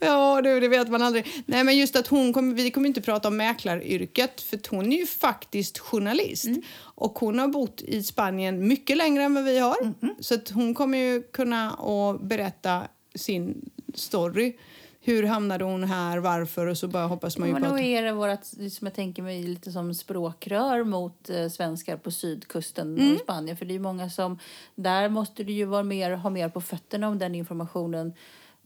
Ja, 0.00 0.42
du, 0.42 0.60
det 0.60 0.68
vet 0.68 0.88
man 0.88 1.02
aldrig. 1.02 1.26
Nej, 1.46 1.64
men 1.64 1.76
just 1.76 1.96
att 1.96 2.06
hon 2.06 2.32
kommer, 2.32 2.54
vi 2.54 2.70
kommer 2.70 2.88
inte 2.88 3.00
prata 3.00 3.28
om 3.28 3.36
mäklaryrket 3.36 4.40
för 4.40 4.60
hon 4.70 4.92
är 4.92 4.96
ju 4.96 5.06
faktiskt 5.06 5.78
journalist. 5.78 6.48
Och 6.78 7.18
hon 7.18 7.38
har 7.38 7.48
bott 7.48 7.82
i 7.82 8.02
Spanien 8.02 8.68
mycket 8.68 8.96
längre 8.96 9.22
än 9.22 9.34
vad 9.34 9.44
vi 9.44 9.58
har. 9.58 9.94
Så 10.20 10.34
att 10.34 10.50
hon 10.50 10.74
kommer 10.74 10.98
ju 10.98 11.22
kunna 11.22 11.74
och 11.74 12.20
berätta 12.20 12.82
sin 13.14 13.70
story. 13.94 14.56
Hur 15.00 15.22
hamnade 15.22 15.64
hon 15.64 15.84
här, 15.84 16.18
varför 16.18 16.66
och 16.66 16.78
så 16.78 16.88
bara 16.88 17.06
hoppas 17.06 17.38
man 17.38 17.48
ju 17.48 17.52
Men 17.54 17.62
på 17.62 17.68
då 17.68 17.74
att... 17.74 17.80
är 17.80 18.02
det 18.02 18.12
vårat, 18.12 18.46
som 18.46 18.78
jag 18.80 18.94
tänker 18.94 19.22
mig 19.22 19.42
lite 19.42 19.72
som 19.72 19.94
språkrör 19.94 20.84
mot 20.84 21.30
eh, 21.30 21.48
svenskar 21.48 21.96
på 21.96 22.10
sydkusten 22.10 23.12
och 23.12 23.20
Spanien. 23.20 23.56
För 23.56 23.64
det 23.64 23.74
är 23.74 23.78
många 23.78 24.10
som, 24.10 24.38
där 24.74 25.08
måste 25.08 25.44
du 25.44 25.52
ju 25.52 25.64
vara 25.64 25.82
mer, 25.82 26.10
ha 26.10 26.30
mer 26.30 26.48
på 26.48 26.60
fötterna 26.60 27.08
om 27.08 27.18
den 27.18 27.34
informationen 27.34 28.12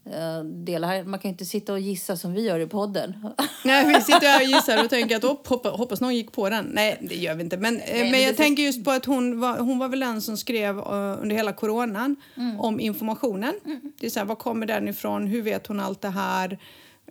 eh, 0.05 0.43
delar. 0.43 1.03
Man 1.03 1.19
kan 1.19 1.29
ju 1.29 1.33
inte 1.33 1.45
sitta 1.45 1.73
och 1.73 1.79
gissa 1.79 2.17
som 2.17 2.33
vi 2.33 2.41
gör 2.41 2.59
i 2.59 2.67
podden. 2.67 3.13
Nej, 3.65 3.85
vi 3.87 4.01
sitter 4.01 4.27
här 4.27 4.41
och 4.41 4.47
gissar 4.47 4.83
och 4.83 4.89
tänker 4.89 5.15
att 5.15 5.23
"Opp, 5.23 5.47
hoppa, 5.47 5.69
hoppas 5.69 6.01
någon 6.01 6.15
gick 6.15 6.31
på 6.31 6.49
den. 6.49 6.65
Nej, 6.65 6.97
det 7.01 7.15
gör 7.15 7.35
vi 7.35 7.43
inte. 7.43 7.57
Men, 7.57 7.79
eh, 7.79 7.97
men 8.01 8.11
men 8.11 8.21
jag 8.21 8.37
tänker 8.37 8.63
just 8.63 8.83
på 8.83 8.91
att 8.91 9.05
hon 9.05 9.39
var, 9.39 9.57
hon 9.57 9.79
var 9.79 9.87
väl 9.89 9.99
den 9.99 10.21
som 10.21 10.37
skrev 10.37 10.79
eh, 10.79 10.85
under 11.21 11.35
hela 11.35 11.53
coronan 11.53 12.15
Mm. 12.37 12.59
om 12.59 12.79
informationen. 12.79 13.53
Det 13.99 14.05
är 14.05 14.09
så 14.09 14.19
här, 14.19 14.25
var 14.25 14.35
kommer 14.35 14.65
den 14.65 14.87
ifrån? 14.87 15.27
Hur 15.27 15.41
vet 15.41 15.67
hon 15.67 15.79
allt 15.79 16.01
det 16.01 16.09
här? 16.09 16.59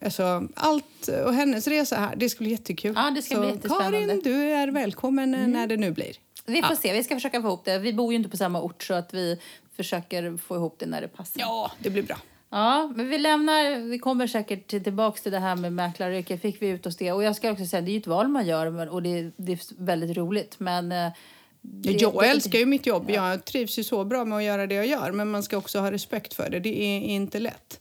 Alltså, 0.02 0.48
allt 0.54 1.08
och 1.26 1.34
hennes 1.34 1.66
resa 1.66 1.96
här, 1.96 2.16
det 2.16 2.28
ska 2.28 2.38
bli 2.44 2.50
jättekul. 2.50 2.92
Ja, 2.96 3.10
det 3.10 3.22
ska 3.22 3.34
så 3.34 3.40
bli 3.40 3.50
jättespännande. 3.50 3.98
Mm. 3.98 4.08
Karin, 4.08 4.22
du 4.24 4.42
är 4.52 4.68
välkommen 4.68 5.34
eh, 5.34 5.46
när 5.46 5.66
det 5.66 5.76
nu 5.76 5.90
blir. 5.90 6.12
Vi 6.46 6.62
får 6.62 6.74
se, 6.74 6.92
vi 6.92 7.04
ska 7.04 7.14
försöka 7.14 7.42
få 7.42 7.48
ihop 7.48 7.64
det. 7.64 7.78
Vi 7.78 7.92
bor 7.92 8.12
ju 8.12 8.16
inte 8.16 8.28
på 8.28 8.36
samma 8.36 8.62
ort 8.62 8.82
så 8.82 8.94
att 8.94 9.14
vi 9.14 9.40
försöker 9.76 10.36
få 10.36 10.56
ihop 10.56 10.76
det 10.78 10.86
när 10.86 11.00
det 11.00 11.08
passar. 11.08 11.40
Ja, 11.40 11.70
det 11.78 11.90
blir 11.90 12.02
bra. 12.02 12.16
Ja, 12.50 12.92
men 12.96 13.08
vi 13.08 13.18
lämnar, 13.18 13.88
vi 13.90 13.98
kommer 13.98 14.26
säkert 14.26 14.66
till, 14.66 14.84
tillbaks 14.84 15.22
till 15.22 15.32
det 15.32 15.38
här 15.38 15.56
med 15.56 15.72
mäklaryrket. 15.72 16.42
Fick 16.42 16.62
vi 16.62 16.68
ut 16.68 16.86
oss 16.86 16.96
det? 16.96 17.12
Och 17.12 17.22
jag 17.22 17.36
ska 17.36 17.50
också 17.52 17.66
säga, 17.66 17.80
det 17.82 17.90
är 17.90 17.92
ju 17.92 17.98
ett 17.98 18.06
val 18.06 18.28
man 18.28 18.46
gör 18.46 18.88
och 18.92 19.02
det, 19.02 19.18
är- 19.18 19.32
det 19.36 19.52
är 19.52 19.58
väldigt 19.84 20.16
roligt. 20.16 20.54
Men 20.60 20.92
eh, 20.92 21.12
det, 21.60 21.92
jag 21.92 22.26
älskar 22.28 22.58
ju 22.58 22.66
mitt 22.66 22.86
jobb. 22.86 23.10
Jag 23.10 23.44
trivs 23.44 23.78
ju 23.78 23.84
så 23.84 24.04
bra 24.04 24.24
med 24.24 24.38
att 24.38 24.44
göra 24.44 24.66
det 24.66 24.74
jag 24.74 24.86
gör. 24.86 25.12
Men 25.12 25.30
man 25.30 25.42
ska 25.42 25.56
också 25.56 25.78
ha 25.80 25.92
respekt 25.92 26.34
för 26.34 26.50
det. 26.50 26.60
Det 26.60 26.82
är 26.82 27.00
inte 27.00 27.38
lätt. 27.38 27.80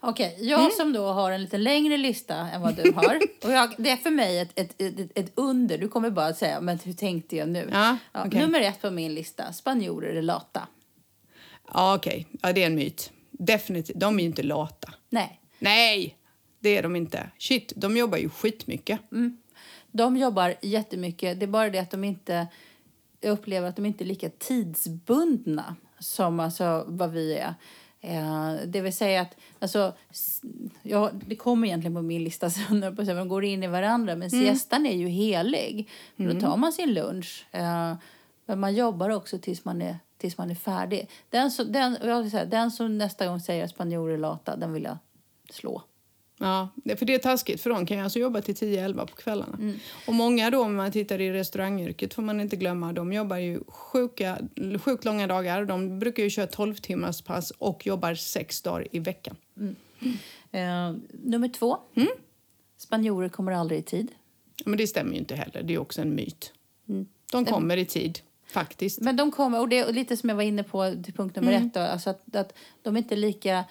Okej, 0.00 0.36
jag 0.40 0.60
Mm. 0.60 0.72
som 0.76 0.92
då 0.92 1.06
har 1.06 1.30
en 1.30 1.42
lite 1.42 1.58
längre 1.58 1.96
lista 1.96 2.34
än 2.36 2.60
vad 2.62 2.74
du 2.76 2.92
har. 2.92 3.20
och 3.44 3.52
jag, 3.52 3.70
det 3.78 3.90
är 3.90 3.96
för 3.96 4.10
mig 4.10 4.38
ett, 4.38 4.58
ett, 4.58 4.80
ett, 4.82 5.10
ett 5.14 5.32
under. 5.34 5.78
Du 5.78 5.88
kommer 5.88 6.10
bara 6.10 6.34
säga, 6.34 6.60
men 6.60 6.78
hur 6.84 6.92
tänkte 6.92 7.36
jag 7.36 7.48
nu? 7.48 7.68
Ja, 7.72 7.96
okej. 8.12 8.40
Nummer 8.40 8.60
ett 8.60 8.82
på 8.82 8.90
min 8.90 9.14
lista, 9.14 9.52
spanjorer 9.52 10.14
är 10.16 10.22
lata. 10.22 10.68
Ja, 11.74 11.94
okej. 11.94 12.26
Ja, 12.42 12.52
det 12.52 12.62
är 12.62 12.66
en 12.66 12.74
myt. 12.74 13.10
Definitivt. 13.32 14.00
De 14.00 14.14
är 14.14 14.20
ju 14.20 14.26
inte 14.26 14.42
lata. 14.42 14.94
Nej, 15.10 15.40
Nej, 15.58 16.16
det 16.60 16.76
är 16.76 16.82
de 16.82 16.96
inte. 16.96 17.30
Shit, 17.38 17.72
de 17.76 17.96
jobbar 17.96 18.18
ju 18.18 18.28
skitmycket. 18.28 19.00
De 19.92 20.16
jobbar 20.16 20.54
jättemycket. 20.62 21.40
Det 21.40 21.44
är 21.44 21.48
bara 21.48 21.70
det 21.70 21.78
att 21.78 21.90
de 21.90 22.04
inte... 22.04 22.46
Jag 23.20 23.32
upplever 23.32 23.68
att 23.68 23.76
de 23.76 23.86
inte 23.86 24.04
är 24.04 24.06
lika 24.06 24.30
tidsbundna 24.30 25.76
som 25.98 26.40
alltså 26.40 26.84
vad 26.88 27.10
vi 27.10 27.34
är. 27.34 27.54
Eh, 28.00 28.54
det 28.66 28.80
vill 28.80 28.92
säga 28.92 29.20
att... 29.20 29.36
Alltså, 29.58 29.94
ja, 30.82 31.10
det 31.26 31.36
kommer 31.36 31.66
egentligen 31.66 31.94
på 31.94 32.02
min 32.02 32.24
lista 32.24 32.50
sen, 32.50 32.96
på 32.96 33.02
de 33.02 33.28
går 33.28 33.44
in 33.44 33.62
i 33.62 33.66
varandra. 33.66 34.16
Men 34.16 34.30
siestan 34.30 34.86
är 34.86 34.96
ju 34.96 35.08
helig. 35.08 35.88
För 36.16 36.34
Då 36.34 36.40
tar 36.40 36.56
man 36.56 36.72
sin 36.72 36.94
lunch. 36.94 37.46
Eh, 37.50 37.94
men 38.46 38.60
man 38.60 38.74
jobbar 38.74 39.10
också 39.10 39.38
tills 39.38 39.64
man 39.64 39.82
är, 39.82 39.96
tills 40.22 40.38
man 40.38 40.50
är 40.50 40.54
färdig. 40.54 41.08
Den 41.30 41.50
som, 41.50 41.72
den, 41.72 41.96
jag 42.02 42.22
vill 42.22 42.30
säga, 42.30 42.44
den 42.44 42.70
som 42.70 42.98
nästa 42.98 43.26
gång 43.26 43.40
säger 43.40 43.64
att 43.64 43.70
spanjorer 43.70 44.14
är 44.14 44.18
lata, 44.18 44.56
den 44.56 44.72
vill 44.72 44.82
jag 44.82 44.98
slå. 45.50 45.82
Ja, 46.38 46.68
för 46.96 47.06
det 47.06 47.14
är 47.14 47.18
taskigt 47.18 47.60
för 47.60 47.70
de 47.70 47.86
kan 47.86 47.96
ju 47.96 48.02
alltså 48.02 48.18
jobba 48.18 48.40
till 48.40 48.54
10-11 48.54 49.06
på 49.06 49.16
kvällarna. 49.16 49.58
Och 50.06 50.14
många 50.14 50.50
då, 50.50 50.62
om 50.62 50.74
man 50.74 50.92
tittar 50.92 51.20
i 51.20 51.32
restaurangyrket 51.32 52.14
får 52.14 52.22
man 52.22 52.40
inte 52.40 52.56
glömma, 52.56 52.92
de 52.92 53.12
jobbar 53.12 53.36
ju 53.36 53.60
sjuka, 53.68 54.38
sjukt 54.80 55.04
långa 55.04 55.26
dagar. 55.26 55.64
De 55.64 55.98
brukar 55.98 56.22
ju 56.22 56.30
köra 56.30 56.46
12 56.46 56.74
timmars 56.74 57.22
pass 57.22 57.50
och 57.50 57.86
jobbar 57.86 58.14
sex 58.14 58.62
dagar 58.62 58.88
i 58.90 58.98
veckan. 58.98 59.36
Eh, 60.50 60.92
nummer 61.10 61.48
två. 61.48 61.78
Spanjorer 62.76 63.28
kommer 63.28 63.52
aldrig 63.52 63.80
i 63.80 63.82
tid. 63.82 64.08
Men 64.64 64.76
det 64.78 64.86
stämmer 64.86 65.12
ju 65.12 65.18
inte 65.18 65.34
heller, 65.34 65.62
det 65.62 65.74
är 65.74 65.78
också 65.78 66.00
en 66.00 66.14
myt. 66.14 66.52
De 67.32 67.44
kommer 67.44 67.76
i 67.76 67.84
tid, 67.84 68.20
faktiskt. 68.52 69.00
Men 69.00 69.16
de 69.16 69.30
kommer, 69.30 69.60
och 69.60 69.68
det 69.68 69.78
är 69.78 69.92
lite 69.92 70.16
som 70.16 70.28
jag 70.28 70.36
var 70.36 70.42
inne 70.42 70.62
på 70.62 70.94
till 71.04 71.14
punkt 71.14 71.36
nummer 71.36 71.52
ett, 71.52 71.74
då, 71.74 71.80
alltså 71.80 72.10
att, 72.10 72.36
att 72.36 72.52
de 72.82 72.96
är 72.96 72.98
inte 72.98 73.16
lika 73.16 73.64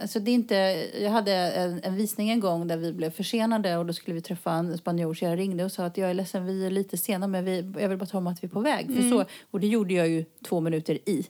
Alltså 0.00 0.20
det 0.20 0.30
är 0.30 0.34
inte, 0.34 0.54
jag 1.00 1.10
hade 1.10 1.32
en, 1.32 1.80
en 1.82 1.96
visning 1.96 2.30
en 2.30 2.40
gång 2.40 2.66
där 2.68 2.76
vi 2.76 2.92
blev 2.92 3.10
försenade 3.10 3.76
och 3.76 3.86
då 3.86 3.92
skulle 3.92 4.14
vi 4.14 4.20
träffa 4.20 4.52
en 4.52 4.78
spanjor 4.78 5.14
så 5.14 5.24
jag 5.24 5.38
ringde 5.38 5.64
och 5.64 5.72
sa 5.72 5.84
att 5.84 5.96
jag 5.96 6.10
är 6.10 6.14
ledsen, 6.14 6.46
vi 6.46 6.66
är 6.66 6.70
lite 6.70 6.96
sena 6.96 7.26
men 7.26 7.44
vi, 7.44 7.72
jag 7.80 7.88
vill 7.88 7.98
bara 7.98 8.06
tala 8.06 8.18
om 8.18 8.26
att 8.26 8.42
vi 8.42 8.46
är 8.46 8.50
på 8.50 8.60
väg. 8.60 8.86
För 8.96 9.10
så, 9.10 9.24
och 9.50 9.60
det 9.60 9.66
gjorde 9.66 9.94
jag 9.94 10.08
ju 10.08 10.24
två 10.44 10.60
minuter 10.60 11.08
i. 11.08 11.26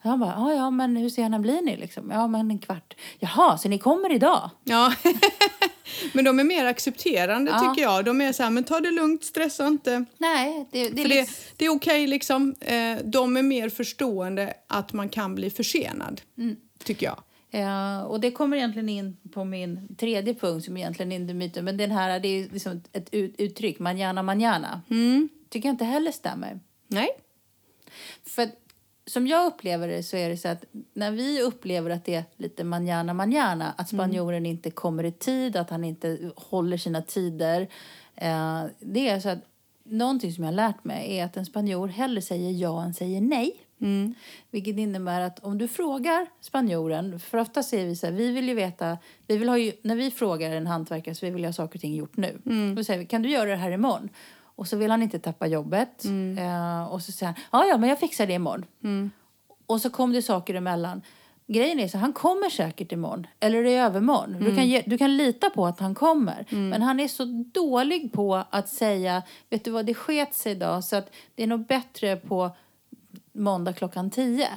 Han 0.00 0.20
bara, 0.20 0.34
ja 0.36 0.52
ja 0.54 0.70
men 0.70 0.96
hur 0.96 1.08
sena 1.10 1.38
blir 1.38 1.62
ni 1.62 1.76
liksom? 1.76 2.10
Ja 2.10 2.26
men 2.26 2.50
en 2.50 2.58
kvart. 2.58 2.94
Jaha, 3.18 3.58
så 3.58 3.68
ni 3.68 3.78
kommer 3.78 4.12
idag? 4.12 4.50
Ja. 4.64 4.94
men 6.12 6.24
de 6.24 6.38
är 6.40 6.44
mer 6.44 6.64
accepterande 6.64 7.50
Ja. 7.50 7.58
tycker 7.58 7.82
jag. 7.82 8.04
De 8.04 8.20
är 8.20 8.32
så 8.32 8.42
här, 8.42 8.50
men 8.50 8.64
ta 8.64 8.80
det 8.80 8.90
lugnt, 8.90 9.24
stressa 9.24 9.66
inte. 9.66 10.04
Nej, 10.18 10.68
det, 10.72 10.88
det 10.88 11.02
är 11.02 11.08
det, 11.08 11.28
det 11.56 11.64
är 11.64 11.70
okej 11.70 12.06
liksom. 12.06 12.54
Eh, 12.60 12.96
de 13.04 13.36
är 13.36 13.42
mer 13.42 13.68
förstående 13.68 14.54
att 14.66 14.92
man 14.92 15.08
kan 15.08 15.34
bli 15.34 15.50
försenad. 15.50 16.20
Mm. 16.38 16.56
Tycker 16.84 17.06
jag. 17.06 17.22
Ja, 17.54 18.04
och 18.04 18.20
det 18.20 18.30
kommer 18.30 18.56
egentligen 18.56 18.88
in 18.88 19.16
på 19.32 19.44
min 19.44 19.96
tredje 19.96 20.34
punkt 20.34 20.64
som 20.64 20.76
egentligen 20.76 21.12
inte 21.12 21.32
är 21.32 21.34
myten. 21.34 21.64
Men 21.64 21.76
den 21.76 21.90
här, 21.90 22.20
det 22.20 22.28
är 22.28 22.48
liksom 22.48 22.82
ett 22.92 23.08
ut, 23.14 23.34
uttryck, 23.38 23.78
manjana 23.78 24.22
manjana. 24.22 24.82
Tycker 25.48 25.68
jag 25.68 25.74
inte 25.74 25.84
heller 25.84 26.12
stämmer. 26.12 26.60
Nej. 26.88 27.08
För 28.24 28.48
som 29.06 29.26
jag 29.26 29.46
upplever 29.46 29.88
det 29.88 30.02
så 30.02 30.16
är 30.16 30.28
det 30.28 30.36
så 30.36 30.48
att 30.48 30.64
när 30.94 31.10
vi 31.10 31.42
upplever 31.42 31.90
att 31.90 32.04
det 32.04 32.14
är 32.14 32.24
lite 32.36 32.64
manjana 32.64 33.14
manjana, 33.14 33.74
att 33.76 33.88
spanjoren 33.88 34.46
inte 34.46 34.70
kommer 34.70 35.04
i 35.04 35.12
tid, 35.12 35.56
att 35.56 35.70
han 35.70 35.84
inte 35.84 36.30
håller 36.36 36.76
sina 36.76 37.02
tider. 37.02 37.68
Eh, 38.14 38.64
det 38.80 39.08
är 39.08 39.20
så 39.20 39.28
att 39.28 39.44
någonting 39.84 40.32
som 40.32 40.44
jag 40.44 40.48
har 40.48 40.56
lärt 40.56 40.84
mig 40.84 41.18
är 41.18 41.24
att 41.24 41.36
en 41.36 41.46
spanjor 41.46 41.88
hellre 41.88 42.22
säger 42.22 42.50
ja 42.50 42.84
än 42.84 42.94
säger 42.94 43.20
nej. 43.20 43.61
Vilket 44.50 44.78
innebär 44.78 45.20
att 45.20 45.38
om 45.38 45.58
du 45.58 45.68
frågar 45.68 46.26
spanjoren, 46.40 47.20
för 47.20 47.38
ofta 47.38 47.62
säger 47.62 47.86
vi 47.86 47.96
så 47.96 48.06
här, 48.06 48.12
vi 48.12 48.30
vill 48.32 48.48
ju 48.48 48.54
veta, 48.54 48.98
vi 49.26 49.36
vill 49.36 49.48
ha 49.48 49.58
ju, 49.58 49.72
när 49.82 49.96
vi 49.96 50.10
frågar 50.10 50.50
en 50.50 50.66
hantverkare 50.66 51.14
så 51.14 51.26
vi 51.26 51.32
vill 51.32 51.44
ha 51.44 51.52
saker 51.52 51.78
och 51.78 51.80
ting 51.80 51.94
gjort 51.94 52.16
nu. 52.16 52.38
Då 52.76 52.84
säger 52.84 52.98
vi, 53.00 53.06
kan 53.06 53.22
du 53.22 53.30
göra 53.30 53.50
det 53.50 53.56
här 53.56 53.70
imorgon? 53.70 54.08
Och 54.54 54.68
så 54.68 54.76
vill 54.76 54.90
han 54.90 55.02
inte 55.02 55.18
tappa 55.18 55.46
jobbet. 55.46 56.04
Eh, 56.38 56.92
och 56.92 57.02
så 57.02 57.12
säger 57.12 57.32
han, 57.32 57.42
ja 57.52 57.66
ja 57.68 57.78
men 57.78 57.88
jag 57.88 57.98
fixar 57.98 58.26
det 58.26 58.32
imorgon. 58.32 58.64
Och 59.66 59.80
så 59.80 59.90
kom 59.90 60.12
det 60.12 60.22
saker 60.22 60.54
emellan. 60.54 61.02
Grejen 61.46 61.80
är 61.80 61.88
så 61.88 61.98
han 61.98 62.12
kommer 62.12 62.50
säkert 62.50 62.92
imorgon. 62.92 63.26
Eller 63.40 63.64
i 63.64 63.74
övermorgon. 63.74 64.36
Du, 64.40 64.54
kan 64.56 64.68
ge, 64.68 64.82
du 64.86 64.98
kan 64.98 65.16
lita 65.16 65.50
på 65.50 65.66
att 65.66 65.80
han 65.80 65.94
kommer. 65.94 66.46
Men 66.70 66.82
han 66.82 67.00
är 67.00 67.08
så 67.08 67.24
dålig 67.52 68.12
på 68.12 68.44
att 68.50 68.68
säga, 68.68 69.22
vet 69.50 69.64
du 69.64 69.70
vad, 69.70 69.86
det 69.86 69.94
sket 69.94 70.34
sig 70.34 70.52
idag. 70.52 70.84
Så 70.84 70.96
att 70.96 71.10
det 71.34 71.42
är 71.42 71.46
nog 71.46 71.66
bättre 71.66 72.16
på 72.16 72.56
måndag 73.34 73.72
klockan 73.72 74.10
tio. 74.10 74.48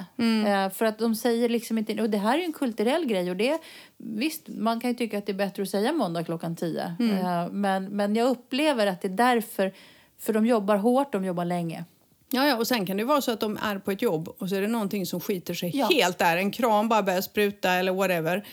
Eh, 0.46 0.70
för 0.70 0.84
att 0.84 0.98
de 0.98 1.14
säger 1.14 1.48
liksom 1.48 1.78
inte, 1.78 2.02
och 2.02 2.10
det 2.10 2.18
här 2.18 2.34
är 2.34 2.38
ju 2.38 2.44
en 2.44 2.52
kulturell 2.52 3.06
grej 3.06 3.30
och 3.30 3.36
det, 3.36 3.58
visst 3.96 4.48
man 4.48 4.80
kan 4.80 4.90
ju 4.90 4.96
tycka 4.96 5.18
att 5.18 5.26
det 5.26 5.32
är 5.32 5.36
bättre 5.36 5.62
att 5.62 5.68
säga 5.68 5.92
måndag 5.92 6.24
klockan 6.24 6.56
tio. 6.56 6.84
Eh, 7.00 7.48
men, 7.52 7.84
men 7.84 8.16
jag 8.16 8.28
upplever 8.28 8.86
att 8.86 9.02
det 9.02 9.08
är 9.08 9.12
därför, 9.16 9.72
för 10.18 10.32
de 10.32 10.46
jobbar 10.46 10.76
hårt, 10.76 11.12
de 11.12 11.24
jobbar 11.24 11.44
länge. 11.44 11.84
Ja, 12.30 12.46
ja, 12.46 12.56
och 12.56 12.66
sen 12.66 12.86
kan 12.86 12.96
det 12.96 13.04
vara 13.04 13.20
så 13.20 13.32
att 13.32 13.40
de 13.40 13.58
är 13.62 13.78
på 13.78 13.90
ett 13.90 14.02
jobb 14.02 14.28
och 14.38 14.48
så 14.48 14.54
är 14.56 14.60
det 14.60 14.68
någonting 14.68 15.06
som 15.06 15.20
skiter 15.20 15.54
sig 15.54 15.70
Ja. 15.76 15.86
helt 15.86 16.18
där. 16.18 16.36
En 16.36 16.50
kran 16.50 16.88
bara 16.88 17.02
börjar 17.02 17.20
spruta 17.20 17.72
eller 17.72 17.92
whatever. 17.92 18.44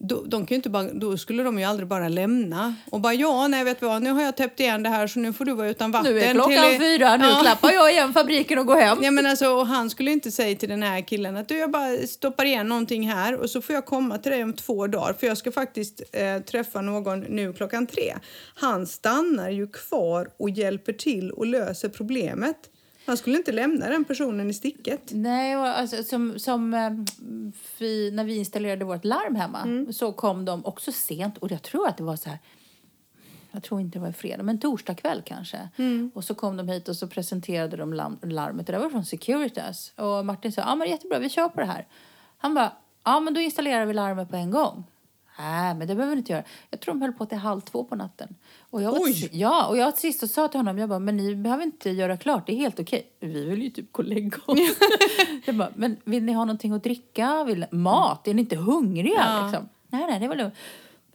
Då, 0.00 0.22
de 0.26 0.46
kan 0.46 0.54
inte 0.54 0.70
bara, 0.70 0.82
då 0.92 1.16
skulle 1.18 1.42
de 1.42 1.58
ju 1.58 1.64
aldrig 1.64 1.88
bara 1.88 2.08
lämna 2.08 2.74
och 2.90 3.00
bara 3.00 3.14
ja, 3.14 3.48
nej 3.48 3.64
vet 3.64 3.82
vad, 3.82 4.02
nu 4.02 4.10
har 4.10 4.22
jag 4.22 4.36
täppt 4.36 4.60
igen 4.60 4.82
det 4.82 4.88
här 4.88 5.06
så 5.06 5.18
nu 5.18 5.32
får 5.32 5.44
du 5.44 5.52
vara 5.52 5.68
utan 5.68 5.90
vatten. 5.90 6.12
Nu 6.14 6.20
är 6.20 6.32
klockan 6.32 6.70
till- 6.70 6.78
fyra, 6.80 7.16
nu 7.16 7.24
Ja. 7.26 7.38
klappar 7.42 7.70
jag 7.72 7.92
igen 7.92 8.12
fabriken 8.12 8.58
och 8.58 8.66
går 8.66 8.76
hem. 8.76 8.98
Ja, 9.02 9.10
men 9.10 9.26
alltså, 9.26 9.48
och 9.48 9.66
han 9.66 9.90
skulle 9.90 10.10
inte 10.12 10.30
säga 10.30 10.56
till 10.56 10.68
den 10.68 10.82
här 10.82 11.00
killen 11.00 11.36
att 11.36 11.48
du, 11.48 11.58
jag 11.58 11.70
bara 11.70 11.96
stoppar 12.06 12.44
igen 12.44 12.68
någonting 12.68 13.08
här 13.10 13.36
och 13.40 13.50
så 13.50 13.62
får 13.62 13.74
jag 13.74 13.86
komma 13.86 14.18
till 14.18 14.32
dig 14.32 14.42
om 14.44 14.52
två 14.52 14.86
dagar 14.86 15.12
för 15.20 15.26
jag 15.26 15.38
ska 15.38 15.52
faktiskt 15.52 16.02
eh, 16.12 16.38
träffa 16.38 16.80
någon 16.80 17.20
nu 17.20 17.52
klockan 17.52 17.86
tre. 17.86 18.14
Han 18.54 18.86
stannar 18.86 19.50
ju 19.50 19.66
kvar 19.66 20.28
och 20.36 20.50
hjälper 20.50 20.92
till 20.92 21.30
och 21.30 21.46
löser 21.46 21.88
problemet. 21.88 22.56
Han 23.08 23.16
skulle 23.16 23.36
inte 23.36 23.52
lämna 23.52 23.88
den 23.88 24.04
personen 24.04 24.50
i 24.50 24.54
sticket. 24.54 25.00
Nej, 25.10 25.56
och 25.56 25.66
alltså, 25.66 26.02
som, 26.04 26.38
som 26.38 26.74
eh, 26.74 26.90
vi, 27.78 28.10
när 28.10 28.24
vi 28.24 28.36
installerade 28.36 28.84
vårt 28.84 29.04
larm 29.04 29.34
hemma 29.36 29.58
så 29.92 30.12
kom 30.12 30.44
de 30.44 30.64
också 30.64 30.92
sent 30.92 31.38
och 31.38 31.50
jag 31.50 31.62
tror 31.62 31.88
att 31.88 31.96
det 31.96 32.02
var 32.02 32.16
så 32.16 32.28
här 32.28 32.38
jag 33.50 33.62
tror 33.62 33.80
inte 33.80 33.98
det 33.98 34.02
var 34.02 34.12
fredag, 34.12 34.42
men 34.42 34.60
torsdag 34.60 34.94
kväll 34.94 35.22
kanske. 35.24 35.68
Och 36.14 36.24
så 36.24 36.34
kom 36.34 36.56
de 36.56 36.68
hit 36.68 36.88
och 36.88 36.96
så 36.96 37.08
presenterade 37.08 37.76
de 37.76 37.92
larmet. 38.22 38.68
Och 38.68 38.72
det 38.72 38.78
var 38.78 38.90
från 38.90 39.04
Securitas. 39.04 39.92
Och 39.96 40.26
Martin 40.26 40.52
sa, 40.52 40.60
ja 40.60 40.74
men 40.74 40.88
jättebra, 40.88 41.18
vi 41.18 41.28
kör 41.28 41.48
på 41.48 41.60
det 41.60 41.66
här. 41.66 41.86
Han 42.38 42.54
bara, 42.54 42.72
ja 43.04 43.20
men 43.20 43.34
då 43.34 43.40
installerar 43.40 43.86
vi 43.86 43.94
larmet 43.94 44.30
på 44.30 44.36
en 44.36 44.50
gång. 44.50 44.84
Nej, 45.38 45.74
men 45.74 45.88
det 45.88 45.94
behöver 45.94 46.14
vi 46.14 46.18
inte 46.18 46.32
göra. 46.32 46.44
Jag 46.70 46.80
tror 46.80 46.94
de 46.94 47.02
höll 47.02 47.12
på 47.12 47.26
till 47.26 47.38
halv 47.38 47.60
två 47.60 47.84
på 47.84 47.96
natten. 47.96 48.34
Och 48.70 48.82
jag 48.82 48.92
var 48.92 48.98
Oj! 49.00 49.28
ja, 49.32 49.66
och 49.66 49.76
jag 49.76 49.96
till 49.96 50.12
sist 50.12 50.22
och 50.22 50.30
sa 50.30 50.48
till 50.48 50.58
honom, 50.58 50.78
jag 50.78 50.88
bara, 50.88 50.98
men 50.98 51.16
ni 51.16 51.34
behöver 51.34 51.64
inte 51.64 51.90
göra 51.90 52.16
klart, 52.16 52.46
det 52.46 52.52
är 52.52 52.56
helt 52.56 52.80
okej. 52.80 53.06
Vi 53.20 53.44
vill 53.44 53.62
ju 53.62 53.70
typ 53.70 53.92
gå 53.92 54.02
och 54.02 54.08
lägga 54.08 54.38
oss. 54.46 54.58
jag 55.44 55.56
bara, 55.56 55.70
men 55.74 55.96
vill 56.04 56.24
ni 56.24 56.32
ha 56.32 56.44
någonting 56.44 56.72
att 56.72 56.82
dricka? 56.82 57.44
Vill, 57.44 57.66
mat? 57.70 58.28
Är 58.28 58.34
ni 58.34 58.42
inte 58.42 58.56
hungriga? 58.56 59.24
Ja. 59.26 59.46
Liksom? 59.46 59.68
Nej, 59.88 60.06
nej, 60.10 60.20
det 60.20 60.28
var 60.28 60.36
lugnt. 60.36 60.54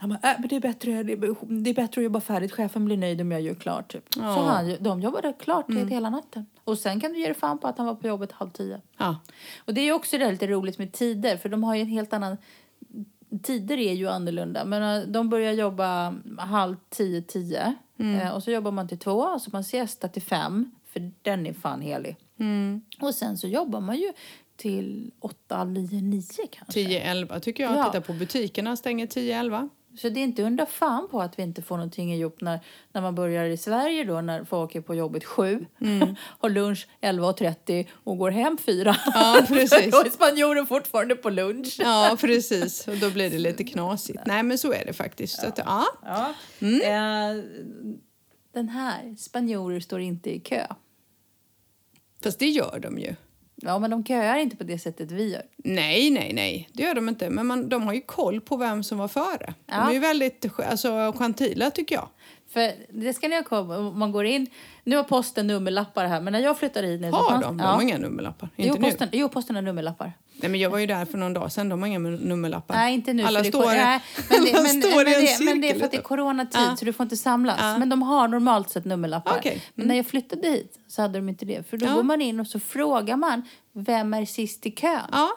Han 0.03 0.09
bara, 0.09 0.31
äh, 0.31 0.39
men 0.39 0.47
det 0.47 0.55
är, 0.55 0.59
bättre, 0.59 1.03
det, 1.03 1.13
är, 1.13 1.61
det 1.63 1.69
är 1.69 1.73
bättre 1.73 2.01
att 2.01 2.03
jobba 2.03 2.21
färdigt. 2.21 2.51
Chefen 2.51 2.85
blir 2.85 2.97
nöjd 2.97 3.21
om 3.21 3.31
jag 3.31 3.41
gör 3.41 3.55
klart. 3.55 3.91
Typ. 3.91 4.13
Så 4.13 4.21
han, 4.21 4.77
de 4.79 5.01
jobbade 5.01 5.33
klart 5.39 5.65
hela 5.89 6.09
natten. 6.09 6.45
Och 6.63 6.77
sen 6.77 6.99
kan 6.99 7.13
du 7.13 7.19
ge 7.19 7.25
dig 7.25 7.33
fan 7.33 7.57
på 7.57 7.67
att 7.67 7.77
han 7.77 7.87
var 7.87 7.95
på 7.95 8.07
jobbet 8.07 8.31
halv 8.31 8.49
tio. 8.49 8.81
Ja. 8.97 9.19
Och 9.57 9.73
det 9.73 9.81
är 9.81 9.93
också 9.93 10.17
det 10.17 10.31
lite 10.31 10.47
roligt 10.47 10.77
med 10.77 10.91
tider, 10.91 11.37
för 11.37 11.49
de 11.49 11.63
har 11.63 11.75
ju 11.75 11.81
en 11.81 11.87
helt 11.87 12.13
annan... 12.13 12.37
Tider 13.43 13.77
är 13.77 13.93
ju 13.93 14.07
annorlunda, 14.07 14.65
men 14.65 15.01
eh, 15.01 15.07
de 15.07 15.29
börjar 15.29 15.53
jobba 15.53 16.15
halv 16.37 16.75
tio, 16.89 17.21
tio. 17.21 17.73
Eh, 18.21 18.29
och 18.35 18.43
så 18.43 18.51
jobbar 18.51 18.71
man 18.71 18.87
till 18.87 18.99
två, 18.99 19.11
och 19.11 19.41
så 19.41 19.49
man 19.53 19.63
siesta 19.63 20.07
till 20.07 20.21
fem, 20.21 20.71
för 20.85 21.11
den 21.21 21.47
är 21.47 21.53
fan 21.53 21.81
helig. 21.81 22.15
Och 22.99 23.15
sen 23.15 23.37
så 23.37 23.47
jobbar 23.47 23.81
man 23.81 23.97
ju 23.97 24.13
till 24.55 25.11
åtta, 25.19 25.63
nio, 25.63 26.01
nio 26.01 26.47
kanske. 26.51 26.79
10-11 26.79 27.39
tycker 27.39 27.63
jag. 27.63 27.77
Ja. 27.77 27.85
Titta 27.85 28.01
på 28.01 28.13
butikerna, 28.13 28.75
stänger 28.75 29.07
10-11. 29.07 29.69
Så 29.97 30.09
det 30.09 30.19
är 30.19 30.23
inte 30.23 30.43
undra 30.43 30.65
fan 30.65 31.07
på 31.11 31.21
att 31.21 31.39
vi 31.39 31.43
inte 31.43 31.61
får 31.61 31.77
någonting 31.77 32.13
ihop 32.13 32.41
när, 32.41 32.59
när 32.91 33.01
man 33.01 33.15
börjar 33.15 33.45
i 33.45 33.57
Sverige 33.57 34.03
då, 34.03 34.21
när 34.21 34.43
folk 34.43 34.75
är 34.75 34.81
på 34.81 34.95
jobbet 34.95 35.25
sju, 35.25 35.65
har 36.39 36.49
lunch 36.49 36.87
11.30 37.01 37.87
och 38.03 38.17
går 38.17 38.31
hem 38.31 38.57
fyra. 38.57 38.95
Ja, 39.13 39.45
precis. 39.47 39.91
då 39.91 39.97
är 39.97 40.09
spanjoren 40.09 40.67
fortfarande 40.67 41.15
på 41.15 41.29
lunch. 41.29 41.75
Ja, 41.79 42.17
precis. 42.19 42.87
Och 42.87 42.97
då 42.97 43.09
blir 43.09 43.29
det 43.29 43.39
lite 43.39 43.63
knasigt. 43.73 44.19
Nej, 44.25 44.43
men 44.43 44.57
så 44.57 44.73
är 44.73 44.85
det 44.85 44.93
faktiskt. 44.93 45.41
Så 45.41 45.47
att, 45.47 45.57
ja. 45.57 45.85
Ja. 46.05 46.33
Mm. 46.59 46.81
Eh, 46.81 47.43
den 48.53 48.69
här, 48.69 49.15
spanjorer 49.17 49.79
står 49.79 50.01
inte 50.01 50.35
i 50.35 50.39
kö. 50.39 50.67
Fast 52.23 52.39
det 52.39 52.49
gör 52.49 52.79
de 52.79 52.99
ju. 52.99 53.15
Ja, 53.65 53.79
men 53.79 53.91
de 53.91 54.05
köar 54.05 54.37
inte 54.37 54.55
på 54.55 54.63
det 54.63 54.79
sättet 54.79 55.11
vi 55.11 55.31
gör. 55.31 55.43
Nej, 55.57 56.09
nej, 56.09 56.33
nej. 56.33 56.69
Det 56.73 56.83
gör 56.83 56.95
de 56.95 57.09
inte. 57.09 57.29
Men 57.29 57.47
man, 57.47 57.69
de 57.69 57.83
har 57.83 57.93
ju 57.93 58.01
koll 58.01 58.41
på 58.41 58.57
vem 58.57 58.83
som 58.83 58.97
var 58.97 59.07
före. 59.07 59.53
Ja. 59.65 59.75
De 59.75 59.89
är 59.89 59.93
ju 59.93 59.99
väldigt 59.99 60.59
alltså, 60.59 61.13
gentila, 61.19 61.71
tycker 61.71 61.95
jag. 61.95 62.09
För 62.53 62.71
det 62.89 63.13
ska 63.13 63.27
ni 63.27 63.35
ha 63.35 63.43
på. 63.43 63.57
Om 63.57 63.99
Man 63.99 64.11
går 64.11 64.25
in, 64.25 64.47
nu 64.83 64.95
har 64.95 65.03
posten 65.03 65.47
nummerlappar 65.47 66.05
här, 66.05 66.21
men 66.21 66.33
när 66.33 66.39
jag 66.39 66.57
flyttade 66.57 66.87
hit... 66.87 67.01
nu 67.01 67.11
Har 67.11 67.29
fanns- 67.29 67.41
de? 67.43 67.57
De 67.57 67.63
Ja. 67.63 67.69
har 67.71 67.81
inga 67.81 67.97
nummerlappar. 67.97 68.49
Jo, 68.55 68.65
Inte 68.65 68.79
nu. 68.79 68.89
posten, 68.89 69.09
jo, 69.11 69.29
posten 69.29 69.55
har 69.55 69.61
nummerlappar. 69.63 70.13
Nej, 70.35 70.49
men 70.51 70.59
jag 70.59 70.69
var 70.69 70.77
ju 70.79 70.85
där 70.87 71.05
för 71.05 71.17
någon 71.17 71.33
dag 71.33 71.51
sedan. 71.51 71.69
De 71.69 71.81
har 71.81 71.87
inga 71.87 71.99
nummerlappar. 71.99 72.75
Nej, 72.75 72.93
inte 72.93 73.13
nu. 73.13 73.23
Alla 73.23 73.43
står, 73.43 73.65
nej, 73.65 73.99
men, 74.29 74.43
det, 74.43 74.53
alla 74.53 74.61
men, 74.63 74.81
står 74.81 75.03
men, 75.03 75.07
i 75.13 75.15
en 75.15 75.21
det, 75.39 75.45
men 75.45 75.61
det 75.61 75.67
är 75.67 75.73
cirkel. 75.73 75.79
för 75.79 75.85
att 75.85 75.91
det 75.91 75.97
är 75.97 76.01
coronatid 76.01 76.61
Ja. 76.69 76.75
så 76.75 76.85
du 76.85 76.93
får 76.93 77.03
inte 77.03 77.17
samlas. 77.17 77.57
Ja. 77.61 77.77
Men 77.77 77.89
de 77.89 78.01
har 78.01 78.27
normalt 78.27 78.69
sett 78.69 78.85
nummerlappar. 78.85 79.37
Okej. 79.39 79.51
Mm. 79.51 79.63
Men 79.75 79.87
när 79.87 79.95
jag 79.95 80.05
flyttade 80.07 80.47
hit 80.47 80.79
så 80.87 81.01
hade 81.01 81.19
de 81.19 81.29
inte 81.29 81.45
det. 81.45 81.69
För 81.69 81.77
då 81.77 81.85
Ja. 81.85 81.93
går 81.95 82.03
man 82.03 82.21
in 82.21 82.39
och 82.39 82.47
så 82.47 82.59
frågar 82.59 83.17
man 83.17 83.41
vem 83.73 84.13
är 84.13 84.25
sist 84.25 84.65
i 84.65 84.71
kön? 84.71 84.99
Ja, 85.11 85.29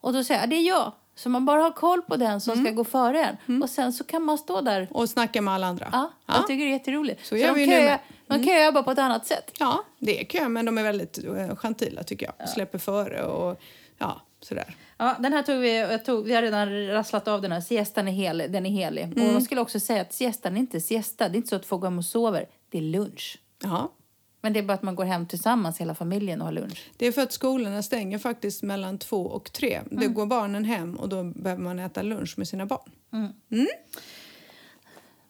Och 0.00 0.12
då 0.12 0.24
säger 0.24 0.40
jag, 0.40 0.50
det 0.50 0.56
är 0.56 0.68
jag. 0.68 0.92
Så 1.20 1.28
man 1.28 1.44
bara 1.44 1.62
har 1.62 1.70
koll 1.70 2.02
på 2.02 2.16
den 2.16 2.40
som 2.40 2.52
Mm. 2.52 2.64
ska 2.64 2.74
gå 2.74 2.84
före 2.84 3.36
en. 3.46 3.62
Och 3.62 3.70
sen 3.70 3.92
så 3.92 4.04
kan 4.04 4.22
man 4.22 4.38
stå 4.38 4.60
där. 4.60 4.88
och 4.90 5.08
snacka 5.08 5.42
med 5.42 5.54
alla 5.54 5.66
andra. 5.66 5.88
Ja, 5.92 6.10
jag 6.26 6.46
tycker 6.46 6.64
det 6.64 6.70
är 6.70 6.72
jätteroligt. 6.72 7.26
Så 7.26 7.36
gör 7.36 7.54
de 7.54 7.66
köar. 7.66 7.80
Mm. 7.80 7.98
de 8.26 8.44
köar 8.44 8.72
bara 8.72 8.82
på 8.82 8.90
ett 8.90 8.98
annat 8.98 9.26
sätt. 9.26 9.52
ja, 9.58 9.84
det 9.98 10.20
är 10.20 10.24
kö, 10.24 10.48
men 10.48 10.66
de 10.66 10.78
är 10.78 10.82
väldigt 10.82 11.24
uh, 11.24 11.54
gentila, 11.56 12.02
tycker 12.02 12.32
jag. 12.38 12.48
Släpper 12.48 12.78
före 12.78 13.24
och 13.24 13.60
ja, 13.98 14.20
sådär. 14.40 14.76
Ja, 14.98 15.16
den 15.18 15.32
här 15.32 15.42
tog 15.42 15.58
vi, 15.58 15.78
jag 15.78 16.04
tog, 16.04 16.24
vi 16.24 16.34
har 16.34 16.42
redan 16.42 16.86
rasslat 16.86 17.28
av 17.28 17.42
den 17.42 17.52
här. 17.52 17.60
Siestan 17.60 18.08
är 18.08 18.12
helig. 18.12 18.50
Den 18.52 18.66
är 18.66 18.70
helig. 18.70 19.02
Mm. 19.02 19.28
Och 19.28 19.34
jag 19.34 19.42
skulle 19.42 19.60
också 19.60 19.80
säga 19.80 20.02
att 20.02 20.12
siestan 20.12 20.56
är 20.56 20.60
inte 20.60 20.80
siesta. 20.80 21.28
Det 21.28 21.34
är 21.34 21.36
inte 21.36 21.48
så 21.48 21.56
att 21.56 21.66
folk 21.66 21.80
går 21.80 21.86
hem 21.88 21.98
och 21.98 22.04
sover. 22.04 22.46
Det 22.70 22.78
är 22.78 22.82
lunch. 22.82 23.38
Ja. 23.62 23.92
Men 24.40 24.52
det 24.52 24.58
är 24.58 24.62
bara 24.62 24.72
att 24.74 24.82
man 24.82 24.94
går 24.94 25.04
hem 25.04 25.26
tillsammans, 25.26 25.78
hela 25.80 25.94
familjen, 25.94 26.40
och 26.40 26.46
har 26.46 26.52
lunch. 26.52 26.90
Det 26.96 27.06
är 27.06 27.12
för 27.12 27.22
att 27.22 27.32
skolorna 27.32 27.82
stänger 27.82 28.18
faktiskt 28.18 28.62
mellan 28.62 28.98
två 28.98 29.26
och 29.26 29.52
tre. 29.52 29.80
Mm. 29.90 30.14
går 30.14 30.26
barnen 30.26 30.64
hem 30.64 30.96
och 30.96 31.08
då 31.08 31.24
behöver 31.24 31.62
man 31.62 31.78
äta 31.78 32.02
lunch 32.02 32.34
med 32.38 32.48
sina 32.48 32.66
barn. 32.66 32.90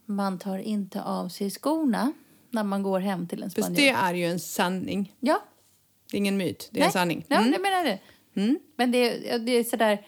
Man 0.06 0.38
tar 0.38 0.58
inte 0.58 1.02
av 1.02 1.28
sig 1.28 1.50
skorna 1.50 2.12
när 2.50 2.64
man 2.64 2.82
går 2.82 3.00
hem 3.00 3.28
till 3.28 3.42
en 3.42 3.50
Fast 3.50 3.56
spanjor. 3.62 3.76
det 3.76 3.88
är 3.88 4.14
ju 4.14 4.26
en 4.26 4.40
sanning. 4.40 5.14
Ja. 5.20 5.42
Det 6.10 6.16
är 6.16 6.18
ingen 6.18 6.36
myt, 6.36 6.68
det 6.72 6.80
är 6.80 6.84
en 6.84 6.92
sanning. 6.92 7.24
Ja, 7.28 7.36
Mm. 7.38 7.52
jag 7.52 7.62
menar 7.62 7.84
det. 7.84 7.98
Men 8.76 8.92
det, 8.92 9.16
ja, 9.16 9.38
det 9.38 9.52
är 9.52 9.64
sådär... 9.64 10.06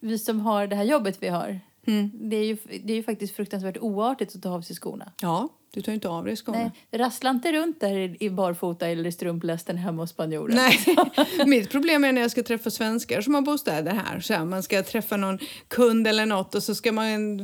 vi 0.00 0.18
som 0.18 0.40
har 0.40 0.66
det 0.66 0.76
här 0.76 0.84
jobbet 0.84 1.16
vi 1.22 1.28
har. 1.28 1.60
Mm. 1.86 2.10
Det, 2.30 2.36
är 2.36 2.44
ju, 2.44 2.56
det 2.84 2.92
är 2.92 2.96
ju 2.96 3.02
faktiskt 3.02 3.36
fruktansvärt 3.36 3.78
oartigt 3.78 4.36
att 4.36 4.42
ta 4.42 4.50
av 4.50 4.60
sig 4.62 4.76
skorna. 4.76 5.12
Ja, 5.22 5.48
du 5.70 5.82
tar 5.82 5.92
ju 5.92 5.94
inte 5.94 6.08
av 6.08 6.24
dig 6.24 6.36
skorna. 6.36 6.58
Nej, 6.58 7.00
rassla 7.00 7.30
inte 7.30 7.52
runt 7.52 7.80
där 7.80 7.98
i, 7.98 8.16
i 8.20 8.30
barfota 8.30 8.88
eller 8.88 9.08
i 9.08 9.12
strumplästen 9.12 9.76
hemma 9.76 10.02
hos 10.02 10.10
spanjoren. 10.10 10.56
Nej. 10.56 10.96
Mitt 11.46 11.70
problem 11.70 12.04
är 12.04 12.12
när 12.12 12.20
jag 12.20 12.30
ska 12.30 12.42
träffa 12.42 12.70
svenskar 12.70 13.20
som 13.20 13.34
har 13.34 13.42
bostäder 13.42 13.92
här. 13.92 14.20
Så 14.20 14.34
här 14.34 14.44
man 14.44 14.62
ska 14.62 14.82
träffa 14.82 15.16
någon 15.16 15.38
kund 15.68 16.06
eller 16.06 16.26
något 16.26 16.54
och 16.54 16.62
så 16.62 16.74
ska 16.74 16.92
man 16.92 17.38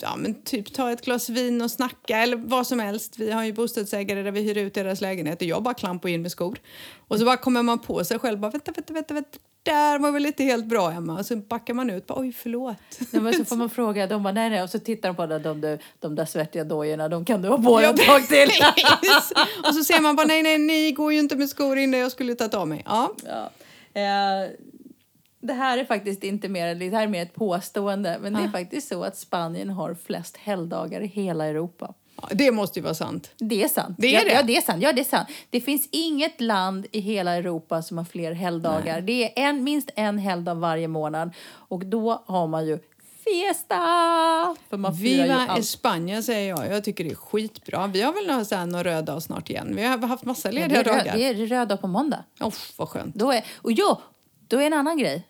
ja, 0.00 0.16
men 0.16 0.42
typ 0.42 0.72
ta 0.72 0.92
ett 0.92 1.04
glas 1.04 1.28
vin 1.28 1.62
och 1.62 1.70
snacka 1.70 2.18
eller 2.18 2.36
vad 2.36 2.66
som 2.66 2.78
helst. 2.78 3.18
Vi 3.18 3.30
har 3.30 3.44
ju 3.44 3.52
bostadsägare 3.52 4.22
där 4.22 4.30
vi 4.30 4.40
hyr 4.40 4.58
ut 4.58 4.74
deras 4.74 5.00
lägenheter. 5.00 5.46
Jag 5.46 5.62
bara 5.62 5.74
klampar 5.74 6.08
in 6.08 6.22
med 6.22 6.30
skor. 6.30 6.58
Och 7.08 7.18
så 7.18 7.24
bara 7.24 7.36
kommer 7.36 7.62
man 7.62 7.78
på 7.78 8.04
sig 8.04 8.18
själv. 8.18 8.38
Bara, 8.38 8.50
vänta, 8.50 8.72
vänta, 8.72 8.92
vänta, 8.92 9.14
vänta. 9.14 9.38
Där 9.62 9.98
var 9.98 10.12
väl 10.12 10.26
inte 10.26 10.44
helt 10.44 10.66
bra, 10.66 10.90
Emma. 10.92 11.18
Och 11.18 11.26
så 11.26 11.36
backar 11.36 11.74
man 11.74 11.90
ut. 11.90 12.06
Bara, 12.06 12.20
Oj, 12.20 12.32
förlåt. 12.32 12.76
Nej, 13.10 13.22
men 13.22 13.34
så 13.34 13.44
får 13.44 13.56
man 13.56 13.70
fråga, 13.70 14.06
de 14.06 14.22
bara 14.22 14.32
nej 14.32 14.50
nej 14.50 14.62
och 14.62 14.70
så 14.70 14.78
tittar 14.78 15.08
de 15.08 15.16
på 15.16 15.26
de, 15.26 15.42
de, 15.42 15.60
de, 15.60 15.78
de 15.98 16.14
där 16.14 16.24
svettiga 16.24 16.64
dojorna, 16.64 17.08
de 17.08 17.24
kan 17.24 17.42
du 17.42 17.48
ha 17.48 17.58
på 17.58 17.80
dig 17.80 17.90
ett 17.90 18.06
tag 18.06 18.28
till. 18.28 18.48
Och 19.68 19.74
så 19.74 19.84
ser 19.84 20.00
man 20.00 20.16
bara, 20.16 20.26
nej, 20.26 20.42
nej, 20.42 20.58
ni 20.58 20.92
går 20.92 21.12
ju 21.12 21.18
inte 21.18 21.36
med 21.36 21.48
skor 21.48 21.78
innan 21.78 22.00
jag 22.00 22.12
skulle 22.12 22.34
tagit 22.34 22.54
av 22.54 22.68
mig. 22.68 22.82
Ja. 22.86 23.14
Ja. 23.24 23.50
Eh, 24.00 24.50
det 25.40 25.52
här 25.52 25.78
är 25.78 25.84
faktiskt 25.84 26.24
inte 26.24 26.48
mer, 26.48 26.74
det 26.74 26.90
här 26.90 27.02
är 27.02 27.08
mer 27.08 27.22
ett 27.22 27.34
påstående, 27.34 28.18
men 28.20 28.32
det 28.32 28.40
är 28.40 28.48
faktiskt 28.48 28.88
så 28.88 29.04
att 29.04 29.16
Spanien 29.16 29.70
har 29.70 29.94
flest 29.94 30.36
helgdagar 30.36 31.00
i 31.00 31.06
hela 31.06 31.46
Europa. 31.46 31.94
Ja, 32.22 32.28
det 32.30 32.50
måste 32.50 32.78
ju 32.78 32.82
vara 32.82 32.94
sant. 32.94 33.30
Det 33.36 33.62
är 33.62 33.68
sant. 33.68 33.96
Det 33.98 34.06
är 34.06 34.18
ja, 34.18 34.24
det? 34.24 34.32
Ja, 34.32 34.42
det 34.42 34.56
är 34.56 34.60
sant. 34.60 34.82
Ja, 34.82 34.92
det 34.92 35.00
är 35.00 35.04
sant. 35.04 35.28
Det 35.50 35.60
finns 35.60 35.88
inget 35.90 36.40
land 36.40 36.86
i 36.92 37.00
hela 37.00 37.36
Europa 37.36 37.82
som 37.82 37.98
har 37.98 38.04
fler 38.04 38.32
helgdagar. 38.32 39.00
Det 39.00 39.24
är 39.40 39.48
en, 39.48 39.64
minst 39.64 39.90
en 39.96 40.18
helgdag 40.18 40.54
varje 40.54 40.88
månad. 40.88 41.30
Och 41.68 41.86
då 41.86 42.22
har 42.26 42.46
man 42.46 42.66
ju 42.66 42.78
fiesta! 43.24 43.76
För 44.70 44.76
man 44.76 44.94
Viva. 44.94 45.46
España 45.46 46.22
säger 46.22 46.48
jag. 46.48 46.72
Jag 46.72 46.84
tycker 46.84 47.04
det 47.04 47.10
är 47.10 47.14
skitbra. 47.14 47.86
Vi 47.86 48.02
har 48.02 48.12
väl 48.12 48.26
någon, 48.26 48.44
så 48.44 48.54
här, 48.54 48.66
någon 48.66 48.84
röd 48.84 49.04
dag 49.04 49.22
snart 49.22 49.50
igen. 49.50 49.72
Vi 49.76 49.84
har 49.84 49.98
haft 49.98 50.24
massa 50.24 50.48
Ja, 50.48 50.52
lediga 50.52 50.82
det, 50.82 50.90
är 50.90 50.98
dagar. 50.98 51.16
det 51.16 51.24
är 51.24 51.34
röd 51.34 51.68
dag 51.68 51.80
på 51.80 51.86
måndag. 51.86 52.24
Oh, 52.40 52.54
vad 52.76 52.88
skönt. 52.88 53.14
Då 53.14 53.32
är, 53.32 53.44
och 53.56 53.72
ja, 53.72 54.00
då 54.48 54.60
är 54.60 54.66
en 54.66 54.72
annan 54.72 54.98
grej. 54.98 55.26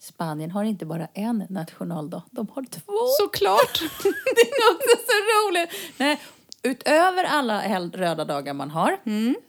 Spanien 0.00 0.50
har 0.50 0.64
inte 0.64 0.86
bara 0.86 1.08
en 1.14 1.44
nationaldag, 1.48 2.22
de 2.30 2.48
har 2.54 2.62
två. 2.62 2.92
Såklart! 3.20 3.80
det 4.02 4.40
är 4.40 4.74
också 4.74 4.96
så 5.06 5.48
roligt! 5.48 5.70
Nej, 5.98 6.20
utöver 6.62 7.24
alla 7.24 7.62
röda 7.92 8.24
dagar 8.24 8.54
man 8.54 8.70
har 8.70 8.98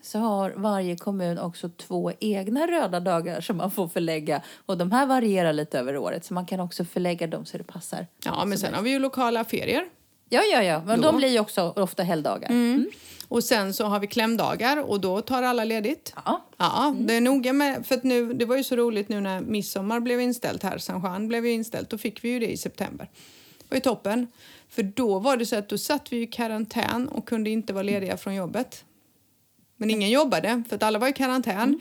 så 0.01 0.19
har 0.19 0.53
varje 0.55 0.95
kommun 0.95 1.39
också 1.39 1.69
två 1.69 2.11
egna 2.19 2.67
röda 2.67 2.99
dagar 2.99 3.41
som 3.41 3.57
man 3.57 3.71
får 3.71 3.87
förlägga. 3.87 4.41
Och 4.65 4.77
de 4.77 4.91
här 4.91 5.05
varierar 5.05 5.53
lite 5.53 5.79
över 5.79 5.97
året 5.97 6.25
så 6.25 6.33
man 6.33 6.45
kan 6.45 6.59
också 6.59 6.85
förlägga 6.85 7.27
dem 7.27 7.45
så 7.45 7.57
det 7.57 7.63
passar. 7.63 8.07
Ja, 8.25 8.45
men 8.45 8.57
sen 8.57 8.73
har 8.73 8.81
vi 8.81 8.89
ju 8.89 8.99
lokala 8.99 9.45
ferier. 9.45 9.85
Ja, 10.29 10.41
ja, 10.51 10.63
ja. 10.63 10.81
Men 10.85 11.01
Då. 11.01 11.07
de 11.07 11.17
blir 11.17 11.29
ju 11.29 11.39
också 11.39 11.73
ofta 11.75 12.03
helgdagar. 12.03 12.49
Och 13.29 13.43
sen 13.43 13.73
så 13.73 13.85
har 13.85 13.99
vi 13.99 14.07
klämdagar 14.07 14.77
och 14.77 15.01
då 15.01 15.21
tar 15.21 15.43
alla 15.43 15.63
ledigt. 15.63 16.13
Ja. 16.25 16.45
Ja, 16.57 16.95
det 16.99 17.13
är 17.13 17.21
noga 17.21 17.53
med, 17.53 17.85
för 17.87 17.99
nu, 18.03 18.33
det 18.33 18.45
var 18.45 18.57
ju 18.57 18.63
så 18.63 18.75
roligt 18.75 19.09
nu 19.09 19.21
när 19.21 19.41
midsommar 19.41 19.99
blev 19.99 20.21
inställt 20.21 20.63
här, 20.63 20.77
San 20.77 21.01
Juan 21.01 21.27
blev 21.27 21.45
ju 21.45 21.51
inställt, 21.51 21.89
då 21.89 21.97
fick 21.97 22.23
vi 22.23 22.29
ju 22.29 22.39
det 22.39 22.51
i 22.51 22.57
september. 22.57 23.09
Det 23.57 23.65
var 23.69 23.75
ju 23.75 23.81
toppen. 23.81 24.27
För 24.69 24.83
då 24.83 25.19
var 25.19 25.37
det 25.37 25.45
så 25.45 25.55
att 25.55 25.69
då 25.69 25.77
satt 25.77 26.13
vi 26.13 26.21
i 26.21 26.27
karantän 26.27 27.09
och 27.09 27.27
kunde 27.27 27.49
inte 27.49 27.73
vara 27.73 27.83
lediga 27.83 28.17
från 28.17 28.35
jobbet. 28.35 28.83
Men 29.75 29.89
ingen 29.89 30.09
jobbade 30.09 30.63
för 30.69 30.75
att 30.75 30.83
alla 30.83 30.99
var 30.99 31.07
i 31.07 31.13
karantän. 31.13 31.79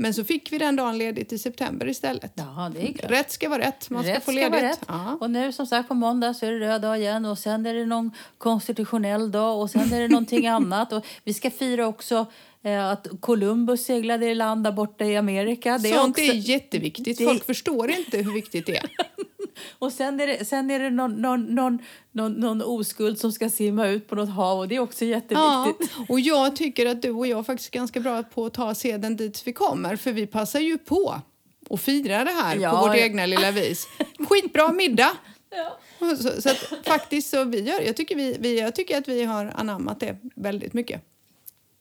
Men 0.00 0.14
så 0.14 0.24
fick 0.24 0.52
vi 0.52 0.58
den 0.58 0.76
dagen 0.76 0.98
ledigt 0.98 1.32
i 1.32 1.38
september 1.38 1.88
istället. 1.88 2.32
Ja, 2.34 2.70
det 2.74 2.88
är 2.88 2.92
klart. 2.92 3.10
Rätt 3.10 3.30
ska 3.30 3.48
vara 3.48 3.60
rätt, 3.62 3.90
man 3.90 4.02
ska 4.02 4.12
Rätt 4.12 4.24
få 4.24 4.30
ska 4.30 4.40
ledigt. 4.40 4.52
vara 4.52 4.62
rätt. 4.70 4.80
Ja. 4.88 5.18
Och 5.20 5.30
nu 5.30 5.52
som 5.52 5.66
sagt 5.66 5.88
på 5.88 5.94
måndag 5.94 6.34
så 6.34 6.46
är 6.46 6.52
det 6.52 6.58
röd 6.58 6.82
dag 6.82 6.98
igen 6.98 7.24
och 7.24 7.38
sen 7.38 7.66
är 7.66 7.74
det 7.74 7.86
någon 7.86 8.10
konstitutionell 8.38 9.30
dag 9.30 9.60
och 9.60 9.70
sen 9.70 9.92
är 9.92 10.00
det 10.00 10.08
någonting 10.08 10.46
annat. 10.56 10.92
Och 10.92 11.06
vi 11.24 11.34
ska 11.34 11.50
fira 11.50 11.86
också 11.86 12.26
eh, 12.62 12.86
att 12.88 13.06
Columbus 13.20 13.84
seglade 13.84 14.26
i 14.26 14.34
land 14.34 14.64
där 14.64 14.72
borta 14.72 15.04
i 15.04 15.16
Amerika. 15.16 15.78
Det 15.78 15.88
är 15.90 15.94
Sånt 15.96 16.18
också, 16.18 16.22
är 16.32 16.34
jätteviktigt. 16.34 17.18
det- 17.18 17.24
Folk 17.24 17.44
förstår 17.46 17.90
inte 17.90 18.16
hur 18.18 18.32
viktigt 18.32 18.66
det 18.66 18.76
är. 18.76 18.86
Och 19.78 19.92
sen 19.92 20.20
är 20.20 20.26
det, 20.26 20.44
sen 20.44 20.70
är 20.70 20.78
det 20.78 20.90
någon, 20.90 21.12
någon, 21.22 21.54
någon, 21.54 21.78
någon, 22.12 22.32
någon 22.32 22.62
oskuld 22.62 23.18
som 23.18 23.32
ska 23.32 23.50
simma 23.50 23.86
ut 23.88 24.08
på 24.08 24.14
något 24.14 24.28
hav 24.30 24.58
och 24.58 24.68
det 24.68 24.76
är 24.76 24.80
också 24.80 25.04
Ja, 25.04 25.10
jätteviktigt. 25.10 25.96
och 26.08 26.20
jag 26.20 26.56
tycker 26.56 26.86
att 26.86 27.02
du 27.02 27.10
och 27.10 27.26
jag 27.26 27.46
faktiskt 27.46 27.74
är 27.74 27.78
ganska 27.78 28.00
bra 28.00 28.22
på 28.22 28.46
att 28.46 28.54
ta 28.54 28.74
seden 28.74 29.16
dit 29.16 29.42
vi 29.46 29.52
kommer 29.52 29.96
för 29.96 30.12
vi 30.12 30.26
passar 30.26 30.60
ju 30.60 30.78
på 30.78 31.20
och 31.68 31.80
fira 31.80 32.24
det 32.24 32.30
här 32.30 32.56
Ja, 32.56 32.70
på 32.70 32.76
vårt 32.76 32.96
ja. 32.96 33.02
egna 33.02 33.26
lilla 33.26 33.50
vis. 33.50 33.88
Skitbra 34.28 34.72
middag! 34.72 35.10
Ja. 35.50 35.78
Så, 36.16 36.42
så 36.42 36.50
att 36.50 36.72
faktiskt 36.86 37.30
så 37.30 37.44
vi 37.44 37.60
gör, 37.60 37.80
jag 37.80 37.96
tycker, 37.96 38.16
vi, 38.16 38.36
vi, 38.40 38.60
jag 38.60 38.74
tycker 38.74 38.98
att 38.98 39.08
vi 39.08 39.24
har 39.24 39.52
anammat 39.56 40.00
det 40.00 40.16
väldigt 40.36 40.72
mycket. 40.72 41.02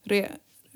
Re, 0.05 0.29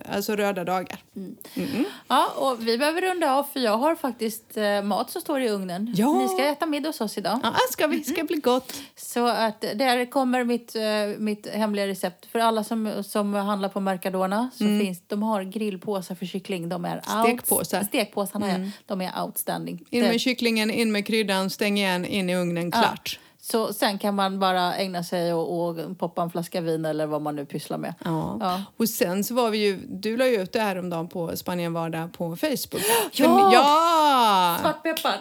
alltså 0.10 0.36
röda 0.36 0.64
dagar. 0.64 1.00
Mm. 1.16 1.86
Ja, 2.08 2.28
och 2.38 2.68
vi 2.68 2.78
behöver 2.78 3.02
runda 3.02 3.34
av 3.34 3.44
för 3.44 3.60
jag 3.60 3.78
har 3.78 3.96
faktiskt 3.96 4.58
eh, 4.58 4.82
mat 4.84 5.12
som 5.12 5.22
står 5.22 5.42
i 5.42 5.50
ugnen. 5.50 5.94
Ja. 5.98 6.14
Ni 6.14 6.28
ska 6.28 6.44
äta 6.46 6.66
middag 6.66 6.90
hos 6.90 7.02
oss 7.02 7.18
idag. 7.18 7.40
Ja, 7.44 7.54
ska 7.72 7.88
vi, 7.88 8.04
ska 8.04 8.24
bli 8.24 8.36
gott. 8.38 8.74
Så 8.96 9.28
att 9.28 9.62
där 9.62 10.06
kommer 10.12 10.44
mitt, 10.44 10.76
eh, 10.76 10.84
mitt 11.18 11.48
hemliga 11.48 11.88
recept. 11.88 12.26
För 12.26 12.40
alla 12.40 12.64
som, 12.64 13.04
som 13.04 13.34
handlar 13.34 13.70
på 13.70 13.80
Mercadona 13.80 14.50
så 14.54 14.64
finns 14.64 15.02
de 15.08 15.24
har 15.24 15.44
grillpåsar 15.44 16.16
för 16.16 16.26
kyckling. 16.26 16.70
De 16.70 16.86
är 16.86 16.98
out- 17.00 17.24
Stekpåsar. 17.24 17.84
Stekpåsarna, 17.84 18.48
ja. 18.60 18.72
De 18.86 19.02
är 19.02 19.24
outstanding. 19.24 19.86
In 19.90 20.04
Det- 20.04 20.10
med 20.10 20.22
kycklingen, 20.22 20.72
in 20.72 20.92
med 20.92 21.06
kryddan, 21.08 21.50
stäng 21.50 21.78
igen, 21.80 22.06
in 22.06 22.30
i 22.30 22.36
ugnen, 22.36 22.72
klart. 22.72 23.20
Så 23.44 23.74
sen 23.74 23.98
kan 24.00 24.16
man 24.16 24.40
bara 24.40 24.76
ägna 24.76 25.04
sig 25.04 25.34
och, 25.34 25.68
och 25.70 25.98
poppa 26.00 26.22
en 26.22 26.30
flaska 26.30 26.62
vin 26.62 26.86
eller 26.86 27.06
vad 27.06 27.22
man 27.22 27.36
nu 27.36 27.46
pysslar 27.46 27.78
med. 27.78 27.94
Ja. 28.06 28.38
Ja. 28.40 28.64
Och 28.78 28.90
sen 28.90 29.24
så 29.24 29.34
var 29.34 29.50
vi 29.50 29.58
ju, 29.58 29.80
du 29.90 30.18
la 30.18 30.28
ju 30.28 30.42
ut 30.42 30.54
det 30.54 30.60
här 30.60 30.76
om 30.80 30.90
dagen 30.90 31.08
på 31.08 31.38
Spanien 31.38 31.74
vardag 31.74 32.14
på 32.14 32.36
Facebook. 32.36 32.82
För- 32.82 33.24
Ja! 33.24 33.50
ja! 33.54 34.58
Svartpeppar! 34.62 35.16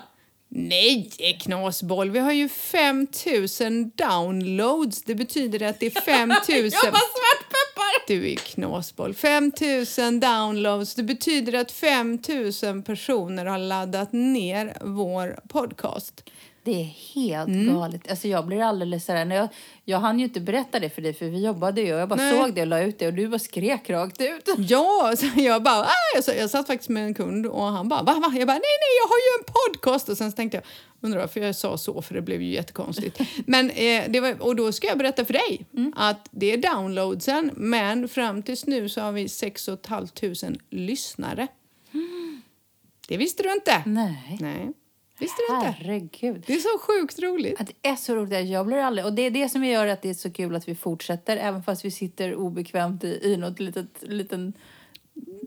Nej, 0.53 1.11
knasboll. 1.41 2.11
Vi 2.11 2.19
har 2.19 2.33
ju 2.33 2.49
5000 2.49 3.91
downloads. 3.95 5.03
Det 5.03 5.15
betyder 5.15 5.63
att 5.69 5.81
det 5.81 5.87
är 5.87 5.91
5000... 6.01 6.55
Jag 6.55 6.93
bara 6.93 7.01
svartpeppar! 7.01 8.07
Du 8.07 8.33
är 8.33 8.37
knasboll. 8.37 9.15
5000 9.15 10.21
downloads. 10.21 10.95
Det 10.95 11.03
betyder 11.03 11.53
att 11.61 11.73
5000 11.73 12.83
personer 12.83 13.47
har 13.47 13.59
laddat 13.59 14.13
ner 14.13 14.77
vår 14.81 15.41
podcast. 15.49 16.25
Det 16.71 16.81
är 16.81 16.85
helt 17.15 17.49
Mm. 17.49 17.75
galet. 17.75 18.11
Alltså 18.11 18.29
jag 18.29 18.47
blir 18.47 18.63
alldeles 18.63 19.05
sådär. 19.05 19.25
När 19.25 19.37
jag, 19.37 19.49
jag 19.85 19.99
hann 19.99 20.19
ju 20.19 20.25
inte 20.25 20.41
berätta 20.41 20.79
det 20.81 20.91
för 20.91 21.03
dig 21.03 21.15
för 21.15 21.27
vi 21.27 21.45
jobbade 21.45 21.81
ju. 21.81 21.95
och 21.95 22.01
Jag 22.01 22.09
bara 22.09 22.17
Nej. 22.17 22.39
såg 22.43 22.55
det 22.55 22.61
och 22.61 22.67
la 22.67 22.83
ut 22.83 22.99
det 22.99 23.07
och 23.07 23.15
du 23.15 23.29
bara 23.29 23.39
skrek 23.39 23.91
rakt 23.91 24.21
ut. 24.21 24.49
Ja, 24.59 25.13
så 25.17 25.27
jag 25.37 25.63
bara... 25.63 25.81
Ah, 25.85 25.89
jag, 26.27 26.37
jag 26.37 26.51
satt 26.51 26.67
faktiskt 26.67 26.89
med 26.91 27.05
en 27.05 27.15
kund 27.15 27.47
och 27.47 27.63
han 27.65 27.89
bara... 27.89 28.03
Va, 28.03 28.13
va? 28.15 28.33
Jag 28.39 28.47
bara, 28.47 28.53
nej, 28.55 28.77
nej, 28.81 28.93
jag 29.03 29.09
har 29.09 29.17
ju 29.19 29.39
en 29.39 29.45
podcast. 29.73 30.09
Och 30.09 30.17
sen 30.17 30.33
tänkte 30.33 30.57
jag, 30.57 30.65
undrar 31.01 31.21
varför 31.21 31.41
jag 31.41 31.57
sa 31.57 31.79
så, 31.79 32.03
för 32.03 32.15
det 32.15 32.23
blev 32.23 32.43
ju 32.43 32.53
jättekonstigt. 32.53 33.21
Men, 33.47 33.71
eh, 33.71 34.05
det 34.09 34.21
var, 34.21 34.43
och 34.43 34.57
då 34.57 34.73
ska 34.73 34.87
jag 34.87 34.99
berätta 34.99 35.25
för 35.25 35.33
dig 35.33 35.67
att 35.97 36.29
det 36.31 36.53
är 36.53 36.57
downloadsen, 36.57 37.51
men 37.55 38.09
fram 38.09 38.43
tills 38.43 38.67
nu 38.67 38.89
så 38.89 39.01
har 39.01 39.13
vi 39.13 39.29
6 39.29 39.69
500 39.89 40.59
lyssnare. 40.71 41.47
Det 43.09 43.17
visste 43.17 43.43
du 43.43 43.53
inte? 43.53 43.83
Nej. 43.87 44.37
Nej, 44.41 44.73
visste 45.21 45.37
du 45.49 45.55
inte? 45.57 45.67
Herregud. 45.67 46.45
Det 46.47 46.55
är 46.55 46.59
så 46.59 46.79
sjukt 46.79 47.19
roligt. 47.23 47.61
Att 47.61 47.67
det 47.83 47.89
är 47.89 47.97
så 47.97 48.15
roligt. 48.15 48.49
Jag 48.49 48.67
blir 48.67 48.77
aldrig... 48.77 49.05
Och 49.07 49.13
det 49.13 49.23
är 49.23 49.31
det 49.31 49.49
som 49.49 49.65
gör 49.65 49.87
att 49.87 50.03
det 50.03 50.11
är 50.11 50.15
så 50.15 50.31
kul 50.31 50.57
att 50.57 50.69
vi 50.69 50.75
fortsätter 50.75 51.37
även 51.37 51.63
fast 51.63 51.85
vi 51.85 51.91
sitter 51.91 52.35
obekvämt 52.35 53.05
i, 53.05 53.21
i 53.23 53.37
något 53.37 53.61
litet, 53.61 53.89
liten... 54.03 54.53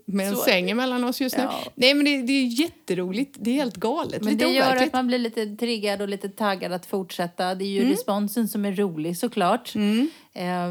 Med 0.06 0.28
en 0.28 0.36
Så- 0.36 0.42
säng 0.42 0.70
emellan 0.70 1.04
oss 1.04 1.22
just 1.22 1.38
nu. 1.38 1.44
Ja. 1.44 1.64
Nej, 1.76 1.94
men 1.94 2.06
det, 2.06 2.22
det 2.22 2.34
är 2.34 2.46
jätteroligt. 2.46 3.36
Det 3.40 3.50
är 3.50 3.54
helt 3.56 3.76
galet. 3.76 4.24
Men 4.24 4.34
Lite 4.34 4.46
det 4.46 4.52
gör 4.52 4.66
overkligt. 4.68 4.88
att 4.88 4.94
man 4.94 5.08
blir 5.08 5.20
lite 5.20 5.56
triggad 5.56 6.02
och 6.02 6.10
lite 6.10 6.30
taggad 6.30 6.74
att 6.74 6.86
fortsätta. 6.86 7.56
Det 7.56 7.66
är 7.66 7.68
ju 7.68 7.90
responsen 7.90 8.48
som 8.48 8.66
är 8.66 8.72
rolig 8.72 9.18
såklart. 9.18 9.74
Det 9.74 10.40
är 10.40 10.68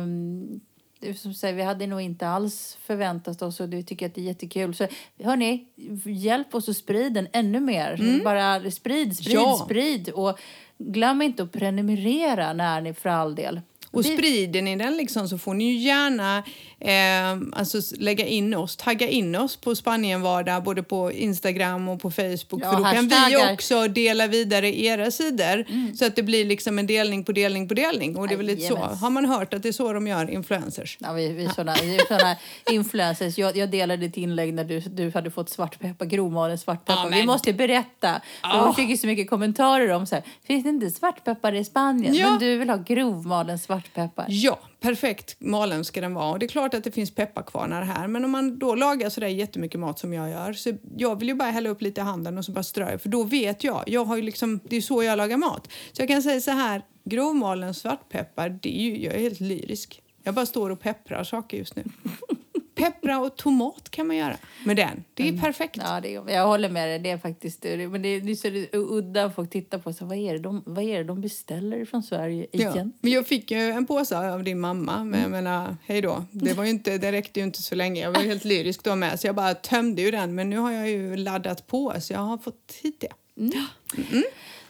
som 1.16 1.34
säger, 1.34 1.55
vi 1.55 1.62
hade 1.62 1.86
nog 1.86 2.00
inte 2.00 2.28
alls 2.28 2.78
förväntat 2.80 3.42
oss 3.42 3.61
och 3.61 3.68
du 3.68 3.82
tycker 3.82 4.07
att 4.07 4.14
det 4.14 4.20
är 4.20 4.24
jättekul. 4.24 4.74
Så 4.74 4.86
hörni, 5.22 5.66
hjälp 6.07 6.55
oss 6.55 6.68
att 6.68 6.76
sprida 6.76 7.11
den 7.11 7.28
ännu 7.32 7.61
mer. 7.61 8.20
Bara 8.24 8.70
sprid, 8.70 9.16
sprid, 9.16 9.34
Ja. 9.36 9.62
sprid. 9.64 10.09
Och 10.09 10.38
glöm 10.78 11.22
inte 11.22 11.42
att 11.42 11.53
prenumerera 11.53 12.53
när 12.53 12.80
ni 12.80 12.94
för 12.94 13.09
all 13.09 13.34
del. 13.34 13.61
Och 13.93 14.05
sprider 14.05 14.62
ni 14.62 14.76
den 14.76 14.97
liksom 14.97 15.28
så 15.28 15.38
får 15.38 15.55
ni 15.55 15.72
gärna 15.72 16.43
eh, 16.80 17.59
alltså 17.59 17.97
lägga 17.99 18.26
in 18.26 18.55
oss, 18.55 18.76
tagga 18.76 19.09
in 19.09 19.36
oss 19.36 19.57
på 19.57 19.74
Spanienvardag 19.74 20.62
både 20.62 20.82
på 20.82 21.12
Instagram 21.12 21.88
och 21.88 22.01
på 22.01 22.11
Facebook. 22.11 22.62
Ja, 22.62 22.70
för 22.70 22.78
då 22.78 22.84
kan 22.84 23.09
vi 23.09 23.14
hashtaggar. 23.14 23.40
Mm. 23.40 23.55
också 23.55 23.88
dela 23.88 24.26
vidare 24.26 24.80
era 24.80 25.11
sidor 25.11 25.64
så 25.97 26.05
att 26.05 26.16
det 26.16 26.22
blir 26.22 26.45
liksom 26.45 26.78
en 26.78 26.86
delning 26.86 27.24
på 27.24 27.32
delning 27.32 27.68
på 27.68 27.74
delning. 27.74 28.16
Och 28.16 28.28
det 28.28 28.34
är 28.34 28.36
väl 28.36 28.47
lite 28.47 28.68
så. 28.68 28.76
Har 28.76 29.11
man 29.11 29.24
hört 29.24 29.55
att 29.55 29.62
det 29.62 29.68
är 29.68 29.72
så 29.72 29.93
de 29.93 30.07
gör 30.07 30.30
influencers? 30.30 30.99
Ja, 31.01 31.12
vi, 31.12 31.28
vi, 31.28 31.45
är 31.45 31.49
såna, 31.49 31.74
vi 31.82 31.97
är 31.97 32.07
såna 32.07 32.36
influencers. 32.70 33.38
Jag, 33.38 33.57
jag 33.57 33.70
delade 33.70 34.07
ditt 34.07 34.16
inlägg 34.16 34.55
när 34.55 34.64
du, 34.64 34.80
du 34.80 35.11
hade 35.14 35.30
fått 35.30 35.51
svartpeppar, 35.51 36.07
grovmalen 36.07 36.59
svartpeppar. 36.59 37.11
Ja, 37.11 37.16
vi 37.16 37.26
måste 37.26 37.53
berätta. 37.53 38.20
Ja. 38.43 38.66
Jag 38.66 38.76
fick 38.76 38.90
ju 38.90 38.97
så 38.97 39.07
mycket 39.07 39.30
kommentarer 39.30 39.88
om 39.90 40.07
så 40.07 40.14
här, 40.14 40.24
finns 40.47 40.62
det 40.64 40.68
inte 40.68 40.90
svartpeppar 40.90 41.55
i 41.55 41.64
Spanien? 41.64 42.14
Ja. 42.14 42.30
Men 42.30 42.38
du 42.38 42.57
vill 42.57 42.70
ha 42.70 42.76
grovmalen 42.76 43.59
svartpeppar. 43.59 43.82
Ja, 44.28 44.59
perfekt 44.80 45.37
malen 45.41 45.85
ska 45.85 46.01
den 46.01 46.14
vara. 46.14 46.30
Och 46.30 46.39
det 46.39 46.47
är 46.47 46.49
klart 46.49 46.74
att 46.74 46.85
det 46.85 46.91
finns 46.91 47.14
pepparkvarnar 47.14 47.83
här, 47.83 48.09
men 48.09 48.24
om 48.24 48.30
man 48.30 48.59
då 48.59 48.74
lagar 48.74 49.09
så 49.09 49.20
där 49.20 49.28
jättemycket 49.28 49.80
mat 49.80 49.99
som 49.99 50.12
jag 50.12 50.30
gör 50.30 50.53
så 50.53 50.72
jag 50.97 51.18
vill 51.18 51.28
ju 51.28 51.35
bara 51.35 51.51
hälla 51.51 51.68
upp 51.68 51.83
lite 51.83 52.01
i 52.01 52.05
handen 52.05 52.39
och 52.39 52.45
så 52.45 52.53
bara 52.53 52.62
strö, 52.62 52.99
för 52.99 53.09
då 53.09 53.22
vet 53.22 53.64
jag. 53.64 53.85
jag 53.87 54.05
har 54.05 54.16
ju 54.16 54.22
liksom, 54.22 54.61
det 54.64 54.76
är 54.76 54.80
så 54.80 55.03
jag 55.03 55.16
lagar 55.16 55.37
mat. 55.37 55.68
Så 55.93 56.03
jag 56.03 56.09
kan 56.09 56.22
säga 56.22 56.41
så 56.41 56.51
här, 56.51 56.83
grovmalen 57.05 57.74
svartpeppar, 57.74 58.49
det 58.49 58.78
är 58.78 58.83
ju, 58.83 59.05
jag 59.05 59.14
är 59.14 59.18
helt 59.18 59.41
lyrisk. 59.41 60.03
Jag 60.22 60.35
bara 60.35 60.47
står 60.47 60.70
och 60.70 60.80
pepprar 60.80 61.24
saker 61.24 61.57
just 61.57 61.76
nu. 61.76 61.85
Peppra 62.75 63.18
och 63.18 63.37
tomat 63.37 63.91
kan 63.91 64.07
man 64.07 64.16
göra 64.16 64.37
med 64.64 64.77
den. 64.77 65.05
Det 65.14 65.29
är 65.29 65.39
perfekt. 65.41 65.77
Ja, 65.81 66.01
det, 66.01 66.14
är- 66.14 66.31
jag 66.35 66.47
håller 66.47 66.68
med 66.68 66.89
dig. 66.89 66.99
Det 66.99 67.11
är 67.11 67.18
faktiskt 67.18 67.62
men 67.64 68.03
det, 68.03 68.09
är- 68.09 68.20
det 68.20 68.33
är 68.33 68.70
så 68.70 68.77
udda 68.79 69.31
folk 69.31 69.51
tittar 69.51 69.79
på. 69.79 69.93
Så, 69.93 70.05
vad, 70.05 70.18
är 70.18 70.33
det 70.33 70.39
de, 70.39 70.62
vad 70.66 70.85
är 70.85 71.05
de 71.05 71.20
beställer 71.20 71.85
från 71.85 72.03
Sverige 72.03 72.47
Ja. 72.53 72.75
igen? 72.75 72.93
Men 73.01 73.12
jag 73.12 73.27
fick 73.27 73.51
ju 73.51 73.59
en 73.70 73.87
påse 73.87 74.33
av 74.33 74.45
din 74.45 74.61
mamma, 74.61 75.05
men 75.05 75.20
jag 75.20 75.31
menar, 75.31 75.77
hej 75.87 76.01
då. 76.01 76.25
Det, 76.31 76.53
var 76.55 76.64
ju 76.64 76.70
inte, 76.70 76.99
det 76.99 77.12
räckte 77.12 77.41
ju 77.41 77.47
inte 77.47 77.62
så 77.62 77.75
länge. 77.75 78.01
Jag 78.03 78.12
var 78.12 78.20
helt 78.23 78.45
lyrisk 78.45 78.85
då 78.85 78.97
med, 78.97 79.20
så 79.20 79.27
jag 79.27 79.35
bara 79.35 79.55
tömde 79.55 80.03
ju 80.03 80.11
den. 80.11 80.35
Men 80.35 80.51
nu 80.51 80.59
har 80.59 80.70
jag 80.73 80.89
ju 80.91 81.16
laddat 81.16 81.66
på, 81.66 81.95
så 82.01 82.12
jag 82.12 82.20
har 82.20 82.39
fått 82.39 82.75
hit 82.83 83.01
det. 83.01 83.09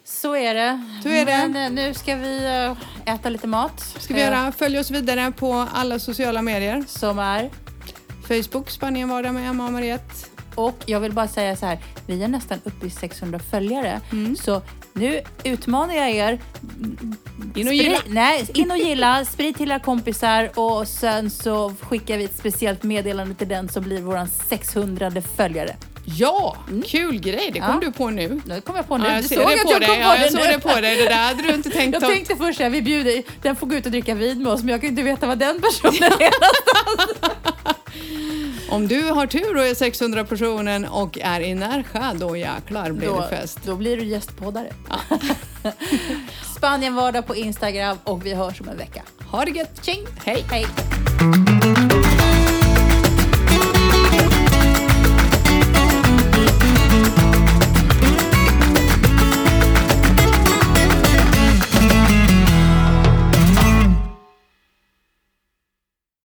Så 0.05 0.37
är 0.37 0.55
det. 0.55 0.85
Så 1.03 1.09
är 1.09 1.27
det. 1.27 1.49
Men 1.49 1.57
eh, 1.79 1.85
nu 1.85 1.95
ska 1.95 2.17
vi 2.17 2.45
eh, 3.07 3.15
äta 3.15 3.29
lite 3.29 3.47
mat. 3.47 3.81
ska 3.99 4.15
vi 4.15 4.21
Eh, 4.21 4.27
göra. 4.27 4.53
Följ 4.53 4.79
oss 4.79 4.91
vidare 4.91 5.33
på 5.39 5.53
alla 5.73 5.99
sociala 5.99 6.43
medier. 6.43 6.85
Som 6.89 7.19
är. 7.19 7.51
Facebook, 8.43 8.71
Spanien 8.71 9.09
vardag 9.09 9.35
med 9.35 9.51
Emma 9.51 9.67
och 9.67 9.73
Mariette. 9.73 10.15
Och 10.55 10.77
jag 10.87 11.01
vill 11.01 11.13
bara 11.13 11.29
säga 11.29 11.57
så 11.57 11.67
här, 11.67 11.79
vi 12.07 12.23
är 12.23 12.29
nästan 12.29 12.59
uppe 12.65 12.87
i 12.87 12.91
600 12.91 13.39
följare. 13.51 14.01
Mm. 14.13 14.37
Så 14.37 14.63
nu 14.93 15.21
utmanar 15.45 15.95
jag 15.95 16.11
er. 16.11 16.41
In 17.55 17.69
och 17.69 17.75
gilla. 17.75 17.99
Nej, 18.07 18.47
in 18.55 18.71
och 18.71 18.79
gilla, 18.79 19.25
sprid 19.25 19.57
till 19.57 19.71
era 19.71 19.79
kompisar 19.79 20.51
och 20.59 20.89
sen 20.89 21.31
så 21.31 21.75
skickar 21.81 22.19
vi 22.19 22.25
ett 22.25 22.37
speciellt 22.39 22.83
meddelande 22.83 23.35
till 23.35 23.49
den 23.49 23.69
som 23.69 23.83
blir 23.83 24.01
våran 24.03 24.29
600 24.49 25.13
följare. 25.37 25.77
Ja, 26.05 26.57
kul 26.87 27.21
grej. 27.21 27.51
Det 27.55 27.61
kom 27.61 27.69
Mm. 27.71 27.81
Ja. 27.83 27.87
du 27.87 27.93
på 27.93 28.11
nu. 28.11 28.41
Det 28.45 28.61
kom 28.61 28.77
jag 28.77 28.89
på 28.89 28.97
nu. 28.99 29.05
Ja, 29.07 29.13
jag 29.15 29.23
du 29.23 29.29
såg 29.29 29.39
det 29.39 29.45
att 29.45 29.63
på 29.65 29.73
jag 29.73 29.81
dig. 29.81 29.89
kom 29.89 29.97
på 29.97 30.03
Ja, 30.03 30.15
det 30.17 30.23
jag 30.23 30.31
såg 30.33 30.41
nu. 30.41 30.47
det 30.53 30.59
på 30.59 30.81
dig. 30.81 30.97
Det 30.97 31.05
där 31.09 31.29
hade 31.29 31.43
du 31.43 31.55
inte 31.55 31.71
tänkt 31.79 31.93
Jag 31.93 32.03
ta. 32.03 32.09
tänkte 32.09 32.37
först 32.37 32.61
att 32.61 32.73
vi 32.73 32.83
bjuder, 32.83 33.23
den 33.43 33.57
får 33.57 33.67
gå 33.67 33.75
ut 33.77 33.85
och 33.87 33.91
dricka 33.93 34.15
vin 34.15 34.43
med 34.43 34.53
oss 34.53 34.61
men 34.61 34.69
jag 34.69 34.81
kan 34.81 34.87
ju 34.87 34.91
inte 34.91 35.03
veta 35.03 35.27
vad 35.27 35.39
den 35.39 35.61
personen 35.61 36.13
är. 36.21 36.31
Om 38.71 38.89
du 38.89 39.03
har 39.11 39.27
tur 39.27 39.57
och 39.57 39.67
är 39.67 39.75
600 39.75 40.25
personen 40.25 40.85
och 40.85 41.19
är 41.19 41.41
i 41.41 41.55
Närsjö, 41.55 42.13
då 42.15 42.37
jäklar 42.37 42.93
blir 42.93 43.09
Då, 43.09 43.21
det 43.21 43.29
fest. 43.29 43.59
då 43.67 43.77
blir 43.77 43.97
du 43.97 44.05
gästpoddare. 44.05 44.73
Spanien 46.57 46.95
vardag 46.95 47.27
på 47.27 47.37
Instagram 47.37 47.99
och 48.05 48.27
vi 48.27 48.35
hörs 48.35 48.61
om 48.61 48.69
en 48.69 48.77
vecka. 48.77 49.03
Ha 49.31 49.45
det 49.45 49.51
gött! 49.51 49.85
Tjing! 49.85 50.07
Hej! 50.25 50.45
Hej! 50.51 50.67